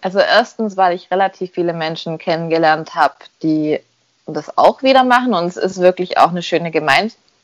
Also 0.00 0.18
erstens, 0.18 0.78
weil 0.78 0.94
ich 0.94 1.10
relativ 1.10 1.52
viele 1.52 1.74
Menschen 1.74 2.16
kennengelernt 2.16 2.94
habe, 2.94 3.16
die 3.42 3.80
das 4.26 4.56
auch 4.56 4.82
wieder 4.82 5.04
machen 5.04 5.34
und 5.34 5.46
es 5.46 5.58
ist 5.58 5.80
wirklich 5.80 6.16
auch 6.16 6.30
eine 6.30 6.42
schöne 6.42 6.70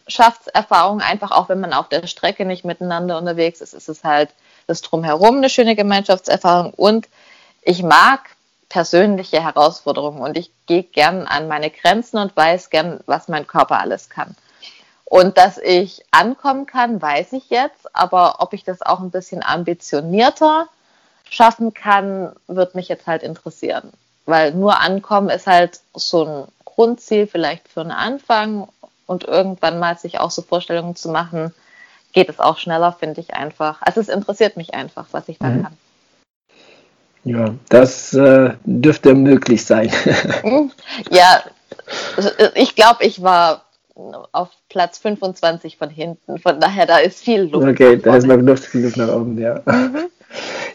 Gemeinschaftserfahrung, 0.07 1.01
einfach 1.01 1.33
auch 1.33 1.49
wenn 1.49 1.61
man 1.61 1.73
auf 1.73 1.89
der 1.89 2.07
Strecke 2.07 2.45
nicht 2.45 2.65
miteinander 2.65 3.19
unterwegs 3.19 3.61
ist, 3.61 3.75
ist 3.75 3.89
es 3.89 4.05
halt 4.05 4.31
das 4.67 4.81
Drumherum 4.81 5.39
eine 5.39 5.51
schöne 5.51 5.75
Gemeinschaftserfahrung 5.75 6.73
und 6.75 7.09
ich 7.63 7.83
mag 7.83 8.21
persönliche 8.69 9.43
Herausforderungen 9.43 10.21
und 10.21 10.37
ich 10.37 10.51
gehe 10.67 10.85
gern 10.85 11.27
an 11.27 11.49
meine 11.49 11.71
Grenzen 11.71 12.19
und 12.19 12.37
weiß 12.37 12.71
gern, 12.71 13.01
was 13.07 13.29
mein 13.29 13.47
Körper 13.47 13.81
alles 13.81 14.09
kann. 14.09 14.37
Und 15.05 15.39
dass 15.39 15.59
ich 15.59 16.05
ankommen 16.11 16.67
kann, 16.67 17.01
weiß 17.01 17.33
ich 17.33 17.51
jetzt, 17.51 17.95
aber 17.95 18.37
ob 18.41 18.53
ich 18.53 18.65
das 18.65 18.83
auch 18.83 19.01
ein 19.01 19.13
bisschen 19.13 19.43
ambitionierter 19.43 20.69
schaffen 21.31 21.75
kann, 21.75 22.35
wird 22.49 22.75
mich 22.75 22.89
jetzt 22.89 23.07
halt 23.07 23.23
interessieren. 23.23 23.93
Weil 24.25 24.53
nur 24.53 24.81
ankommen 24.81 25.31
ist 25.31 25.47
halt 25.47 25.81
so 25.95 26.25
ein 26.25 26.49
Grundziel 26.65 27.29
vielleicht 27.29 27.69
für 27.69 27.83
einen 27.83 27.93
Anfang 27.93 28.69
und 29.07 29.25
irgendwann 29.25 29.79
mal 29.79 29.97
sich 29.97 30.21
auch 30.21 30.31
so 30.31 30.43
Vorstellungen 30.43 30.97
zu 30.97 31.09
machen, 31.11 31.55
geht 32.13 32.29
es 32.29 32.41
auch 32.41 32.59
schneller, 32.59 32.93
finde 32.93 33.21
ich 33.21 33.35
einfach. 33.35 33.83
Also 33.83 34.01
es 34.01 34.09
interessiert 34.09 34.57
mich 34.57 34.75
einfach, 34.75 35.07
was 35.13 35.29
ich 35.29 35.39
da 35.39 35.49
mhm. 35.49 35.63
kann. 35.63 35.77
Ja, 37.25 37.55
das 37.69 38.15
äh, 38.15 38.53
dürfte 38.65 39.15
möglich 39.15 39.65
sein. 39.65 39.91
Hm? 40.43 40.71
ja, 41.11 41.43
ich 42.55 42.77
glaube, 42.77 43.05
ich 43.05 43.21
war 43.21 43.65
auf 44.33 44.51
Platz 44.69 44.99
25 44.99 45.77
von 45.77 45.91
hinten. 45.91 46.39
Von 46.39 46.61
daher, 46.61 46.87
da 46.87 46.99
ist 46.99 47.25
viel 47.25 47.43
Luft. 47.43 47.67
Okay, 47.67 47.97
da 47.97 48.17
ist 48.17 48.27
noch 48.27 48.37
Luft, 48.37 48.65
viel 48.65 48.83
Luft 48.83 48.97
nach 48.97 49.09
oben, 49.09 49.39
ja. 49.39 49.61
Mhm. 49.65 50.09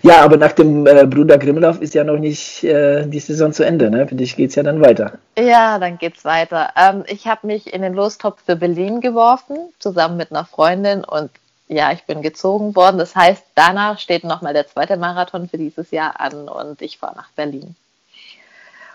Ja, 0.03 0.21
aber 0.21 0.37
nach 0.37 0.53
dem 0.53 0.87
äh, 0.87 1.05
Bruder 1.05 1.37
Grimlauf 1.37 1.79
ist 1.81 1.93
ja 1.93 2.03
noch 2.03 2.17
nicht 2.17 2.63
äh, 2.63 3.05
die 3.05 3.19
Saison 3.19 3.53
zu 3.53 3.63
Ende. 3.63 3.91
Ne? 3.91 4.07
Für 4.07 4.15
dich 4.15 4.35
geht 4.35 4.49
es 4.49 4.55
ja 4.55 4.63
dann 4.63 4.81
weiter. 4.81 5.13
Ja, 5.37 5.77
dann 5.77 5.97
geht 5.97 6.17
es 6.17 6.25
weiter. 6.25 6.69
Ähm, 6.75 7.03
ich 7.07 7.27
habe 7.27 7.45
mich 7.45 7.71
in 7.71 7.81
den 7.81 7.93
Lostopf 7.93 8.41
für 8.43 8.55
Berlin 8.55 9.01
geworfen, 9.01 9.57
zusammen 9.77 10.17
mit 10.17 10.31
einer 10.31 10.45
Freundin. 10.45 11.03
Und 11.03 11.29
ja, 11.67 11.91
ich 11.91 12.03
bin 12.03 12.21
gezogen 12.21 12.75
worden. 12.75 12.97
Das 12.97 13.15
heißt, 13.15 13.43
danach 13.53 13.99
steht 13.99 14.23
nochmal 14.23 14.53
der 14.53 14.67
zweite 14.67 14.97
Marathon 14.97 15.47
für 15.47 15.57
dieses 15.57 15.91
Jahr 15.91 16.19
an 16.19 16.49
und 16.49 16.81
ich 16.81 16.97
fahre 16.97 17.15
nach 17.15 17.29
Berlin. 17.35 17.75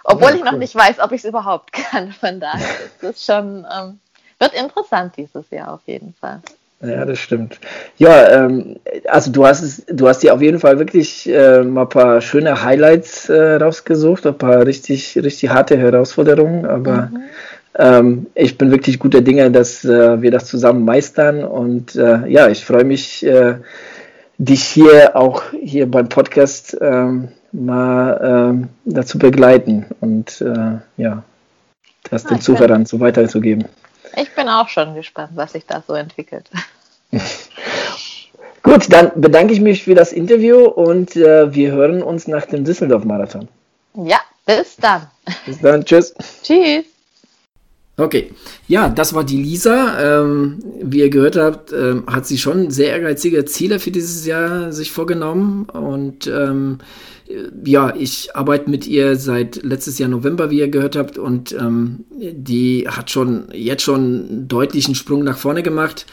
Obwohl 0.03 0.31
ja, 0.31 0.37
ich 0.37 0.45
noch 0.45 0.53
nicht 0.53 0.75
weiß, 0.75 1.01
ob 1.01 1.13
ich 1.13 1.23
es 1.23 1.25
überhaupt 1.25 1.73
kann. 1.73 2.13
Von 2.13 2.41
daher 2.41 2.67
ist 2.87 3.03
es 3.03 3.25
schon, 3.25 3.67
ähm, 3.77 4.01
wird 4.39 4.55
interessant 4.55 5.17
dieses 5.17 5.51
Jahr 5.51 5.73
auf 5.73 5.81
jeden 5.87 6.15
Fall. 6.15 6.41
Ja, 6.83 7.05
das 7.07 7.19
stimmt. 7.19 7.59
Ja, 7.97 8.45
ähm, 8.45 8.77
also 9.07 9.33
du 9.33 9.47
hast 9.47 9.63
es, 9.63 9.87
du 9.87 10.09
hast 10.09 10.23
dir 10.23 10.35
auf 10.35 10.43
jeden 10.43 10.61
Fall 10.61 10.79
wirklich 10.79 11.29
äh, 11.29 11.63
mal 11.63 11.83
ein 11.83 11.89
paar 11.89 12.21
schöne 12.21 12.63
Highlights 12.63 13.31
äh, 13.31 13.55
rausgesucht, 13.55 14.27
ein 14.27 14.37
paar 14.37 14.67
richtig, 14.67 15.19
richtig 15.23 15.51
harte 15.51 15.77
Herausforderungen, 15.77 16.67
aber 16.67 17.09
mhm. 17.13 17.21
Ähm, 17.79 18.27
ich 18.35 18.57
bin 18.57 18.71
wirklich 18.71 18.99
guter 18.99 19.21
Dinge, 19.21 19.51
dass 19.51 19.85
äh, 19.85 20.23
wir 20.23 20.31
das 20.31 20.47
zusammen 20.47 20.85
meistern 20.85 21.45
und 21.45 21.95
äh, 21.95 22.27
ja, 22.27 22.49
ich 22.49 22.65
freue 22.65 22.85
mich, 22.85 23.25
äh, 23.27 23.57
dich 24.39 24.63
hier 24.63 25.17
auch 25.17 25.43
hier 25.61 25.91
beim 25.91 26.09
Podcast 26.09 26.77
ähm, 26.81 27.29
mal 27.53 28.21
ähm, 28.23 28.69
dazu 28.85 29.19
begleiten 29.19 29.87
und 30.01 30.41
äh, 30.41 30.79
ja, 30.97 31.23
das 32.11 32.27
ah, 32.27 32.29
den 32.31 32.41
Zuhörern 32.41 32.87
so 32.87 33.01
weiterzugeben. 33.01 33.67
Ich 34.17 34.35
bin 34.35 34.49
auch 34.49 34.69
schon 34.69 34.95
gespannt, 34.95 35.33
was 35.35 35.53
sich 35.53 35.67
da 35.67 35.83
so 35.87 35.95
entwickelt. 35.95 36.49
Gut, 38.63 38.93
dann 38.93 39.13
bedanke 39.15 39.53
ich 39.53 39.61
mich 39.61 39.85
für 39.85 39.95
das 39.95 40.13
Interview 40.13 40.65
und 40.65 41.15
äh, 41.15 41.55
wir 41.55 41.73
hören 41.73 42.03
uns 42.03 42.27
nach 42.27 42.47
dem 42.47 42.65
Düsseldorf-Marathon. 42.65 43.49
Ja, 43.95 44.21
bis 44.45 44.77
dann. 44.77 45.07
Bis 45.45 45.61
dann, 45.61 45.85
tschüss. 45.85 46.15
Tschüss. 46.43 46.85
Okay, 47.99 48.31
ja, 48.69 48.89
das 48.89 49.15
war 49.15 49.25
die 49.25 49.43
Lisa. 49.43 50.21
Ähm, 50.21 50.59
wie 50.83 50.99
ihr 50.99 51.11
gehört 51.11 51.37
habt, 51.37 51.73
ähm, 51.73 52.05
hat 52.07 52.27
sie 52.27 52.37
schon 52.37 52.71
sehr 52.71 52.91
ehrgeizige 52.91 53.45
Ziele 53.47 53.79
für 53.79 53.91
dieses 53.91 54.27
Jahr 54.27 54.73
sich 54.73 54.93
vorgenommen. 54.93 55.69
Und 55.71 56.27
ähm, 56.27 56.79
ja, 57.65 57.95
ich 57.97 58.35
arbeite 58.37 58.71
mit 58.71 58.87
ihr 58.87 59.17
seit 59.17 59.63
letztes 59.63 59.99
Jahr 59.99 60.09
November, 60.09 60.51
wie 60.51 60.59
ihr 60.61 60.69
gehört 60.69 60.97
habt. 60.97 61.19
Und 61.19 61.53
ähm, 61.53 62.05
die 62.11 62.89
hat 62.89 63.11
schon 63.11 63.49
jetzt 63.53 63.83
schon 63.83 64.01
einen 64.01 64.49
deutlichen 64.49 64.95
Sprung 64.95 65.25
nach 65.25 65.39
vorne 65.39 65.63
gemacht. 65.63 66.07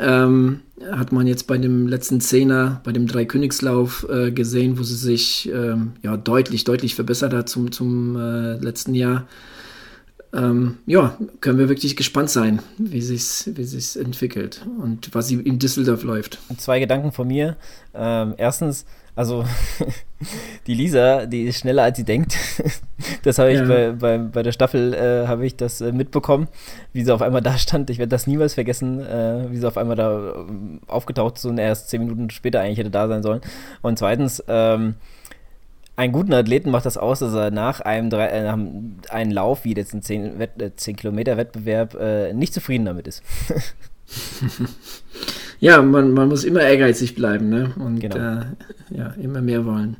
Ähm, 0.00 0.60
hat 0.90 1.12
man 1.12 1.26
jetzt 1.26 1.46
bei 1.46 1.58
dem 1.58 1.86
letzten 1.86 2.20
Zehner, 2.20 2.80
bei 2.84 2.92
dem 2.92 3.06
Dreikönigslauf 3.06 4.06
äh, 4.08 4.30
gesehen, 4.30 4.78
wo 4.78 4.82
sie 4.82 4.94
sich 4.94 5.50
ähm, 5.52 5.92
ja 6.02 6.16
deutlich, 6.16 6.64
deutlich 6.64 6.94
verbessert 6.94 7.34
hat 7.34 7.48
zum, 7.48 7.72
zum 7.72 8.16
äh, 8.16 8.56
letzten 8.56 8.94
Jahr. 8.94 9.26
ähm, 10.32 10.78
ja, 10.86 11.16
können 11.40 11.58
wir 11.58 11.68
wirklich 11.68 11.96
gespannt 11.96 12.30
sein, 12.30 12.60
wie 12.78 13.00
sich's, 13.00 13.50
wie 13.54 13.64
sich's 13.64 13.96
entwickelt 13.96 14.66
und 14.82 15.14
was 15.14 15.30
in 15.30 15.58
Düsseldorf 15.58 16.02
läuft. 16.04 16.38
Zwei 16.58 16.78
Gedanken 16.80 17.12
von 17.12 17.28
mir. 17.28 17.56
Ähm, 17.94 18.34
erstens, 18.36 18.84
also 19.16 19.44
die 20.66 20.74
Lisa, 20.74 21.24
die 21.24 21.44
ist 21.44 21.58
schneller 21.58 21.84
als 21.84 21.96
sie 21.96 22.04
denkt. 22.04 22.36
das 23.22 23.38
habe 23.38 23.50
ich 23.50 23.58
ja. 23.58 23.64
bei, 23.66 23.90
bei, 23.92 24.18
bei 24.18 24.42
der 24.42 24.52
Staffel 24.52 24.92
äh, 24.92 25.26
habe 25.26 25.46
ich 25.46 25.56
das 25.56 25.80
äh, 25.80 25.90
mitbekommen, 25.90 26.48
wie 26.92 27.02
sie 27.02 27.12
auf 27.12 27.22
einmal 27.22 27.40
da 27.40 27.56
stand. 27.56 27.88
Ich 27.88 27.98
werde 27.98 28.10
das 28.10 28.26
niemals 28.26 28.54
vergessen, 28.54 29.00
äh, 29.00 29.50
wie 29.50 29.56
sie 29.56 29.66
auf 29.66 29.78
einmal 29.78 29.96
da 29.96 30.34
ähm, 30.36 30.80
aufgetaucht 30.86 31.38
ist 31.38 31.46
und 31.46 31.56
erst 31.56 31.88
zehn 31.88 32.02
Minuten 32.02 32.28
später 32.28 32.60
eigentlich 32.60 32.78
hätte 32.78 32.90
da 32.90 33.08
sein 33.08 33.22
sollen. 33.22 33.40
Und 33.80 33.98
zweitens, 33.98 34.44
ähm, 34.48 34.96
einen 35.96 36.12
guten 36.12 36.34
Athleten 36.34 36.70
macht 36.70 36.84
das 36.84 36.98
aus, 36.98 37.20
dass 37.20 37.32
er 37.32 37.50
nach 37.50 37.80
einem, 37.80 38.10
drei, 38.10 38.26
äh, 38.26 38.44
nach 38.44 38.58
einem 39.10 39.32
Lauf, 39.32 39.64
wie 39.64 39.74
jetzt 39.74 39.94
ein 39.94 40.02
10, 40.02 40.38
Wett, 40.38 40.50
10 40.76 40.94
äh, 40.94 40.96
Kilometer 40.96 41.38
Wettbewerb, 41.38 41.94
äh, 41.94 42.34
nicht 42.34 42.52
zufrieden 42.52 42.84
damit 42.84 43.08
ist. 43.08 43.22
ja, 45.60 45.82
man, 45.82 46.12
man 46.12 46.28
muss 46.28 46.44
immer 46.44 46.60
ehrgeizig 46.60 47.14
bleiben 47.14 47.48
ne? 47.48 47.72
und 47.78 48.00
genau. 48.00 48.16
äh, 48.16 48.44
ja, 48.96 49.14
immer 49.20 49.40
mehr 49.40 49.64
wollen. 49.64 49.96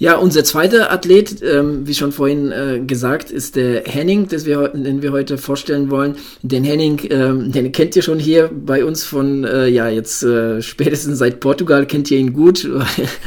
Ja, 0.00 0.16
unser 0.16 0.44
zweiter 0.44 0.90
Athlet, 0.90 1.42
ähm, 1.42 1.86
wie 1.86 1.92
schon 1.92 2.10
vorhin 2.10 2.50
äh, 2.50 2.80
gesagt, 2.86 3.30
ist 3.30 3.54
der 3.54 3.82
Henning, 3.84 4.28
das 4.28 4.46
wir, 4.46 4.68
den 4.68 5.02
wir 5.02 5.12
heute 5.12 5.36
vorstellen 5.36 5.90
wollen. 5.90 6.16
Den 6.40 6.64
Henning, 6.64 7.02
ähm, 7.10 7.52
den 7.52 7.70
kennt 7.70 7.94
ihr 7.96 8.00
schon 8.00 8.18
hier 8.18 8.50
bei 8.50 8.82
uns 8.82 9.04
von, 9.04 9.44
äh, 9.44 9.66
ja, 9.66 9.90
jetzt 9.90 10.22
äh, 10.22 10.62
spätestens 10.62 11.18
seit 11.18 11.40
Portugal 11.40 11.84
kennt 11.84 12.10
ihr 12.10 12.16
ihn 12.16 12.32
gut. 12.32 12.66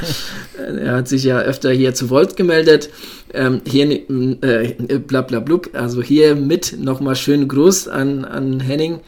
er 0.57 0.95
hat 0.95 1.07
sich 1.07 1.23
ja 1.23 1.41
öfter 1.41 1.69
hier 1.69 1.93
zu 1.93 2.09
Volt 2.09 2.35
gemeldet. 2.37 2.89
Ähm, 3.35 3.61
hier, 3.67 3.91
äh, 3.91 4.73
bla 4.97 5.21
bla 5.21 5.41
blub. 5.41 5.69
Also 5.73 6.01
hier 6.01 6.33
mit 6.33 6.79
nochmal 6.79 7.15
schönen 7.15 7.47
Gruß 7.47 7.87
an, 7.87 8.25
an 8.25 8.59
Henning. 8.59 9.01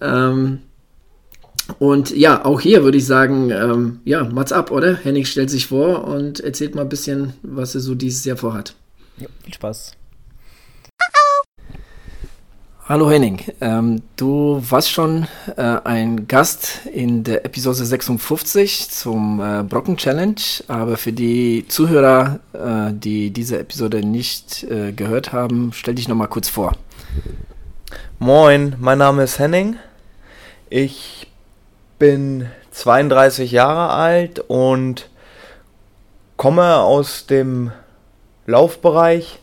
Ähm, 0.00 0.58
und 1.78 2.16
ja, 2.16 2.44
auch 2.44 2.60
hier 2.60 2.82
würde 2.82 2.98
ich 2.98 3.06
sagen, 3.06 3.50
ähm, 3.50 4.00
ja, 4.04 4.24
Mats 4.24 4.52
ab, 4.52 4.70
oder? 4.70 4.96
Henning 4.96 5.24
stellt 5.24 5.50
sich 5.50 5.66
vor 5.66 6.04
und 6.04 6.40
erzählt 6.40 6.74
mal 6.74 6.82
ein 6.82 6.88
bisschen, 6.88 7.34
was 7.42 7.74
er 7.74 7.80
so 7.80 7.94
dieses 7.94 8.24
Jahr 8.24 8.36
vorhat. 8.36 8.74
Ja, 9.18 9.28
viel 9.44 9.54
Spaß. 9.54 9.92
Hallo 12.88 13.10
Henning, 13.10 13.42
ähm, 13.60 14.00
du 14.16 14.62
warst 14.66 14.90
schon 14.90 15.26
äh, 15.58 15.60
ein 15.62 16.26
Gast 16.26 16.86
in 16.90 17.22
der 17.22 17.44
Episode 17.44 17.84
56 17.84 18.88
zum 18.88 19.42
äh, 19.42 19.62
Brocken 19.62 19.98
Challenge, 19.98 20.40
aber 20.68 20.96
für 20.96 21.12
die 21.12 21.66
Zuhörer, 21.68 22.40
äh, 22.54 22.94
die 22.94 23.30
diese 23.30 23.58
Episode 23.58 24.00
nicht 24.00 24.64
äh, 24.64 24.92
gehört 24.92 25.34
haben, 25.34 25.72
stell 25.74 25.96
dich 25.96 26.08
noch 26.08 26.16
mal 26.16 26.28
kurz 26.28 26.48
vor. 26.48 26.78
Moin, 28.18 28.74
mein 28.80 28.96
Name 28.96 29.24
ist 29.24 29.38
Henning. 29.38 29.76
Ich 30.70 31.27
bin 31.98 32.48
32 32.70 33.52
Jahre 33.52 33.90
alt 33.90 34.38
und 34.40 35.08
komme 36.36 36.76
aus 36.76 37.26
dem 37.26 37.72
Laufbereich. 38.46 39.40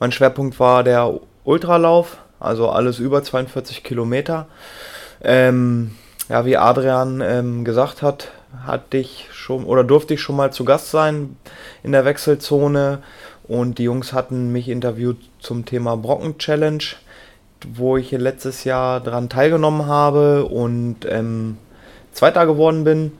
Mein 0.00 0.12
Schwerpunkt 0.12 0.58
war 0.60 0.84
der 0.84 1.20
Ultralauf, 1.44 2.18
also 2.40 2.70
alles 2.70 2.98
über 2.98 3.22
42 3.22 3.84
Kilometer. 3.84 4.46
Ähm, 5.22 5.96
ja, 6.28 6.44
wie 6.44 6.56
Adrian 6.56 7.20
ähm, 7.20 7.64
gesagt 7.64 8.02
hat, 8.02 8.28
hatte 8.64 8.98
ich 8.98 9.28
schon 9.32 9.64
oder 9.64 9.84
durfte 9.84 10.14
ich 10.14 10.20
schon 10.20 10.36
mal 10.36 10.52
zu 10.52 10.64
Gast 10.64 10.90
sein 10.90 11.36
in 11.82 11.92
der 11.92 12.04
Wechselzone 12.04 13.02
und 13.44 13.78
die 13.78 13.84
Jungs 13.84 14.12
hatten 14.12 14.52
mich 14.52 14.68
interviewt 14.68 15.18
zum 15.40 15.64
Thema 15.64 15.96
Brocken 15.96 16.38
Challenge 16.38 16.84
wo 17.66 17.96
ich 17.96 18.10
letztes 18.10 18.64
Jahr 18.64 19.00
daran 19.00 19.28
teilgenommen 19.28 19.86
habe 19.86 20.44
und 20.44 20.98
ähm, 21.08 21.58
Zweiter 22.12 22.46
geworden 22.46 22.84
bin. 22.84 23.12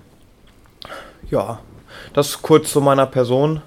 Ja, 1.30 1.60
das 2.14 2.42
kurz 2.42 2.72
zu 2.72 2.80
meiner 2.80 3.06
Person. 3.06 3.62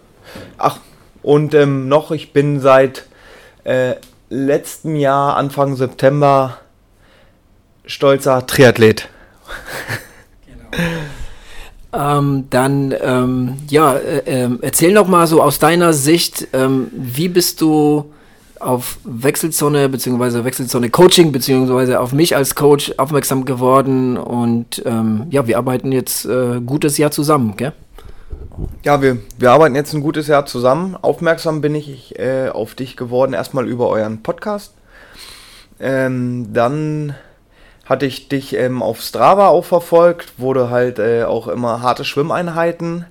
Ach, 0.57 0.77
und 1.21 1.53
ähm, 1.53 1.88
noch, 1.88 2.12
ich 2.12 2.34
bin 2.34 2.60
seit 2.60 3.05
äh, 3.63 3.95
letztem 4.29 4.95
Jahr, 4.95 5.36
Anfang 5.36 5.75
September, 5.75 6.57
stolzer 7.86 8.47
Triathlet. 8.47 9.10
Genau. 10.45 10.88
Ähm, 11.93 12.47
dann, 12.49 12.95
ähm, 13.01 13.57
ja, 13.69 13.93
äh, 13.95 14.45
äh, 14.45 14.49
erzähl 14.62 14.93
noch 14.93 15.07
mal 15.07 15.27
so 15.27 15.41
aus 15.41 15.60
deiner 15.60 15.91
Sicht, 15.91 16.47
ähm, 16.53 16.88
wie 16.93 17.27
bist 17.27 17.60
du 17.60 18.13
auf 18.62 19.00
Wechselzone 19.04 19.89
bzw. 19.89 20.43
Wechselzone 20.43 20.89
Coaching 20.89 21.32
bzw. 21.32 21.95
auf 21.95 22.13
mich 22.13 22.36
als 22.36 22.56
Coach 22.56 22.93
aufmerksam 22.97 23.45
geworden 23.45 24.17
und 24.17 24.82
ähm, 24.86 25.28
ja, 25.30 25.47
wir 25.47 25.58
arbeiten 25.58 25.91
jetzt 25.91 26.26
äh, 26.26 26.62
gutes 26.62 26.97
Jahr 26.97 27.12
zusammen, 27.12 27.56
gell? 27.58 27.74
Ja, 28.84 29.02
wir, 29.02 29.17
wir 29.38 29.52
arbeiten 29.52 29.76
jetzt 29.76 29.93
ein 29.93 30.02
gutes 30.02 30.28
Jahr 30.28 30.45
zusammen. 30.45 30.97
Aufmerksam 31.02 31.62
bin 31.62 31.76
ich 31.76 32.19
äh, 32.19 32.50
auf 32.50 32.76
dich 32.76 32.97
geworden, 32.97 33.34
erstmal 33.34 33.67
über 33.67 33.89
euren 33.89 34.24
Podcast. 34.24 34.74
Ähm, 35.80 36.54
dann 36.54 37.15
hatte 37.86 38.06
ich 38.06 38.30
dich 38.30 38.56
ähm, 38.56 38.82
auf 38.82 39.02
Strava 39.02 39.47
auch 39.47 39.65
verfolgt, 39.65 40.39
wurde 40.39 40.69
halt 40.69 41.00
äh, 41.00 41.24
auch 41.24 41.47
immer 41.47 41.82
harte 41.82 42.06
Schwimmeinheiten 42.06 43.06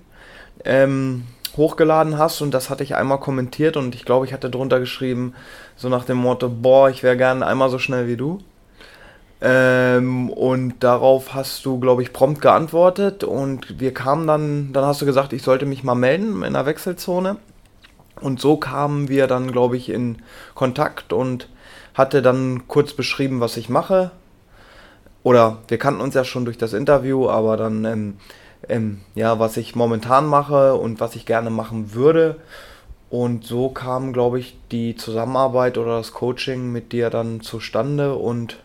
ähm, 0.64 1.24
hochgeladen 1.60 2.18
hast 2.18 2.40
und 2.40 2.52
das 2.52 2.70
hatte 2.70 2.82
ich 2.82 2.96
einmal 2.96 3.20
kommentiert 3.20 3.76
und 3.76 3.94
ich 3.94 4.04
glaube, 4.04 4.26
ich 4.26 4.32
hatte 4.32 4.50
drunter 4.50 4.80
geschrieben, 4.80 5.34
so 5.76 5.88
nach 5.88 6.04
dem 6.04 6.16
Motto, 6.16 6.48
boah, 6.48 6.90
ich 6.90 7.02
wäre 7.02 7.16
gerne 7.16 7.46
einmal 7.46 7.70
so 7.70 7.78
schnell 7.78 8.08
wie 8.08 8.16
du. 8.16 8.40
Ähm, 9.42 10.30
und 10.30 10.82
darauf 10.82 11.34
hast 11.34 11.64
du, 11.64 11.78
glaube 11.78 12.02
ich, 12.02 12.12
prompt 12.12 12.42
geantwortet 12.42 13.24
und 13.24 13.80
wir 13.80 13.94
kamen 13.94 14.26
dann, 14.26 14.72
dann 14.72 14.84
hast 14.84 15.00
du 15.00 15.06
gesagt, 15.06 15.32
ich 15.32 15.42
sollte 15.42 15.66
mich 15.66 15.84
mal 15.84 15.94
melden 15.94 16.42
in 16.42 16.54
der 16.54 16.66
Wechselzone. 16.66 17.36
Und 18.20 18.40
so 18.40 18.56
kamen 18.56 19.08
wir 19.08 19.26
dann, 19.26 19.50
glaube 19.50 19.76
ich, 19.76 19.88
in 19.88 20.18
Kontakt 20.54 21.12
und 21.12 21.48
hatte 21.94 22.20
dann 22.20 22.68
kurz 22.68 22.92
beschrieben, 22.92 23.40
was 23.40 23.56
ich 23.56 23.68
mache. 23.68 24.10
Oder 25.22 25.58
wir 25.68 25.78
kannten 25.78 26.00
uns 26.00 26.14
ja 26.14 26.24
schon 26.24 26.44
durch 26.44 26.58
das 26.58 26.72
Interview, 26.72 27.28
aber 27.28 27.56
dann 27.56 27.84
ähm, 27.84 28.16
ähm, 28.70 29.00
ja, 29.14 29.38
was 29.38 29.56
ich 29.56 29.74
momentan 29.74 30.26
mache 30.26 30.74
und 30.74 31.00
was 31.00 31.16
ich 31.16 31.26
gerne 31.26 31.50
machen 31.50 31.94
würde. 31.94 32.37
Und 33.11 33.44
so 33.44 33.68
kam, 33.68 34.12
glaube 34.12 34.38
ich, 34.38 34.56
die 34.70 34.94
Zusammenarbeit 34.94 35.76
oder 35.78 35.96
das 35.96 36.12
Coaching 36.12 36.70
mit 36.70 36.92
dir 36.92 37.11
dann 37.11 37.40
zustande. 37.40 38.14
Und 38.14 38.59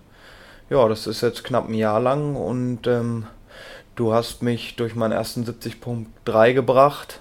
ja, 0.70 0.88
das 0.88 1.08
ist 1.08 1.22
jetzt 1.22 1.44
knapp 1.44 1.68
ein 1.68 1.74
Jahr 1.74 2.00
lang 2.00 2.36
und 2.36 2.86
ähm, 2.86 3.26
du 3.96 4.13
hast 4.13 4.44
mich 4.44 4.76
durch 4.76 4.96
meinen 4.96 5.13
ersten 5.13 5.44
70.3 5.44 6.54
gebracht. 6.54 7.20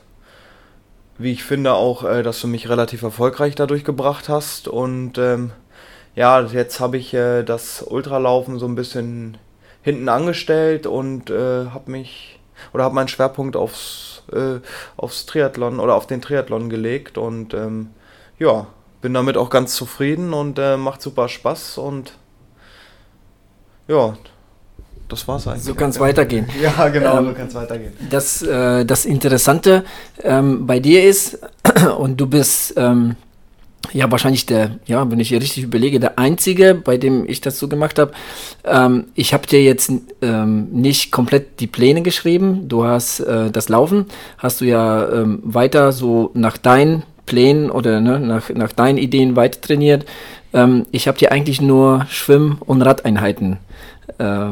Wie 1.16 1.32
ich 1.32 1.44
finde 1.44 1.74
auch, 1.74 2.04
äh, 2.04 2.22
dass 2.22 2.40
du 2.40 2.48
mich 2.48 2.68
relativ 2.68 3.02
erfolgreich 3.02 3.54
dadurch 3.54 3.84
gebracht 3.84 4.28
hast. 4.28 4.68
Und 4.68 5.16
ähm, 5.16 5.52
ja, 6.14 6.42
jetzt 6.42 6.80
habe 6.80 6.98
ich 6.98 7.14
äh, 7.14 7.42
das 7.42 7.82
Ultralaufen 7.82 8.58
so 8.58 8.66
ein 8.66 8.74
bisschen 8.74 9.38
hinten 9.82 10.08
angestellt 10.08 10.86
und 10.86 11.30
äh, 11.30 11.66
habe 11.66 11.90
mich 11.90 12.33
oder 12.72 12.84
habe 12.84 12.94
meinen 12.94 13.08
Schwerpunkt 13.08 13.56
aufs, 13.56 14.22
äh, 14.32 14.60
aufs 14.96 15.26
Triathlon 15.26 15.80
oder 15.80 15.94
auf 15.94 16.06
den 16.06 16.22
Triathlon 16.22 16.68
gelegt 16.68 17.18
und 17.18 17.54
ähm, 17.54 17.90
ja, 18.38 18.66
bin 19.00 19.14
damit 19.14 19.36
auch 19.36 19.50
ganz 19.50 19.74
zufrieden 19.74 20.32
und 20.32 20.58
äh, 20.58 20.76
macht 20.76 21.02
super 21.02 21.28
Spaß 21.28 21.78
und 21.78 22.14
ja, 23.86 24.14
das 25.08 25.28
war's 25.28 25.46
eigentlich. 25.46 25.64
So 25.64 25.74
kann 25.74 25.90
es 25.90 26.00
weitergehen. 26.00 26.48
Ja, 26.60 26.88
genau, 26.88 27.18
ähm, 27.18 27.26
so 27.26 27.34
kann 27.34 27.46
es 27.48 27.54
weitergehen. 27.54 27.92
Das, 28.10 28.42
äh, 28.42 28.84
das 28.84 29.04
Interessante 29.04 29.84
ähm, 30.22 30.66
bei 30.66 30.80
dir 30.80 31.04
ist, 31.04 31.38
und 31.98 32.16
du 32.16 32.26
bist 32.26 32.74
ähm, 32.76 33.16
ja, 33.92 34.10
wahrscheinlich 34.10 34.46
der, 34.46 34.78
ja, 34.86 35.10
wenn 35.10 35.20
ich 35.20 35.28
hier 35.28 35.40
richtig 35.40 35.64
überlege, 35.64 36.00
der 36.00 36.18
einzige, 36.18 36.74
bei 36.74 36.96
dem 36.96 37.28
ich 37.28 37.40
das 37.40 37.58
so 37.58 37.68
gemacht 37.68 37.98
habe. 37.98 38.12
Ähm, 38.64 39.04
ich 39.14 39.34
habe 39.34 39.46
dir 39.46 39.62
jetzt 39.62 39.92
ähm, 40.22 40.68
nicht 40.72 41.12
komplett 41.12 41.60
die 41.60 41.66
Pläne 41.66 42.02
geschrieben. 42.02 42.68
Du 42.68 42.84
hast 42.84 43.20
äh, 43.20 43.50
das 43.50 43.68
Laufen, 43.68 44.06
hast 44.38 44.60
du 44.60 44.64
ja 44.64 45.08
ähm, 45.10 45.40
weiter 45.42 45.92
so 45.92 46.30
nach 46.34 46.56
deinen 46.56 47.02
Plänen 47.26 47.70
oder 47.70 48.00
ne, 48.00 48.20
nach, 48.20 48.50
nach 48.50 48.72
deinen 48.72 48.98
Ideen 48.98 49.36
weiter 49.36 49.60
trainiert. 49.60 50.04
Ähm, 50.52 50.86
ich 50.90 51.08
habe 51.08 51.18
dir 51.18 51.32
eigentlich 51.32 51.60
nur 51.60 52.06
Schwimm- 52.08 52.58
und 52.60 52.82
Radeinheiten 52.82 53.58
äh, 54.18 54.46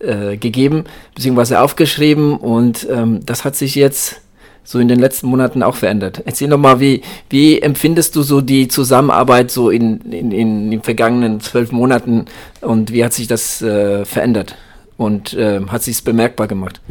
äh, 0.00 0.36
gegeben, 0.36 0.84
beziehungsweise 1.14 1.60
aufgeschrieben 1.60 2.36
und 2.36 2.86
ähm, 2.90 3.24
das 3.24 3.44
hat 3.44 3.56
sich 3.56 3.74
jetzt 3.74 4.20
so 4.68 4.78
in 4.78 4.88
den 4.88 4.98
letzten 4.98 5.28
Monaten 5.28 5.62
auch 5.62 5.76
verändert. 5.76 6.20
Erzähl 6.26 6.50
doch 6.50 6.58
mal, 6.58 6.78
wie, 6.78 7.00
wie 7.30 7.58
empfindest 7.58 8.14
du 8.14 8.20
so 8.20 8.42
die 8.42 8.68
Zusammenarbeit 8.68 9.50
so 9.50 9.70
in, 9.70 10.02
in, 10.12 10.30
in 10.30 10.70
den 10.70 10.82
vergangenen 10.82 11.40
zwölf 11.40 11.72
Monaten 11.72 12.26
und 12.60 12.92
wie 12.92 13.02
hat 13.02 13.14
sich 13.14 13.26
das 13.26 13.62
äh, 13.62 14.04
verändert 14.04 14.56
und 14.98 15.32
äh, 15.32 15.62
hat 15.68 15.82
sich 15.82 15.96
es 15.96 16.02
bemerkbar 16.02 16.48
gemacht? 16.48 16.82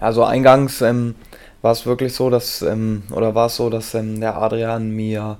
Also 0.00 0.24
eingangs 0.24 0.82
ähm, 0.82 1.14
war 1.62 1.70
es 1.70 1.86
wirklich 1.86 2.12
so, 2.12 2.28
dass, 2.28 2.60
ähm, 2.62 3.04
oder 3.12 3.36
war 3.36 3.46
es 3.46 3.54
so, 3.54 3.70
dass 3.70 3.94
ähm, 3.94 4.18
der 4.18 4.36
Adrian 4.36 4.90
mir 4.90 5.38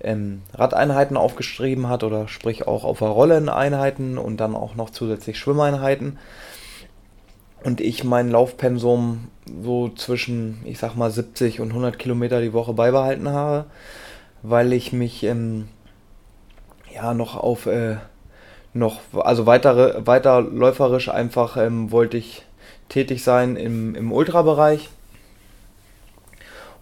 ähm, 0.00 0.42
Radeinheiten 0.54 1.16
aufgeschrieben 1.16 1.88
hat 1.88 2.04
oder 2.04 2.28
sprich 2.28 2.68
auch 2.68 2.84
auf 2.84 3.02
Rolleneinheiten 3.02 4.18
und 4.18 4.36
dann 4.36 4.54
auch 4.54 4.76
noch 4.76 4.90
zusätzlich 4.90 5.36
Schwimmeinheiten. 5.36 6.16
Und 7.66 7.80
ich 7.80 8.04
mein 8.04 8.30
Laufpensum 8.30 9.26
so 9.60 9.88
zwischen, 9.88 10.62
ich 10.64 10.78
sag 10.78 10.94
mal, 10.94 11.10
70 11.10 11.60
und 11.60 11.70
100 11.70 11.98
Kilometer 11.98 12.40
die 12.40 12.52
Woche 12.52 12.74
beibehalten 12.74 13.28
habe, 13.28 13.64
weil 14.42 14.72
ich 14.72 14.92
mich 14.92 15.24
ähm, 15.24 15.66
ja 16.94 17.12
noch 17.12 17.34
auf 17.34 17.66
äh, 17.66 17.96
noch, 18.72 19.00
also 19.16 19.46
weitere, 19.46 20.06
weiter 20.06 20.42
läuferisch 20.42 21.08
einfach 21.08 21.56
ähm, 21.56 21.90
wollte 21.90 22.18
ich 22.18 22.44
tätig 22.88 23.24
sein 23.24 23.56
im, 23.56 23.96
im 23.96 24.12
Ultrabereich. 24.12 24.88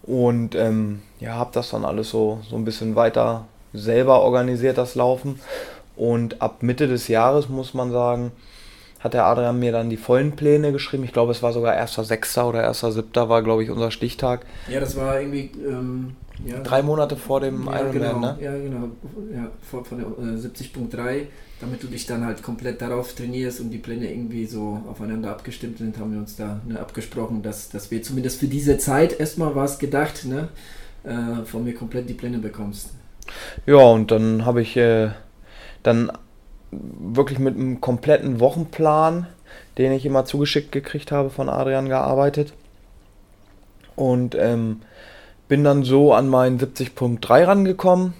Und 0.03 0.53
ähm, 0.53 1.01
ja, 1.19 1.33
habe 1.33 1.49
das 1.51 1.71
dann 1.71 1.83
alles 1.83 2.11
so, 2.11 2.41
so 2.47 2.57
ein 2.57 2.63
bisschen 2.63 2.95
weiter 2.95 3.47
selber 3.73 4.21
organisiert, 4.21 4.77
das 4.77 4.93
Laufen. 4.93 5.39
Und 5.95 6.43
ab 6.43 6.61
Mitte 6.61 6.87
des 6.87 7.07
Jahres, 7.07 7.49
muss 7.49 7.73
man 7.73 7.91
sagen, 7.91 8.33
hat 9.05 9.13
der 9.13 9.25
Adrian 9.25 9.59
mir 9.59 9.71
dann 9.71 9.91
die 9.91 9.97
vollen 9.97 10.31
Pläne 10.31 10.71
geschrieben. 10.71 11.03
Ich 11.03 11.13
glaube, 11.13 11.31
es 11.31 11.43
war 11.43 11.53
sogar 11.53 11.75
1.6. 11.75 12.43
oder 12.43 12.67
1.7. 12.67 13.29
war, 13.29 13.43
glaube 13.43 13.63
ich, 13.63 13.69
unser 13.69 13.91
Stichtag. 13.91 14.47
Ja, 14.67 14.79
das 14.79 14.95
war 14.95 15.19
irgendwie 15.19 15.51
ähm, 15.63 16.15
ja, 16.43 16.59
drei 16.61 16.81
Monate 16.81 17.15
vor 17.15 17.39
dem 17.39 17.67
ja, 17.67 17.81
Ironman, 17.81 17.93
genau, 17.93 18.19
ne? 18.19 18.37
Ja, 18.41 18.51
genau. 18.57 18.89
Ja, 19.31 19.51
vor, 19.61 19.85
von 19.85 19.99
der 19.99 20.07
äh, 20.07 20.37
70.3, 20.39 21.27
damit 21.61 21.83
du 21.83 21.87
dich 21.87 22.07
dann 22.07 22.25
halt 22.25 22.41
komplett 22.41 22.81
darauf 22.81 23.13
trainierst 23.13 23.61
und 23.61 23.69
die 23.69 23.77
Pläne 23.77 24.11
irgendwie 24.11 24.47
so 24.47 24.81
aufeinander 24.89 25.29
abgestimmt 25.29 25.77
sind, 25.77 25.99
haben 25.99 26.11
wir 26.11 26.19
uns 26.19 26.35
da 26.35 26.59
ne, 26.67 26.79
abgesprochen, 26.79 27.43
dass, 27.43 27.69
dass 27.69 27.91
wir 27.91 28.01
zumindest 28.01 28.39
für 28.39 28.47
diese 28.47 28.79
Zeit 28.79 29.19
erstmal 29.19 29.55
was 29.55 29.77
gedacht, 29.77 30.25
ne, 30.25 30.47
äh, 31.03 31.45
von 31.45 31.63
mir 31.63 31.75
komplett 31.75 32.09
die 32.09 32.15
Pläne 32.15 32.39
bekommst. 32.39 32.89
Ja, 33.67 33.77
und 33.77 34.09
dann 34.09 34.45
habe 34.45 34.63
ich 34.63 34.75
äh, 34.75 35.11
dann 35.83 36.11
wirklich 36.71 37.39
mit 37.39 37.55
einem 37.55 37.81
kompletten 37.81 38.39
Wochenplan, 38.39 39.27
den 39.77 39.91
ich 39.91 40.05
immer 40.05 40.25
zugeschickt 40.25 40.71
gekriegt 40.71 41.11
habe 41.11 41.29
von 41.29 41.49
Adrian 41.49 41.89
gearbeitet. 41.89 42.53
Und 43.95 44.35
ähm, 44.35 44.81
bin 45.47 45.63
dann 45.63 45.83
so 45.83 46.13
an 46.13 46.27
meinen 46.27 46.59
70.3 46.59 47.47
rangekommen. 47.47 48.13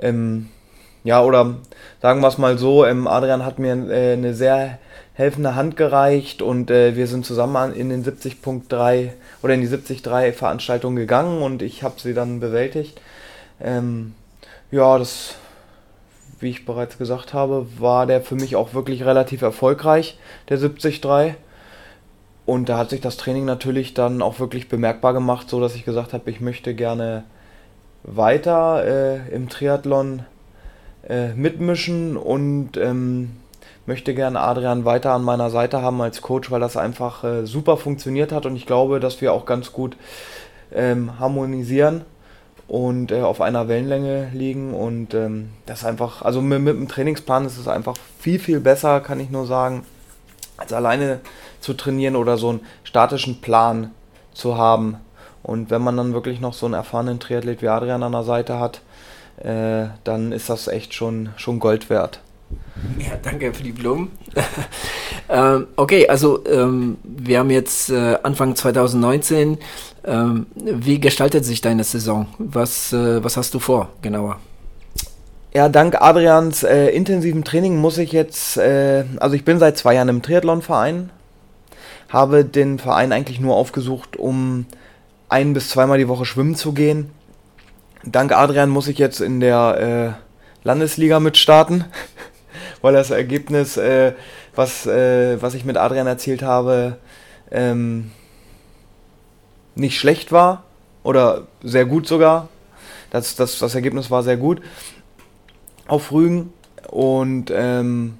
Ähm, 0.00 0.48
ja, 1.04 1.22
oder 1.22 1.56
sagen 2.00 2.20
wir 2.20 2.28
es 2.28 2.38
mal 2.38 2.58
so, 2.58 2.84
ähm, 2.86 3.06
Adrian 3.06 3.44
hat 3.44 3.58
mir 3.58 3.74
äh, 3.90 4.12
eine 4.12 4.34
sehr 4.34 4.78
helfende 5.14 5.54
Hand 5.54 5.76
gereicht 5.76 6.40
und 6.40 6.70
äh, 6.70 6.96
wir 6.96 7.06
sind 7.06 7.26
zusammen 7.26 7.74
in 7.74 7.90
den 7.90 8.04
70.3 8.04 9.10
oder 9.42 9.54
in 9.54 9.60
die 9.60 9.68
70.3 9.68 10.32
Veranstaltung 10.32 10.96
gegangen 10.96 11.42
und 11.42 11.60
ich 11.60 11.82
habe 11.82 12.00
sie 12.00 12.14
dann 12.14 12.40
bewältigt. 12.40 13.00
Ähm, 13.60 14.14
ja, 14.70 14.98
das 14.98 15.34
wie 16.42 16.50
ich 16.50 16.66
bereits 16.66 16.98
gesagt 16.98 17.32
habe, 17.32 17.66
war 17.78 18.06
der 18.06 18.20
für 18.20 18.34
mich 18.34 18.56
auch 18.56 18.74
wirklich 18.74 19.04
relativ 19.04 19.42
erfolgreich, 19.42 20.18
der 20.48 20.58
70-3. 20.58 21.34
Und 22.44 22.68
da 22.68 22.76
hat 22.76 22.90
sich 22.90 23.00
das 23.00 23.16
Training 23.16 23.44
natürlich 23.44 23.94
dann 23.94 24.20
auch 24.20 24.40
wirklich 24.40 24.68
bemerkbar 24.68 25.12
gemacht, 25.12 25.48
so 25.48 25.60
dass 25.60 25.76
ich 25.76 25.84
gesagt 25.84 26.12
habe, 26.12 26.30
ich 26.30 26.40
möchte 26.40 26.74
gerne 26.74 27.24
weiter 28.02 28.84
äh, 28.84 29.34
im 29.34 29.48
Triathlon 29.48 30.24
äh, 31.08 31.28
mitmischen 31.34 32.16
und 32.16 32.76
ähm, 32.76 33.36
möchte 33.86 34.14
gerne 34.14 34.40
Adrian 34.40 34.84
weiter 34.84 35.12
an 35.12 35.22
meiner 35.22 35.50
Seite 35.50 35.82
haben 35.82 36.00
als 36.00 36.20
Coach, 36.20 36.50
weil 36.50 36.60
das 36.60 36.76
einfach 36.76 37.22
äh, 37.22 37.46
super 37.46 37.76
funktioniert 37.76 38.32
hat 38.32 38.46
und 38.46 38.56
ich 38.56 38.66
glaube, 38.66 38.98
dass 38.98 39.20
wir 39.20 39.32
auch 39.32 39.46
ganz 39.46 39.72
gut 39.72 39.96
ähm, 40.72 41.18
harmonisieren 41.20 42.02
und 42.72 43.12
äh, 43.12 43.20
auf 43.20 43.42
einer 43.42 43.68
Wellenlänge 43.68 44.30
liegen 44.32 44.72
und 44.72 45.12
ähm, 45.12 45.50
das 45.66 45.80
ist 45.80 45.84
einfach, 45.84 46.22
also 46.22 46.40
mit, 46.40 46.62
mit 46.62 46.74
dem 46.74 46.88
Trainingsplan 46.88 47.44
ist 47.44 47.58
es 47.58 47.68
einfach 47.68 47.94
viel, 48.18 48.38
viel 48.38 48.60
besser, 48.60 49.00
kann 49.00 49.20
ich 49.20 49.28
nur 49.28 49.44
sagen, 49.46 49.84
als 50.56 50.72
alleine 50.72 51.20
zu 51.60 51.74
trainieren 51.74 52.16
oder 52.16 52.38
so 52.38 52.48
einen 52.48 52.60
statischen 52.82 53.42
Plan 53.42 53.90
zu 54.32 54.56
haben. 54.56 54.96
Und 55.42 55.68
wenn 55.68 55.82
man 55.82 55.98
dann 55.98 56.14
wirklich 56.14 56.40
noch 56.40 56.54
so 56.54 56.64
einen 56.64 56.74
erfahrenen 56.74 57.20
Triathlet 57.20 57.60
wie 57.60 57.68
Adrian 57.68 58.02
an 58.02 58.12
der 58.12 58.22
Seite 58.22 58.58
hat, 58.58 58.80
äh, 59.36 59.88
dann 60.04 60.32
ist 60.32 60.48
das 60.48 60.66
echt 60.66 60.94
schon, 60.94 61.28
schon 61.36 61.60
Gold 61.60 61.90
wert. 61.90 62.20
Ja, 62.98 63.16
danke 63.22 63.52
für 63.52 63.62
die 63.62 63.72
Blumen. 63.72 64.10
ähm, 65.28 65.68
okay, 65.76 66.08
also 66.08 66.44
ähm, 66.46 66.98
wir 67.02 67.38
haben 67.38 67.50
jetzt 67.50 67.90
äh, 67.90 68.18
Anfang 68.22 68.56
2019. 68.56 69.58
Ähm, 70.04 70.46
wie 70.54 71.00
gestaltet 71.00 71.44
sich 71.44 71.60
deine 71.60 71.84
Saison? 71.84 72.26
Was, 72.38 72.92
äh, 72.92 73.22
was 73.22 73.36
hast 73.36 73.54
du 73.54 73.58
vor, 73.58 73.90
genauer? 74.02 74.40
Ja, 75.54 75.68
dank 75.68 76.00
Adrians 76.00 76.62
äh, 76.62 76.88
intensiven 76.88 77.44
Training 77.44 77.76
muss 77.76 77.98
ich 77.98 78.12
jetzt, 78.12 78.56
äh, 78.56 79.04
also 79.20 79.36
ich 79.36 79.44
bin 79.44 79.58
seit 79.58 79.76
zwei 79.76 79.94
Jahren 79.94 80.08
im 80.08 80.22
Triathlon-Verein, 80.22 81.10
habe 82.08 82.46
den 82.46 82.78
Verein 82.78 83.12
eigentlich 83.12 83.38
nur 83.38 83.54
aufgesucht, 83.54 84.16
um 84.16 84.64
ein 85.28 85.52
bis 85.52 85.68
zweimal 85.68 85.98
die 85.98 86.08
Woche 86.08 86.24
schwimmen 86.24 86.54
zu 86.54 86.72
gehen. 86.72 87.10
Dank 88.02 88.32
Adrian 88.32 88.70
muss 88.70 88.88
ich 88.88 88.96
jetzt 88.96 89.20
in 89.20 89.40
der 89.40 90.16
äh, 90.16 90.66
Landesliga 90.66 91.20
mitstarten, 91.20 91.84
weil 92.82 92.92
das 92.92 93.10
Ergebnis, 93.10 93.76
äh, 93.76 94.12
was, 94.54 94.86
äh, 94.86 95.40
was 95.40 95.54
ich 95.54 95.64
mit 95.64 95.76
Adrian 95.76 96.06
erzielt 96.06 96.42
habe, 96.42 96.98
ähm, 97.50 98.10
nicht 99.74 99.98
schlecht 99.98 100.32
war 100.32 100.64
oder 101.02 101.46
sehr 101.62 101.86
gut 101.86 102.06
sogar. 102.06 102.48
Das, 103.10 103.36
das, 103.36 103.58
das 103.58 103.74
Ergebnis 103.74 104.10
war 104.10 104.22
sehr 104.22 104.36
gut 104.36 104.60
auf 105.86 106.12
Rügen. 106.12 106.52
Und 106.88 107.50
ähm, 107.54 108.18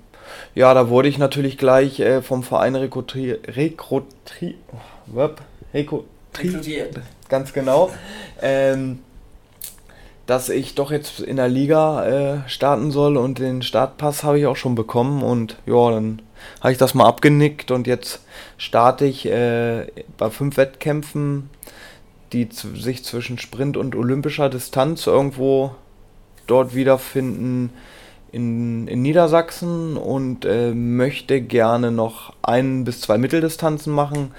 ja, 0.54 0.72
da 0.74 0.88
wurde 0.88 1.08
ich 1.08 1.18
natürlich 1.18 1.58
gleich 1.58 2.00
äh, 2.00 2.22
vom 2.22 2.42
Verein 2.42 2.74
rekrutiert, 2.74 3.56
rekrutiert, 3.56 4.56
oh, 5.14 5.30
rekrutiert, 5.74 7.00
ganz 7.28 7.52
genau, 7.52 7.90
ähm, 8.40 9.00
dass 10.26 10.48
ich 10.48 10.74
doch 10.74 10.90
jetzt 10.90 11.20
in 11.20 11.36
der 11.36 11.48
Liga 11.48 12.06
äh, 12.06 12.48
starten 12.48 12.90
soll 12.90 13.16
und 13.16 13.38
den 13.38 13.62
Startpass 13.62 14.22
habe 14.22 14.38
ich 14.38 14.46
auch 14.46 14.56
schon 14.56 14.74
bekommen 14.74 15.22
und 15.22 15.56
ja, 15.66 15.90
dann 15.90 16.22
habe 16.60 16.72
ich 16.72 16.78
das 16.78 16.94
mal 16.94 17.06
abgenickt 17.06 17.70
und 17.70 17.86
jetzt 17.86 18.20
starte 18.56 19.04
ich 19.04 19.26
äh, 19.26 19.86
bei 20.18 20.30
fünf 20.30 20.56
Wettkämpfen, 20.56 21.50
die 22.32 22.48
sich 22.50 23.04
zwischen 23.04 23.38
Sprint 23.38 23.76
und 23.76 23.94
olympischer 23.94 24.48
Distanz 24.48 25.06
irgendwo 25.06 25.74
dort 26.46 26.74
wiederfinden 26.74 27.70
in, 28.30 28.88
in 28.88 29.02
Niedersachsen 29.02 29.96
und 29.96 30.44
äh, 30.44 30.72
möchte 30.72 31.40
gerne 31.40 31.90
noch 31.90 32.32
ein 32.42 32.84
bis 32.84 33.00
zwei 33.02 33.18
Mitteldistanzen 33.18 33.92
machen. 33.92 34.32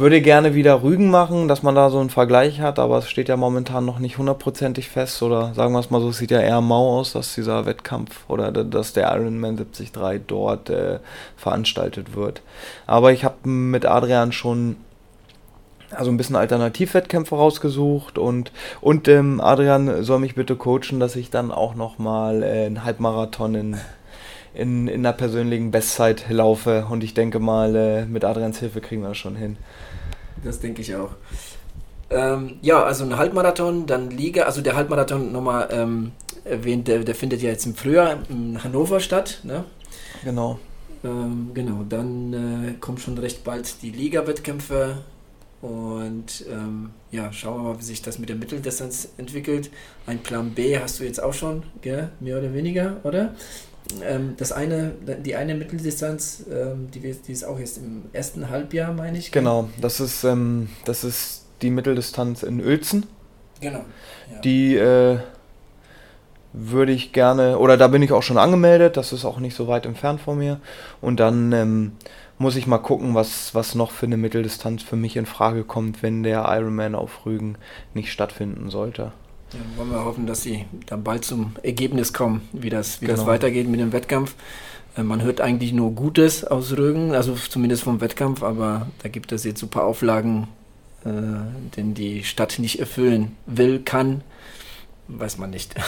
Würde 0.00 0.22
gerne 0.22 0.54
wieder 0.54 0.82
Rügen 0.82 1.10
machen, 1.10 1.46
dass 1.46 1.62
man 1.62 1.74
da 1.74 1.90
so 1.90 2.00
einen 2.00 2.08
Vergleich 2.08 2.62
hat, 2.62 2.78
aber 2.78 2.96
es 2.96 3.10
steht 3.10 3.28
ja 3.28 3.36
momentan 3.36 3.84
noch 3.84 3.98
nicht 3.98 4.16
hundertprozentig 4.16 4.88
fest 4.88 5.22
oder 5.22 5.52
sagen 5.52 5.74
wir 5.74 5.78
es 5.78 5.90
mal 5.90 6.00
so, 6.00 6.08
es 6.08 6.16
sieht 6.16 6.30
ja 6.30 6.40
eher 6.40 6.62
mau 6.62 6.98
aus, 6.98 7.12
dass 7.12 7.34
dieser 7.34 7.66
Wettkampf 7.66 8.24
oder 8.26 8.50
dass 8.50 8.94
der 8.94 9.14
Ironman 9.14 9.58
73 9.58 9.92
dort 10.26 10.70
äh, 10.70 11.00
veranstaltet 11.36 12.16
wird. 12.16 12.40
Aber 12.86 13.12
ich 13.12 13.24
habe 13.24 13.46
mit 13.46 13.84
Adrian 13.84 14.32
schon 14.32 14.76
also 15.90 16.10
ein 16.10 16.16
bisschen 16.16 16.36
Alternativwettkämpfe 16.36 17.34
rausgesucht 17.34 18.16
und, 18.16 18.52
und 18.80 19.06
ähm, 19.06 19.38
Adrian 19.42 20.02
soll 20.02 20.20
mich 20.20 20.34
bitte 20.34 20.56
coachen, 20.56 20.98
dass 20.98 21.14
ich 21.14 21.28
dann 21.28 21.52
auch 21.52 21.74
nochmal 21.74 22.42
äh, 22.42 22.64
einen 22.64 22.84
Halbmarathon 22.84 23.54
in, 23.54 23.76
in, 24.54 24.88
in 24.88 25.06
einer 25.06 25.12
persönlichen 25.12 25.70
Bestzeit 25.70 26.26
laufe 26.28 26.86
und 26.90 27.04
ich 27.04 27.14
denke 27.14 27.38
mal, 27.38 27.74
äh, 27.76 28.06
mit 28.06 28.24
Adrians 28.24 28.58
Hilfe 28.58 28.80
kriegen 28.80 29.02
wir 29.02 29.08
das 29.08 29.18
schon 29.18 29.36
hin. 29.36 29.56
Das 30.42 30.60
denke 30.60 30.80
ich 30.82 30.94
auch. 30.94 31.10
Ähm, 32.10 32.58
ja, 32.60 32.82
also 32.82 33.04
ein 33.04 33.16
Halbmarathon, 33.16 33.86
dann 33.86 34.10
Liga, 34.10 34.42
also 34.42 34.62
der 34.62 34.74
Halbmarathon 34.74 35.30
nochmal 35.30 35.68
ähm, 35.70 36.12
erwähnt, 36.44 36.88
der, 36.88 37.00
der, 37.00 37.14
findet 37.14 37.40
ja 37.40 37.50
jetzt 37.50 37.66
im 37.66 37.74
Frühjahr 37.74 38.18
in 38.28 38.62
Hannover 38.64 38.98
statt, 38.98 39.40
ne? 39.44 39.64
Genau. 40.24 40.58
Ähm, 41.04 41.50
genau, 41.54 41.84
dann 41.88 42.32
äh, 42.32 42.72
kommen 42.80 42.98
schon 42.98 43.16
recht 43.16 43.44
bald 43.44 43.82
die 43.82 43.90
Liga-Wettkämpfe 43.90 44.98
und 45.62 46.44
ähm, 46.50 46.90
ja, 47.10 47.32
schauen 47.32 47.62
wir 47.62 47.70
mal, 47.70 47.78
wie 47.78 47.84
sich 47.84 48.02
das 48.02 48.18
mit 48.18 48.28
der 48.28 48.36
Mitteldistanz 48.36 49.10
entwickelt. 49.16 49.70
Ein 50.06 50.18
Plan 50.18 50.50
B 50.50 50.78
hast 50.78 50.98
du 50.98 51.04
jetzt 51.04 51.22
auch 51.22 51.34
schon, 51.34 51.62
gell? 51.80 52.10
mehr 52.18 52.38
oder 52.38 52.52
weniger, 52.52 52.96
oder? 53.04 53.34
Ähm, 54.02 54.34
das 54.36 54.52
eine, 54.52 54.92
die 55.24 55.36
eine 55.36 55.54
Mitteldistanz, 55.54 56.44
ähm, 56.50 56.90
die, 56.92 57.00
die 57.00 57.32
ist 57.32 57.44
auch 57.44 57.58
jetzt 57.58 57.78
im 57.78 58.04
ersten 58.12 58.50
Halbjahr, 58.50 58.92
meine 58.92 59.18
ich. 59.18 59.32
Genau, 59.32 59.68
das 59.80 60.00
ist, 60.00 60.24
ähm, 60.24 60.68
das 60.84 61.04
ist 61.04 61.46
die 61.62 61.70
Mitteldistanz 61.70 62.42
in 62.42 62.60
Uelzen. 62.60 63.06
Genau. 63.60 63.84
Ja. 64.32 64.40
Die 64.40 64.76
äh, 64.76 65.18
würde 66.52 66.92
ich 66.92 67.12
gerne, 67.12 67.58
oder 67.58 67.76
da 67.76 67.88
bin 67.88 68.02
ich 68.02 68.12
auch 68.12 68.22
schon 68.22 68.38
angemeldet, 68.38 68.96
das 68.96 69.12
ist 69.12 69.24
auch 69.24 69.38
nicht 69.38 69.54
so 69.54 69.68
weit 69.68 69.86
entfernt 69.86 70.20
von 70.20 70.38
mir. 70.38 70.60
Und 71.00 71.20
dann 71.20 71.52
ähm, 71.52 71.92
muss 72.38 72.56
ich 72.56 72.66
mal 72.66 72.78
gucken, 72.78 73.14
was, 73.14 73.54
was 73.54 73.74
noch 73.74 73.90
für 73.90 74.06
eine 74.06 74.16
Mitteldistanz 74.16 74.82
für 74.82 74.96
mich 74.96 75.16
in 75.16 75.26
Frage 75.26 75.64
kommt, 75.64 76.02
wenn 76.02 76.22
der 76.22 76.46
Ironman 76.48 76.94
auf 76.94 77.26
Rügen 77.26 77.56
nicht 77.94 78.10
stattfinden 78.10 78.70
sollte. 78.70 79.12
Ja, 79.52 79.58
wollen 79.76 79.90
wir 79.90 80.04
hoffen, 80.04 80.26
dass 80.26 80.42
sie 80.42 80.66
dann 80.86 81.02
bald 81.02 81.24
zum 81.24 81.56
Ergebnis 81.62 82.12
kommen, 82.12 82.48
wie 82.52 82.70
das, 82.70 83.00
wie 83.00 83.06
genau. 83.06 83.18
das 83.18 83.26
weitergeht 83.26 83.68
mit 83.68 83.80
dem 83.80 83.92
Wettkampf. 83.92 84.34
Äh, 84.96 85.02
man 85.02 85.22
hört 85.22 85.40
eigentlich 85.40 85.72
nur 85.72 85.92
Gutes 85.92 86.44
aus 86.44 86.76
Rügen, 86.76 87.14
also 87.14 87.34
zumindest 87.34 87.82
vom 87.82 88.00
Wettkampf, 88.00 88.42
aber 88.42 88.88
da 89.02 89.08
gibt 89.08 89.32
es 89.32 89.44
jetzt 89.44 89.60
super 89.60 89.84
Auflagen, 89.84 90.48
äh, 91.04 91.10
den 91.76 91.94
die 91.94 92.22
Stadt 92.24 92.58
nicht 92.58 92.78
erfüllen 92.78 93.36
will, 93.46 93.80
kann, 93.80 94.22
weiß 95.08 95.38
man 95.38 95.50
nicht. 95.50 95.74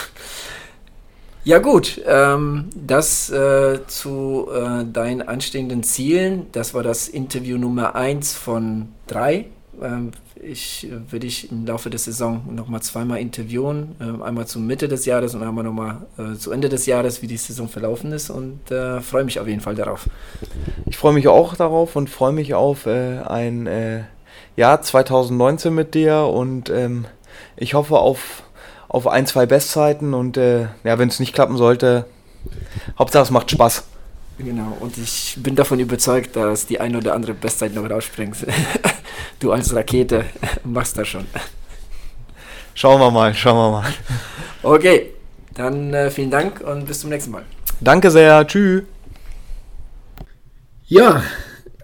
Ja 1.45 1.59
gut, 1.59 2.01
ähm, 2.07 2.69
das 2.73 3.29
äh, 3.29 3.81
zu 3.89 4.47
äh, 4.55 4.85
deinen 4.85 5.23
anstehenden 5.23 5.83
Zielen. 5.83 6.47
Das 6.53 6.73
war 6.73 6.85
das 6.85 7.09
Interview 7.09 7.59
Nummer 7.59 7.97
1 7.97 8.35
von 8.35 8.91
3. 9.09 9.47
Ähm, 9.81 10.13
ich 10.37 10.87
äh, 10.87 10.91
würde 11.11 11.27
dich 11.27 11.51
im 11.51 11.67
Laufe 11.67 11.89
der 11.89 11.99
Saison 11.99 12.43
nochmal 12.55 12.83
zweimal 12.83 13.21
interviewen. 13.21 13.95
Äh, 14.01 14.23
einmal 14.23 14.47
zur 14.47 14.61
Mitte 14.61 14.89
des 14.89 15.07
Jahres 15.07 15.35
und 15.35 15.43
einmal 15.43 15.65
nochmal 15.65 16.07
äh, 16.19 16.37
zu 16.37 16.53
Ende 16.53 16.69
des 16.69 16.87
Jahres, 16.87 17.23
wie 17.23 17.27
die 17.27 17.37
Saison 17.37 17.69
verlaufen 17.69 18.13
ist. 18.13 18.31
Und 18.31 18.61
freue 19.03 19.25
mich 19.25 19.41
auf 19.41 19.47
jeden 19.47 19.61
Fall 19.61 19.75
darauf. 19.75 20.09
Ich 20.87 20.97
freue 20.97 21.13
mich 21.13 21.29
auch 21.29 21.55
darauf 21.55 21.97
und 21.97 22.11
freue 22.11 22.33
mich 22.33 22.55
auf 22.55 22.87
ein 22.87 24.07
Jahr 24.57 24.83
2019 24.83 25.75
mit 25.75 25.95
dir. 25.95 26.23
Und 26.23 26.71
ähm, 26.71 27.07
ich 27.57 27.75
hoffe 27.75 27.99
auf 27.99 28.45
auf 28.89 29.07
ein, 29.07 29.27
zwei 29.27 29.47
Bestzeiten 29.47 30.13
und 30.13 30.37
ja, 30.37 30.69
wenn 30.85 31.09
es 31.09 31.19
nicht 31.19 31.35
klappen 31.35 31.57
sollte, 31.57 32.05
Hauptsache 32.99 33.23
es 33.23 33.31
macht 33.31 33.51
Spaß. 33.51 33.85
Genau, 34.39 34.77
und 34.81 34.97
ich 34.99 35.37
bin 35.39 35.55
davon 35.55 35.79
überzeugt, 35.79 36.37
dass 36.37 36.67
die 36.67 36.81
eine 36.81 36.99
oder 36.99 37.15
andere 37.15 37.35
Bestzeit 37.35 37.75
noch 37.75 37.89
rausspringt. 37.89 38.37
du 39.41 39.53
als 39.53 39.75
Rakete 39.75 40.25
machst 40.65 40.99
das 40.99 41.09
schon. 41.09 41.27
Schauen 42.75 43.01
wir 43.01 43.11
mal, 43.11 43.35
schauen 43.35 43.57
wir 43.57 43.81
mal. 43.81 43.93
Okay, 44.63 45.11
dann 45.55 45.93
äh, 45.93 46.11
vielen 46.11 46.31
Dank 46.31 46.61
und 46.63 46.87
bis 46.87 47.01
zum 47.01 47.11
nächsten 47.11 47.31
Mal. 47.31 47.45
Danke 47.81 48.11
sehr, 48.11 48.47
tschüss. 48.47 48.83
Ja, 50.87 51.23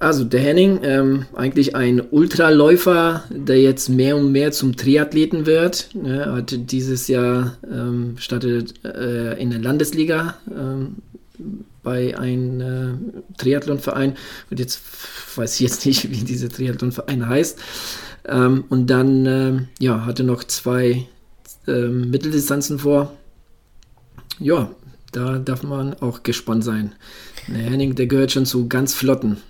also 0.01 0.25
der 0.25 0.41
Henning, 0.41 0.81
ähm, 0.85 1.27
eigentlich 1.35 1.75
ein 1.75 2.01
Ultraläufer, 2.11 3.25
der 3.31 3.61
jetzt 3.61 3.89
mehr 3.89 4.17
und 4.17 4.33
mehr 4.33 4.53
zum 4.53 4.77
Triathleten 4.77 5.45
wird. 5.45 5.91
Ne, 5.95 6.33
hat 6.37 6.55
dieses 6.71 7.09
Jahr 7.09 7.57
ähm, 7.65 8.17
startet 8.19 8.75
äh, 8.85 9.41
in 9.41 9.51
der 9.51 9.61
Landesliga 9.61 10.35
ähm, 10.51 10.97
bei 11.89 12.19
einem 12.19 12.61
äh, 12.61 13.39
Triathlonverein. 13.39 14.15
Und 14.51 14.61
jetzt 14.61 14.83
weiß 15.37 15.55
ich 15.55 15.61
jetzt 15.61 15.87
nicht, 15.87 16.11
wie 16.11 16.23
dieser 16.23 16.51
Triathlonverein 16.51 17.27
heißt. 17.27 17.59
Ähm, 18.27 18.65
und 18.69 18.89
dann 18.89 19.27
äh, 19.27 19.61
ja, 19.81 20.05
hatte 20.05 20.23
noch 20.23 20.45
zwei 20.45 21.07
ähm, 21.67 22.11
Mitteldistanzen 22.11 22.79
vor. 22.79 23.15
Ja, 24.39 24.71
da 25.13 25.39
darf 25.39 25.63
man 25.63 25.95
auch 25.95 26.23
gespannt 26.23 26.63
sein. 26.63 26.93
Der 27.47 27.71
Henning, 27.71 27.95
der 27.95 28.07
gehört 28.07 28.33
schon 28.33 28.45
zu 28.45 28.69
ganz 28.69 28.93
flotten. 28.95 29.39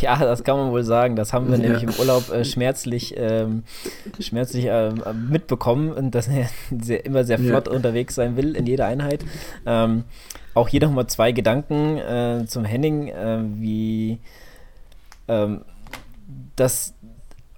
Ja, 0.00 0.16
das 0.16 0.44
kann 0.44 0.56
man 0.56 0.70
wohl 0.70 0.84
sagen. 0.84 1.16
Das 1.16 1.32
haben 1.32 1.48
wir 1.48 1.56
ja. 1.56 1.62
nämlich 1.64 1.82
im 1.82 1.90
Urlaub 1.98 2.30
äh, 2.30 2.44
schmerzlich, 2.44 3.14
ähm, 3.16 3.64
schmerzlich 4.20 4.66
äh, 4.66 4.92
mitbekommen, 5.12 6.12
dass 6.12 6.28
er 6.28 6.48
sehr, 6.80 7.04
immer 7.04 7.24
sehr 7.24 7.40
flott 7.40 7.66
ja. 7.66 7.72
unterwegs 7.72 8.14
sein 8.14 8.36
will 8.36 8.54
in 8.54 8.66
jeder 8.66 8.86
Einheit. 8.86 9.24
Ähm, 9.66 10.04
auch 10.56 10.68
hier 10.68 10.80
nochmal 10.80 11.06
zwei 11.06 11.32
Gedanken 11.32 11.98
äh, 11.98 12.44
zum 12.46 12.64
Henning, 12.64 13.08
äh, 13.08 13.38
wie 13.42 14.18
ähm, 15.28 15.62
das 16.56 16.94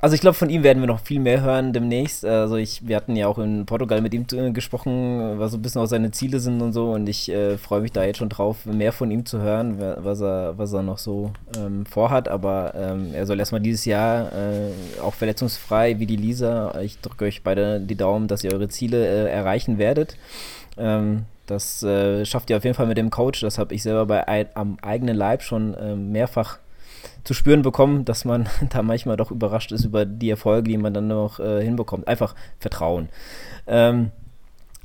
also 0.01 0.15
ich 0.15 0.21
glaube, 0.21 0.35
von 0.35 0.49
ihm 0.49 0.63
werden 0.63 0.81
wir 0.81 0.87
noch 0.87 1.01
viel 1.01 1.19
mehr 1.19 1.41
hören 1.41 1.73
demnächst. 1.73 2.25
Also 2.25 2.55
ich, 2.55 2.87
wir 2.87 2.95
hatten 2.95 3.17
ja 3.17 3.27
auch 3.27 3.39
in 3.39 3.67
Portugal 3.67 4.01
mit 4.01 4.15
ihm 4.15 4.27
äh, 4.33 4.53
gesprochen, 4.53 5.41
was 5.41 5.51
so 5.51 5.59
ein 5.59 5.63
bisschen 5.63 5.81
auch 5.83 5.87
seine 5.87 6.13
Ziele 6.13 6.39
sind 6.39 6.63
und 6.63 6.73
so. 6.73 6.93
Und 6.93 7.09
ich 7.09 7.29
äh, 7.29 7.59
freue 7.59 7.81
mich 7.81 7.91
da 7.91 8.05
jetzt 8.05 8.19
schon 8.19 8.29
drauf, 8.29 8.65
mehr 8.65 8.93
von 8.93 9.11
ihm 9.11 9.27
zu 9.27 9.41
hören, 9.41 9.81
was 9.81 10.21
er, 10.21 10.57
was 10.57 10.73
er 10.73 10.83
noch 10.83 10.99
so 10.99 11.33
ähm, 11.57 11.85
vorhat. 11.85 12.29
Aber 12.29 12.75
ähm, 12.77 13.11
er 13.13 13.27
soll 13.27 13.41
erstmal 13.41 13.61
dieses 13.61 13.85
Jahr 13.87 14.33
äh, 14.33 14.71
auch 15.03 15.15
verletzungsfrei 15.15 15.99
wie 15.99 16.07
die 16.07 16.17
Lisa. 16.17 16.81
Ich 16.81 17.01
drücke 17.01 17.25
euch 17.25 17.43
beide 17.43 17.81
die 17.81 17.97
Daumen, 17.97 18.29
dass 18.29 18.45
ihr 18.45 18.53
eure 18.53 18.69
Ziele 18.69 19.05
äh, 19.05 19.29
erreichen 19.29 19.79
werdet. 19.79 20.17
Ähm, 20.77 21.25
das 21.49 21.83
äh, 21.83 22.25
schafft 22.25 22.51
ihr 22.51 22.57
auf 22.57 22.65
jeden 22.65 22.77
Fall 22.77 22.87
mit 22.87 22.99
dem 22.99 23.11
Coach. 23.11 23.41
Das 23.41 23.59
habe 23.59 23.75
ich 23.75 23.83
selber 23.83 24.07
bei 24.07 24.47
am 24.55 24.79
eigenen 24.83 25.17
Leib 25.17 25.43
schon 25.43 25.77
ähm, 25.81 26.13
mehrfach 26.13 26.59
zu 27.25 27.35
spüren 27.35 27.63
bekommen, 27.63 28.05
dass 28.05 28.25
man 28.25 28.49
da 28.71 28.83
manchmal 28.83 29.17
doch 29.17 29.31
überrascht 29.31 29.73
ist 29.73 29.85
über 29.85 30.05
die 30.05 30.31
Erfolge, 30.31 30.71
die 30.71 30.79
man 30.79 30.95
dann 30.95 31.09
noch 31.09 31.41
äh, 31.41 31.63
hinbekommt. 31.63 32.07
Einfach 32.07 32.35
Vertrauen. 32.59 33.09
Ähm, 33.67 34.11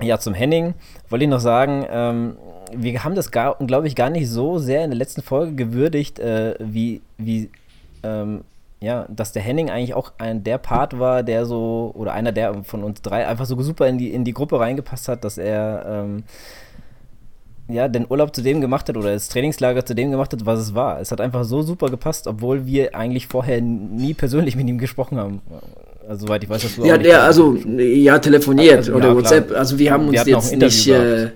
ja, 0.01 0.17
zum 0.19 0.33
Henning 0.33 0.73
wollte 1.09 1.25
ich 1.25 1.29
noch 1.29 1.39
sagen, 1.39 1.85
ähm, 1.89 2.37
wir 2.75 3.03
haben 3.03 3.15
das, 3.15 3.31
glaube 3.31 3.87
ich, 3.87 3.95
gar 3.95 4.09
nicht 4.09 4.29
so 4.29 4.57
sehr 4.57 4.83
in 4.83 4.89
der 4.89 4.97
letzten 4.97 5.21
Folge 5.21 5.53
gewürdigt, 5.53 6.19
äh, 6.19 6.55
wie, 6.59 7.01
wie 7.17 7.51
ähm, 8.01 8.43
ja, 8.83 9.05
dass 9.07 9.31
der 9.31 9.41
Henning 9.41 9.69
eigentlich 9.69 9.93
auch 9.93 10.11
ein 10.17 10.43
der 10.43 10.57
Part 10.57 10.99
war, 10.99 11.23
der 11.23 11.45
so, 11.45 11.91
oder 11.95 12.11
einer 12.11 12.33
der 12.33 12.65
von 12.65 12.83
uns 12.83 13.01
drei 13.01 13.25
einfach 13.25 13.45
so 13.45 13.59
super 13.61 13.87
in 13.87 13.97
die, 13.97 14.13
in 14.13 14.25
die 14.25 14.33
Gruppe 14.33 14.59
reingepasst 14.59 15.07
hat, 15.07 15.23
dass 15.23 15.37
er 15.37 15.85
ähm, 15.87 16.23
ja, 17.69 17.87
den 17.87 18.05
Urlaub 18.09 18.35
zu 18.35 18.41
dem 18.41 18.59
gemacht 18.59 18.89
hat 18.89 18.97
oder 18.97 19.13
das 19.13 19.29
Trainingslager 19.29 19.85
zu 19.85 19.95
dem 19.95 20.11
gemacht 20.11 20.33
hat, 20.33 20.45
was 20.45 20.59
es 20.59 20.75
war. 20.75 20.99
Es 20.99 21.13
hat 21.13 21.21
einfach 21.21 21.45
so 21.45 21.61
super 21.61 21.87
gepasst, 21.87 22.27
obwohl 22.27 22.65
wir 22.65 22.93
eigentlich 22.93 23.27
vorher 23.27 23.61
nie 23.61 24.13
persönlich 24.13 24.57
mit 24.57 24.67
ihm 24.67 24.77
gesprochen 24.77 25.17
haben. 25.17 25.41
Also, 26.05 26.27
soweit 26.27 26.43
ich 26.43 26.49
weiß, 26.49 26.63
dass 26.63 26.75
du 26.75 26.83
Ja, 26.83 26.97
der, 26.97 27.23
also, 27.23 27.55
ja, 27.55 28.19
telefoniert 28.19 28.79
also, 28.79 28.95
oder 28.95 29.07
ja, 29.07 29.15
WhatsApp. 29.15 29.47
Klar. 29.47 29.59
Also, 29.59 29.79
wir 29.79 29.91
haben 29.93 30.09
uns 30.09 30.25
wir 30.25 30.33
jetzt 30.33 30.53
nicht. 30.53 30.87
Äh, 30.89 31.29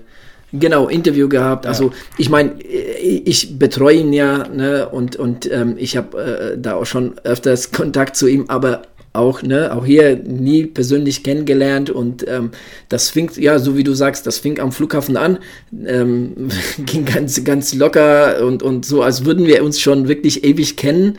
genau, 0.52 0.88
Interview 0.88 1.28
gehabt. 1.28 1.64
Ja. 1.64 1.70
Also, 1.70 1.92
ich 2.16 2.30
meine, 2.30 2.60
ich 2.62 3.58
betreue 3.58 3.96
ihn 3.96 4.12
ja, 4.12 4.46
ne, 4.48 4.88
und, 4.88 5.16
und 5.16 5.50
ähm, 5.50 5.74
ich 5.78 5.96
habe 5.96 6.52
äh, 6.54 6.58
da 6.58 6.74
auch 6.74 6.86
schon 6.86 7.18
öfters 7.24 7.70
Kontakt 7.72 8.16
zu 8.16 8.26
ihm, 8.26 8.46
aber 8.48 8.82
auch, 9.12 9.42
ne, 9.42 9.74
auch 9.74 9.84
hier 9.84 10.16
nie 10.16 10.66
persönlich 10.66 11.24
kennengelernt 11.24 11.90
und 11.90 12.26
ähm, 12.28 12.50
das 12.88 13.10
fing, 13.10 13.30
ja, 13.36 13.58
so 13.58 13.76
wie 13.76 13.84
du 13.84 13.94
sagst, 13.94 14.26
das 14.26 14.38
fing 14.38 14.60
am 14.60 14.72
Flughafen 14.72 15.16
an, 15.16 15.38
ähm, 15.86 16.48
ging 16.86 17.04
ganz, 17.04 17.42
ganz 17.44 17.74
locker 17.74 18.44
und, 18.44 18.62
und 18.62 18.84
so, 18.84 19.02
als 19.02 19.24
würden 19.24 19.46
wir 19.46 19.64
uns 19.64 19.80
schon 19.80 20.08
wirklich 20.08 20.44
ewig 20.44 20.76
kennen 20.76 21.18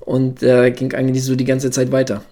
und 0.00 0.42
äh, 0.42 0.70
ging 0.70 0.94
eigentlich 0.94 1.24
so 1.24 1.34
die 1.34 1.44
ganze 1.44 1.70
Zeit 1.70 1.92
weiter. 1.92 2.22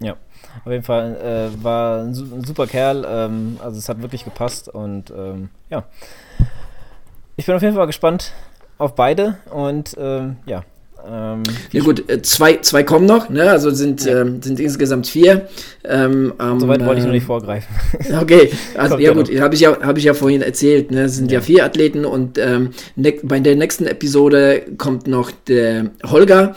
Ja, 0.00 0.16
auf 0.64 0.70
jeden 0.70 0.84
Fall 0.84 1.16
äh, 1.16 1.62
war 1.64 2.02
ein, 2.02 2.14
super 2.14 2.66
Kerl, 2.66 3.06
ähm, 3.08 3.58
also 3.62 3.78
es 3.78 3.88
hat 3.88 4.02
wirklich 4.02 4.24
gepasst 4.24 4.68
und 4.68 5.10
ähm, 5.10 5.50
ja, 5.70 5.84
ich 7.36 7.46
bin 7.46 7.54
auf 7.54 7.62
jeden 7.62 7.74
Fall 7.74 7.86
gespannt 7.86 8.32
auf 8.78 8.94
beide 8.94 9.38
und 9.50 9.96
ähm, 9.98 10.36
ja, 10.46 10.64
ähm, 11.06 11.42
ja 11.72 11.82
gut, 11.82 12.08
äh, 12.08 12.22
zwei, 12.22 12.56
zwei 12.58 12.82
kommen 12.82 13.06
noch, 13.06 13.28
ne? 13.28 13.50
also 13.50 13.70
sind, 13.70 14.04
ja. 14.04 14.22
ähm, 14.22 14.40
sind 14.42 14.58
insgesamt 14.60 15.06
vier. 15.06 15.48
Ähm, 15.84 16.32
Soweit 16.38 16.84
wollte 16.84 17.00
ich 17.00 17.06
noch 17.06 17.12
nicht 17.12 17.26
vorgreifen. 17.26 17.74
Okay, 18.20 18.50
also 18.76 18.98
ja 18.98 19.12
gut, 19.12 19.28
habe 19.40 19.54
ich, 19.54 19.60
ja, 19.60 19.78
hab 19.80 19.98
ich 19.98 20.04
ja 20.04 20.14
vorhin 20.14 20.40
erzählt, 20.40 20.90
ne? 20.90 21.02
es 21.02 21.16
sind 21.16 21.30
ja, 21.30 21.38
ja 21.38 21.44
vier 21.44 21.64
Athleten 21.64 22.04
und 22.04 22.38
ähm, 22.38 22.70
bei 23.22 23.40
der 23.40 23.56
nächsten 23.56 23.86
Episode 23.86 24.62
kommt 24.78 25.06
noch 25.06 25.30
der 25.30 25.90
Holger 26.04 26.54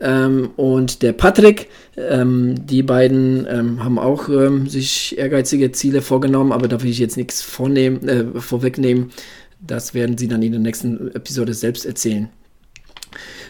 ähm, 0.00 0.50
und 0.56 1.02
der 1.02 1.12
Patrick. 1.12 1.68
Ähm, 1.96 2.66
die 2.66 2.82
beiden 2.82 3.46
haben 3.48 3.98
auch 3.98 4.28
sich 4.66 5.16
ehrgeizige 5.16 5.72
Ziele 5.72 6.02
vorgenommen, 6.02 6.52
aber 6.52 6.68
da 6.68 6.82
will 6.82 6.90
ich 6.90 6.98
jetzt 6.98 7.16
nichts 7.16 7.40
vornehmen, 7.40 8.08
äh, 8.08 8.40
vorwegnehmen. 8.40 9.10
Das 9.60 9.94
werden 9.94 10.18
sie 10.18 10.28
dann 10.28 10.42
in 10.42 10.52
der 10.52 10.60
nächsten 10.60 11.14
Episode 11.14 11.54
selbst 11.54 11.86
erzählen. 11.86 12.28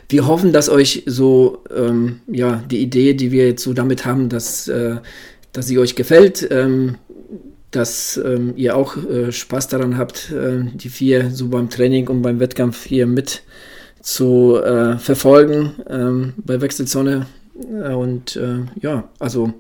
Wir 0.09 0.27
hoffen, 0.27 0.53
dass 0.53 0.69
euch 0.69 1.03
so 1.07 1.65
ähm, 1.75 2.21
ja, 2.29 2.63
die 2.71 2.79
Idee, 2.79 3.15
die 3.15 3.33
wir 3.33 3.47
jetzt 3.49 3.63
so 3.63 3.73
damit 3.73 4.05
haben, 4.05 4.29
dass, 4.29 4.69
äh, 4.69 4.97
dass 5.53 5.67
sie 5.67 5.79
euch 5.79 5.97
gefällt, 5.97 6.47
ähm, 6.51 6.97
dass 7.73 8.17
ähm, 8.17 8.53
ihr 8.57 8.77
auch 8.77 8.97
äh, 8.97 9.33
Spaß 9.33 9.69
daran 9.69 9.99
habt, 9.99 10.31
äh, 10.31 10.63
die 10.75 10.89
vier 10.89 11.31
so 11.31 11.49
beim 11.49 11.69
Training 11.71 12.09
und 12.09 12.23
beim 12.23 12.39
Wettkampf 12.39 12.85
hier 12.85 13.07
mit 13.07 13.43
zu 14.01 14.57
äh, 14.63 14.99
verfolgen 14.99 15.73
ähm, 15.91 16.35
bei 16.37 16.61
Wechselzone. 16.61 17.27
Und 17.55 18.37
äh, 18.37 18.59
ja, 18.81 19.09
also 19.19 19.53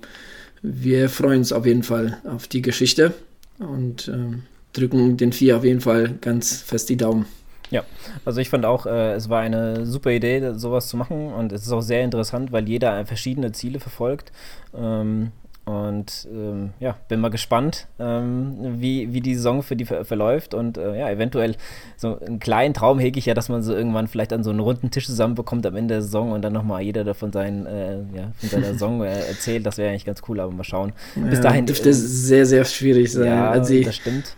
wir 0.62 1.08
freuen 1.08 1.38
uns 1.38 1.52
auf 1.52 1.66
jeden 1.66 1.82
Fall 1.82 2.18
auf 2.24 2.46
die 2.46 2.62
Geschichte 2.62 3.14
und 3.58 4.08
ähm, 4.08 4.42
drücken 4.72 5.16
den 5.16 5.32
vier 5.32 5.56
auf 5.56 5.64
jeden 5.64 5.80
Fall 5.80 6.14
ganz 6.20 6.60
fest 6.62 6.88
die 6.88 6.96
Daumen. 6.96 7.26
Ja, 7.70 7.82
also 8.24 8.40
ich 8.40 8.48
fand 8.48 8.64
auch, 8.64 8.86
äh, 8.86 9.14
es 9.14 9.28
war 9.28 9.40
eine 9.40 9.86
super 9.86 10.10
Idee, 10.10 10.52
sowas 10.54 10.86
zu 10.86 10.96
machen 10.96 11.32
und 11.32 11.52
es 11.52 11.62
ist 11.62 11.72
auch 11.72 11.80
sehr 11.80 12.04
interessant, 12.04 12.52
weil 12.52 12.68
jeder 12.68 13.04
verschiedene 13.06 13.52
Ziele 13.52 13.80
verfolgt. 13.80 14.30
Ähm, 14.74 15.32
Und 15.66 16.28
ähm, 16.30 16.70
ja, 16.78 16.96
bin 17.08 17.18
mal 17.18 17.28
gespannt, 17.28 17.88
ähm, 17.98 18.54
wie, 18.78 19.12
wie 19.12 19.20
die 19.20 19.34
Saison 19.34 19.64
für 19.64 19.74
die 19.74 19.84
ver 19.84 20.04
verläuft. 20.04 20.54
Und 20.54 20.78
äh, 20.78 20.96
ja, 20.96 21.10
eventuell 21.10 21.56
so 21.96 22.20
einen 22.20 22.38
kleinen 22.38 22.72
Traum 22.72 23.00
hege 23.00 23.18
ich 23.18 23.26
ja, 23.26 23.34
dass 23.34 23.48
man 23.48 23.64
so 23.64 23.74
irgendwann 23.74 24.06
vielleicht 24.06 24.32
an 24.32 24.44
so 24.44 24.50
einen 24.50 24.60
runden 24.60 24.92
Tisch 24.92 25.06
zusammenbekommt 25.06 25.66
am 25.66 25.74
Ende 25.74 25.94
der 25.94 26.02
Saison 26.02 26.30
und 26.30 26.42
dann 26.42 26.52
nochmal 26.52 26.82
jeder 26.82 27.02
davon 27.02 27.32
seinen, 27.32 27.66
äh, 27.66 27.96
ja, 28.16 28.30
von 28.38 28.48
seiner 28.48 28.66
Saison 28.74 29.02
äh, 29.02 29.26
erzählt. 29.26 29.66
Das 29.66 29.76
wäre 29.76 29.90
eigentlich 29.90 30.04
ganz 30.04 30.22
cool, 30.28 30.38
aber 30.38 30.52
mal 30.52 30.62
schauen. 30.62 30.92
Bis 31.16 31.38
ja, 31.38 31.40
dahin 31.40 31.66
dürfte 31.66 31.90
es 31.90 31.98
sehr, 31.98 32.46
sehr 32.46 32.64
schwierig 32.64 33.10
sein. 33.10 33.26
Ja, 33.26 33.50
also 33.50 33.82
das 33.82 33.96
stimmt. 33.96 34.36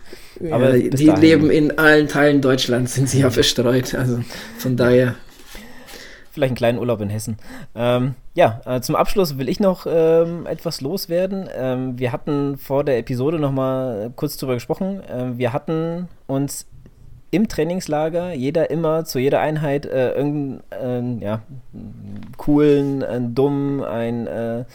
Aber 0.49 0.75
ja, 0.75 0.89
die 0.89 1.05
dahin, 1.05 1.21
leben 1.21 1.51
in 1.51 1.77
allen 1.77 2.07
Teilen 2.07 2.41
Deutschlands, 2.41 2.95
sind 2.95 3.07
sie 3.07 3.19
ja 3.19 3.29
verstreut. 3.29 3.93
Also 3.93 4.23
von 4.57 4.77
daher 4.77 5.13
vielleicht 6.39 6.51
einen 6.51 6.57
kleinen 6.57 6.79
Urlaub 6.79 7.01
in 7.01 7.09
Hessen. 7.09 7.37
Ähm, 7.75 8.15
ja, 8.33 8.61
äh, 8.65 8.81
zum 8.81 8.95
Abschluss 8.95 9.37
will 9.37 9.49
ich 9.49 9.59
noch 9.59 9.85
ähm, 9.87 10.45
etwas 10.45 10.81
loswerden. 10.81 11.49
Ähm, 11.55 11.99
wir 11.99 12.11
hatten 12.11 12.57
vor 12.57 12.83
der 12.83 12.97
Episode 12.97 13.39
noch 13.39 13.51
mal 13.51 14.11
kurz 14.15 14.37
drüber 14.37 14.53
gesprochen. 14.55 15.01
Ähm, 15.09 15.37
wir 15.37 15.53
hatten 15.53 16.07
uns 16.27 16.65
im 17.31 17.47
Trainingslager 17.47 18.33
jeder 18.33 18.71
immer 18.71 19.05
zu 19.05 19.19
jeder 19.19 19.39
Einheit 19.39 19.85
äh, 19.85 20.13
irgendeinen 20.13 21.21
äh, 21.21 21.25
ja, 21.25 21.41
coolen, 22.37 23.03
einen 23.03 23.35
dummen, 23.35 23.83
ein 23.83 24.25
äh, 24.27 24.65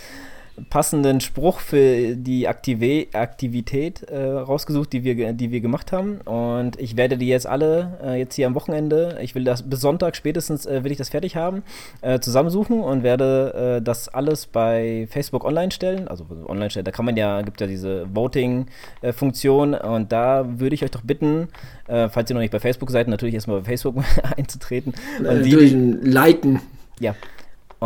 passenden 0.71 1.21
Spruch 1.21 1.59
für 1.59 2.15
die 2.15 2.47
Aktive 2.47 3.07
Aktivität 3.13 4.03
äh, 4.05 4.25
rausgesucht, 4.25 4.93
die 4.93 5.03
wir, 5.03 5.33
die 5.33 5.51
wir 5.51 5.61
gemacht 5.61 5.93
haben. 5.93 6.21
Und 6.21 6.79
ich 6.79 6.97
werde 6.97 7.19
die 7.19 7.27
jetzt 7.27 7.47
alle 7.47 7.99
äh, 8.03 8.19
jetzt 8.19 8.35
hier 8.35 8.47
am 8.47 8.55
Wochenende, 8.55 9.19
ich 9.21 9.35
will 9.35 9.45
das 9.45 9.69
bis 9.69 9.81
Sonntag 9.81 10.15
spätestens 10.17 10.67
äh, 10.67 10.85
will 10.85 10.93
ich 10.93 10.99
das 10.99 11.09
fertig 11.09 11.37
haben, 11.37 11.63
äh, 12.03 12.21
zusammensuchen 12.21 12.81
und 12.81 13.03
werde 13.03 13.79
äh, 13.79 13.83
das 13.83 14.09
alles 14.09 14.47
bei 14.47 15.09
Facebook 15.11 15.45
online 15.45 15.73
stellen. 15.73 16.07
Also 16.09 16.27
online 16.47 16.71
stellen, 16.71 16.85
da 16.85 16.93
kann 16.93 17.05
man 17.05 17.17
ja, 17.17 17.43
gibt 17.43 17.61
ja 17.61 17.67
diese 17.67 18.07
Voting-Funktion 18.15 19.75
und 19.75 20.13
da 20.13 20.47
würde 20.59 20.75
ich 20.75 20.85
euch 20.85 20.91
doch 20.91 21.03
bitten, 21.03 21.49
äh, 21.89 22.09
falls 22.09 22.31
ihr 22.31 22.35
noch 22.35 22.41
nicht 22.41 22.53
bei 22.53 22.61
Facebook 22.61 22.91
seid, 22.91 23.09
natürlich 23.09 23.35
erstmal 23.35 23.59
bei 23.61 23.65
Facebook 23.65 23.97
einzutreten. 24.37 24.95
Und 25.19 25.43
die, 25.43 25.55
liken. 25.55 26.61
Ja, 27.01 27.17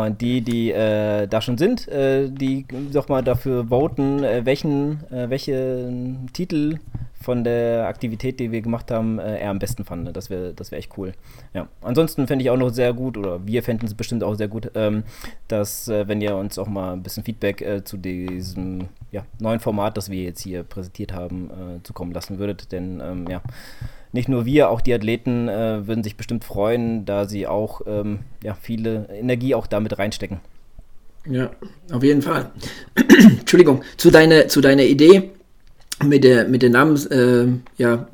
und 0.07 0.20
die, 0.20 0.40
die 0.40 0.70
äh, 0.72 1.26
da 1.26 1.40
schon 1.40 1.59
sind, 1.59 1.88
äh, 1.88 2.28
die 2.28 2.66
doch 2.92 3.09
mal 3.09 3.22
dafür 3.22 3.68
voten, 3.68 4.24
äh, 4.24 4.44
welchen, 4.44 5.05
äh, 5.12 5.30
welche 5.30 5.90
Titel 6.32 6.78
von 7.20 7.42
der 7.42 7.88
Aktivität, 7.88 8.38
die 8.38 8.53
wir 8.53 8.61
gemacht 8.61 8.90
haben, 8.90 9.18
äh, 9.18 9.38
er 9.38 9.51
am 9.51 9.59
besten 9.59 9.84
fand. 9.84 10.16
Das 10.16 10.30
wäre 10.30 10.55
das 10.55 10.70
wär 10.70 10.78
echt 10.78 10.96
cool. 10.96 11.12
Ja. 11.53 11.68
Ansonsten 11.82 12.26
fände 12.26 12.44
ich 12.44 12.51
auch 12.51 12.57
noch 12.57 12.70
sehr 12.70 12.92
gut, 12.92 13.16
oder 13.16 13.46
wir 13.46 13.62
fänden 13.62 13.86
es 13.86 13.94
bestimmt 13.94 14.22
auch 14.22 14.34
sehr 14.34 14.49
gut, 14.49 14.70
ähm, 14.74 15.03
dass, 15.49 15.88
äh, 15.88 16.07
wenn 16.07 16.20
ihr 16.20 16.36
uns 16.36 16.59
auch 16.59 16.68
mal 16.68 16.92
ein 16.92 17.03
bisschen 17.03 17.24
Feedback 17.24 17.82
zu 17.84 17.96
diesem 17.96 18.88
ja, 19.11 19.24
neuen 19.40 19.61
Format, 19.61 19.96
das 19.96 20.11
wir 20.11 20.22
jetzt 20.22 20.42
hier 20.42 20.62
präsentiert 20.62 21.12
haben, 21.12 21.51
zukommen 21.82 22.12
lassen 22.12 22.38
würdet. 22.38 22.72
Denn 22.72 23.01
ähm, 23.01 23.26
ja 23.28 23.42
nicht 24.12 24.28
nur 24.28 24.44
wir, 24.44 24.70
auch 24.70 24.80
die 24.80 24.94
Athleten 24.94 25.48
äh, 25.48 25.86
würden 25.86 26.02
sich 26.02 26.16
bestimmt 26.16 26.44
freuen, 26.44 27.04
da 27.04 27.26
sie 27.26 27.46
auch 27.46 27.82
ähm, 27.86 28.20
ja, 28.42 28.54
viele 28.61 29.09
Energie 29.12 29.54
auch 29.54 29.66
damit 29.66 29.98
reinstecken. 29.98 30.40
Ja, 31.26 31.50
auf 31.92 32.02
jeden 32.02 32.22
Fall. 32.22 32.50
Entschuldigung, 33.40 33.82
zu 33.96 34.11
deiner, 34.11 34.48
zu 34.48 34.61
deiner 34.61 34.84
Idee 34.84 35.30
mit 36.05 36.22
der 36.22 36.46
mit 36.46 36.62
der 36.62 36.70
Namens 36.70 37.07
äh, 37.07 37.46
ja 37.76 38.07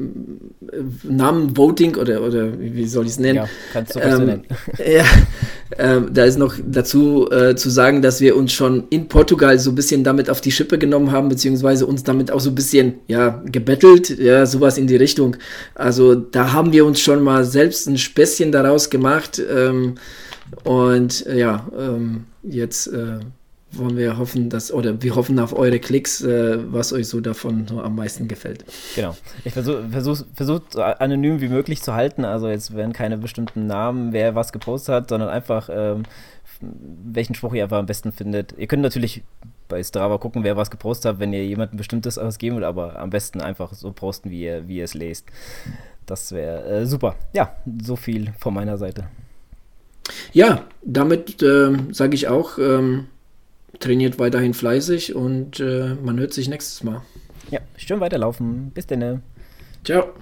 Namen 1.02 1.56
Voting 1.56 1.96
oder 1.96 2.22
oder 2.22 2.58
wie 2.58 2.86
soll 2.86 3.04
ich 3.04 3.12
es 3.12 3.18
nennen? 3.18 3.36
Ja, 3.36 3.48
kannst 3.72 3.94
du 3.94 4.00
ähm, 4.00 4.16
so 4.16 4.22
nennen. 4.22 4.44
ja, 4.78 5.04
äh, 5.76 6.00
da 6.10 6.24
ist 6.24 6.38
noch 6.38 6.54
dazu 6.66 7.30
äh, 7.30 7.54
zu 7.56 7.68
sagen, 7.68 8.00
dass 8.00 8.20
wir 8.20 8.36
uns 8.36 8.52
schon 8.52 8.84
in 8.88 9.08
Portugal 9.08 9.58
so 9.58 9.70
ein 9.70 9.74
bisschen 9.74 10.02
damit 10.02 10.30
auf 10.30 10.40
die 10.40 10.50
Schippe 10.50 10.78
genommen 10.78 11.12
haben 11.12 11.28
beziehungsweise 11.28 11.86
uns 11.86 12.02
damit 12.02 12.30
auch 12.30 12.40
so 12.40 12.50
ein 12.50 12.54
bisschen 12.54 12.94
ja 13.06 13.42
gebettelt, 13.44 14.18
ja 14.18 14.46
sowas 14.46 14.78
in 14.78 14.86
die 14.86 14.96
Richtung. 14.96 15.36
Also 15.74 16.14
da 16.14 16.52
haben 16.52 16.72
wir 16.72 16.86
uns 16.86 17.00
schon 17.00 17.22
mal 17.22 17.44
selbst 17.44 17.86
ein 17.86 17.98
Späßchen 17.98 18.50
daraus 18.50 18.88
gemacht 18.88 19.42
ähm, 19.54 19.96
und 20.64 21.26
ja 21.26 21.66
ähm, 21.78 22.24
jetzt 22.42 22.86
äh, 22.86 23.18
wollen 23.78 23.96
wir 23.96 24.18
hoffen, 24.18 24.50
dass, 24.50 24.72
oder 24.72 25.02
wir 25.02 25.14
hoffen 25.14 25.38
auf 25.38 25.56
eure 25.56 25.78
Klicks, 25.78 26.22
äh, 26.22 26.58
was 26.72 26.92
euch 26.92 27.08
so 27.08 27.20
davon 27.20 27.66
so 27.66 27.80
am 27.80 27.96
meisten 27.96 28.28
gefällt. 28.28 28.64
Genau. 28.94 29.16
Ich 29.44 29.52
versuche 29.52 29.88
versuch, 29.90 30.24
versuch, 30.34 30.60
so 30.70 30.82
anonym 30.82 31.40
wie 31.40 31.48
möglich 31.48 31.82
zu 31.82 31.94
halten. 31.94 32.24
Also 32.24 32.48
jetzt 32.48 32.74
werden 32.74 32.92
keine 32.92 33.18
bestimmten 33.18 33.66
Namen, 33.66 34.12
wer 34.12 34.34
was 34.34 34.52
gepostet 34.52 34.94
hat, 34.94 35.08
sondern 35.08 35.28
einfach, 35.28 35.68
ähm, 35.72 36.04
welchen 36.60 37.34
Spruch 37.34 37.54
ihr 37.54 37.64
einfach 37.64 37.78
am 37.78 37.86
besten 37.86 38.12
findet. 38.12 38.54
Ihr 38.58 38.66
könnt 38.66 38.82
natürlich 38.82 39.22
bei 39.68 39.82
Strava 39.82 40.18
gucken, 40.18 40.44
wer 40.44 40.56
was 40.56 40.70
gepostet 40.70 41.12
hat, 41.12 41.20
wenn 41.20 41.32
ihr 41.32 41.44
jemandem 41.44 41.76
bestimmtes 41.76 42.18
ausgeben 42.18 42.56
will, 42.56 42.64
aber 42.64 42.98
am 42.98 43.10
besten 43.10 43.40
einfach 43.40 43.72
so 43.72 43.92
posten, 43.92 44.30
wie 44.30 44.42
ihr, 44.42 44.68
wie 44.68 44.76
ihr 44.76 44.84
es 44.84 44.94
lest. 44.94 45.26
Das 46.06 46.32
wäre 46.32 46.64
äh, 46.64 46.86
super. 46.86 47.16
Ja, 47.32 47.54
so 47.82 47.96
viel 47.96 48.32
von 48.38 48.54
meiner 48.54 48.76
Seite. 48.76 49.06
Ja, 50.32 50.64
damit 50.84 51.42
äh, 51.42 51.72
sage 51.92 52.14
ich 52.14 52.28
auch, 52.28 52.58
ähm, 52.58 53.06
trainiert 53.80 54.18
weiterhin 54.18 54.54
fleißig 54.54 55.14
und 55.14 55.60
äh, 55.60 55.94
man 56.02 56.18
hört 56.18 56.32
sich 56.32 56.48
nächstes 56.48 56.82
Mal. 56.82 57.02
Ja, 57.50 57.60
schön 57.76 58.00
weiterlaufen. 58.00 58.70
Bis 58.72 58.86
dann. 58.86 59.22
Ciao. 59.84 60.14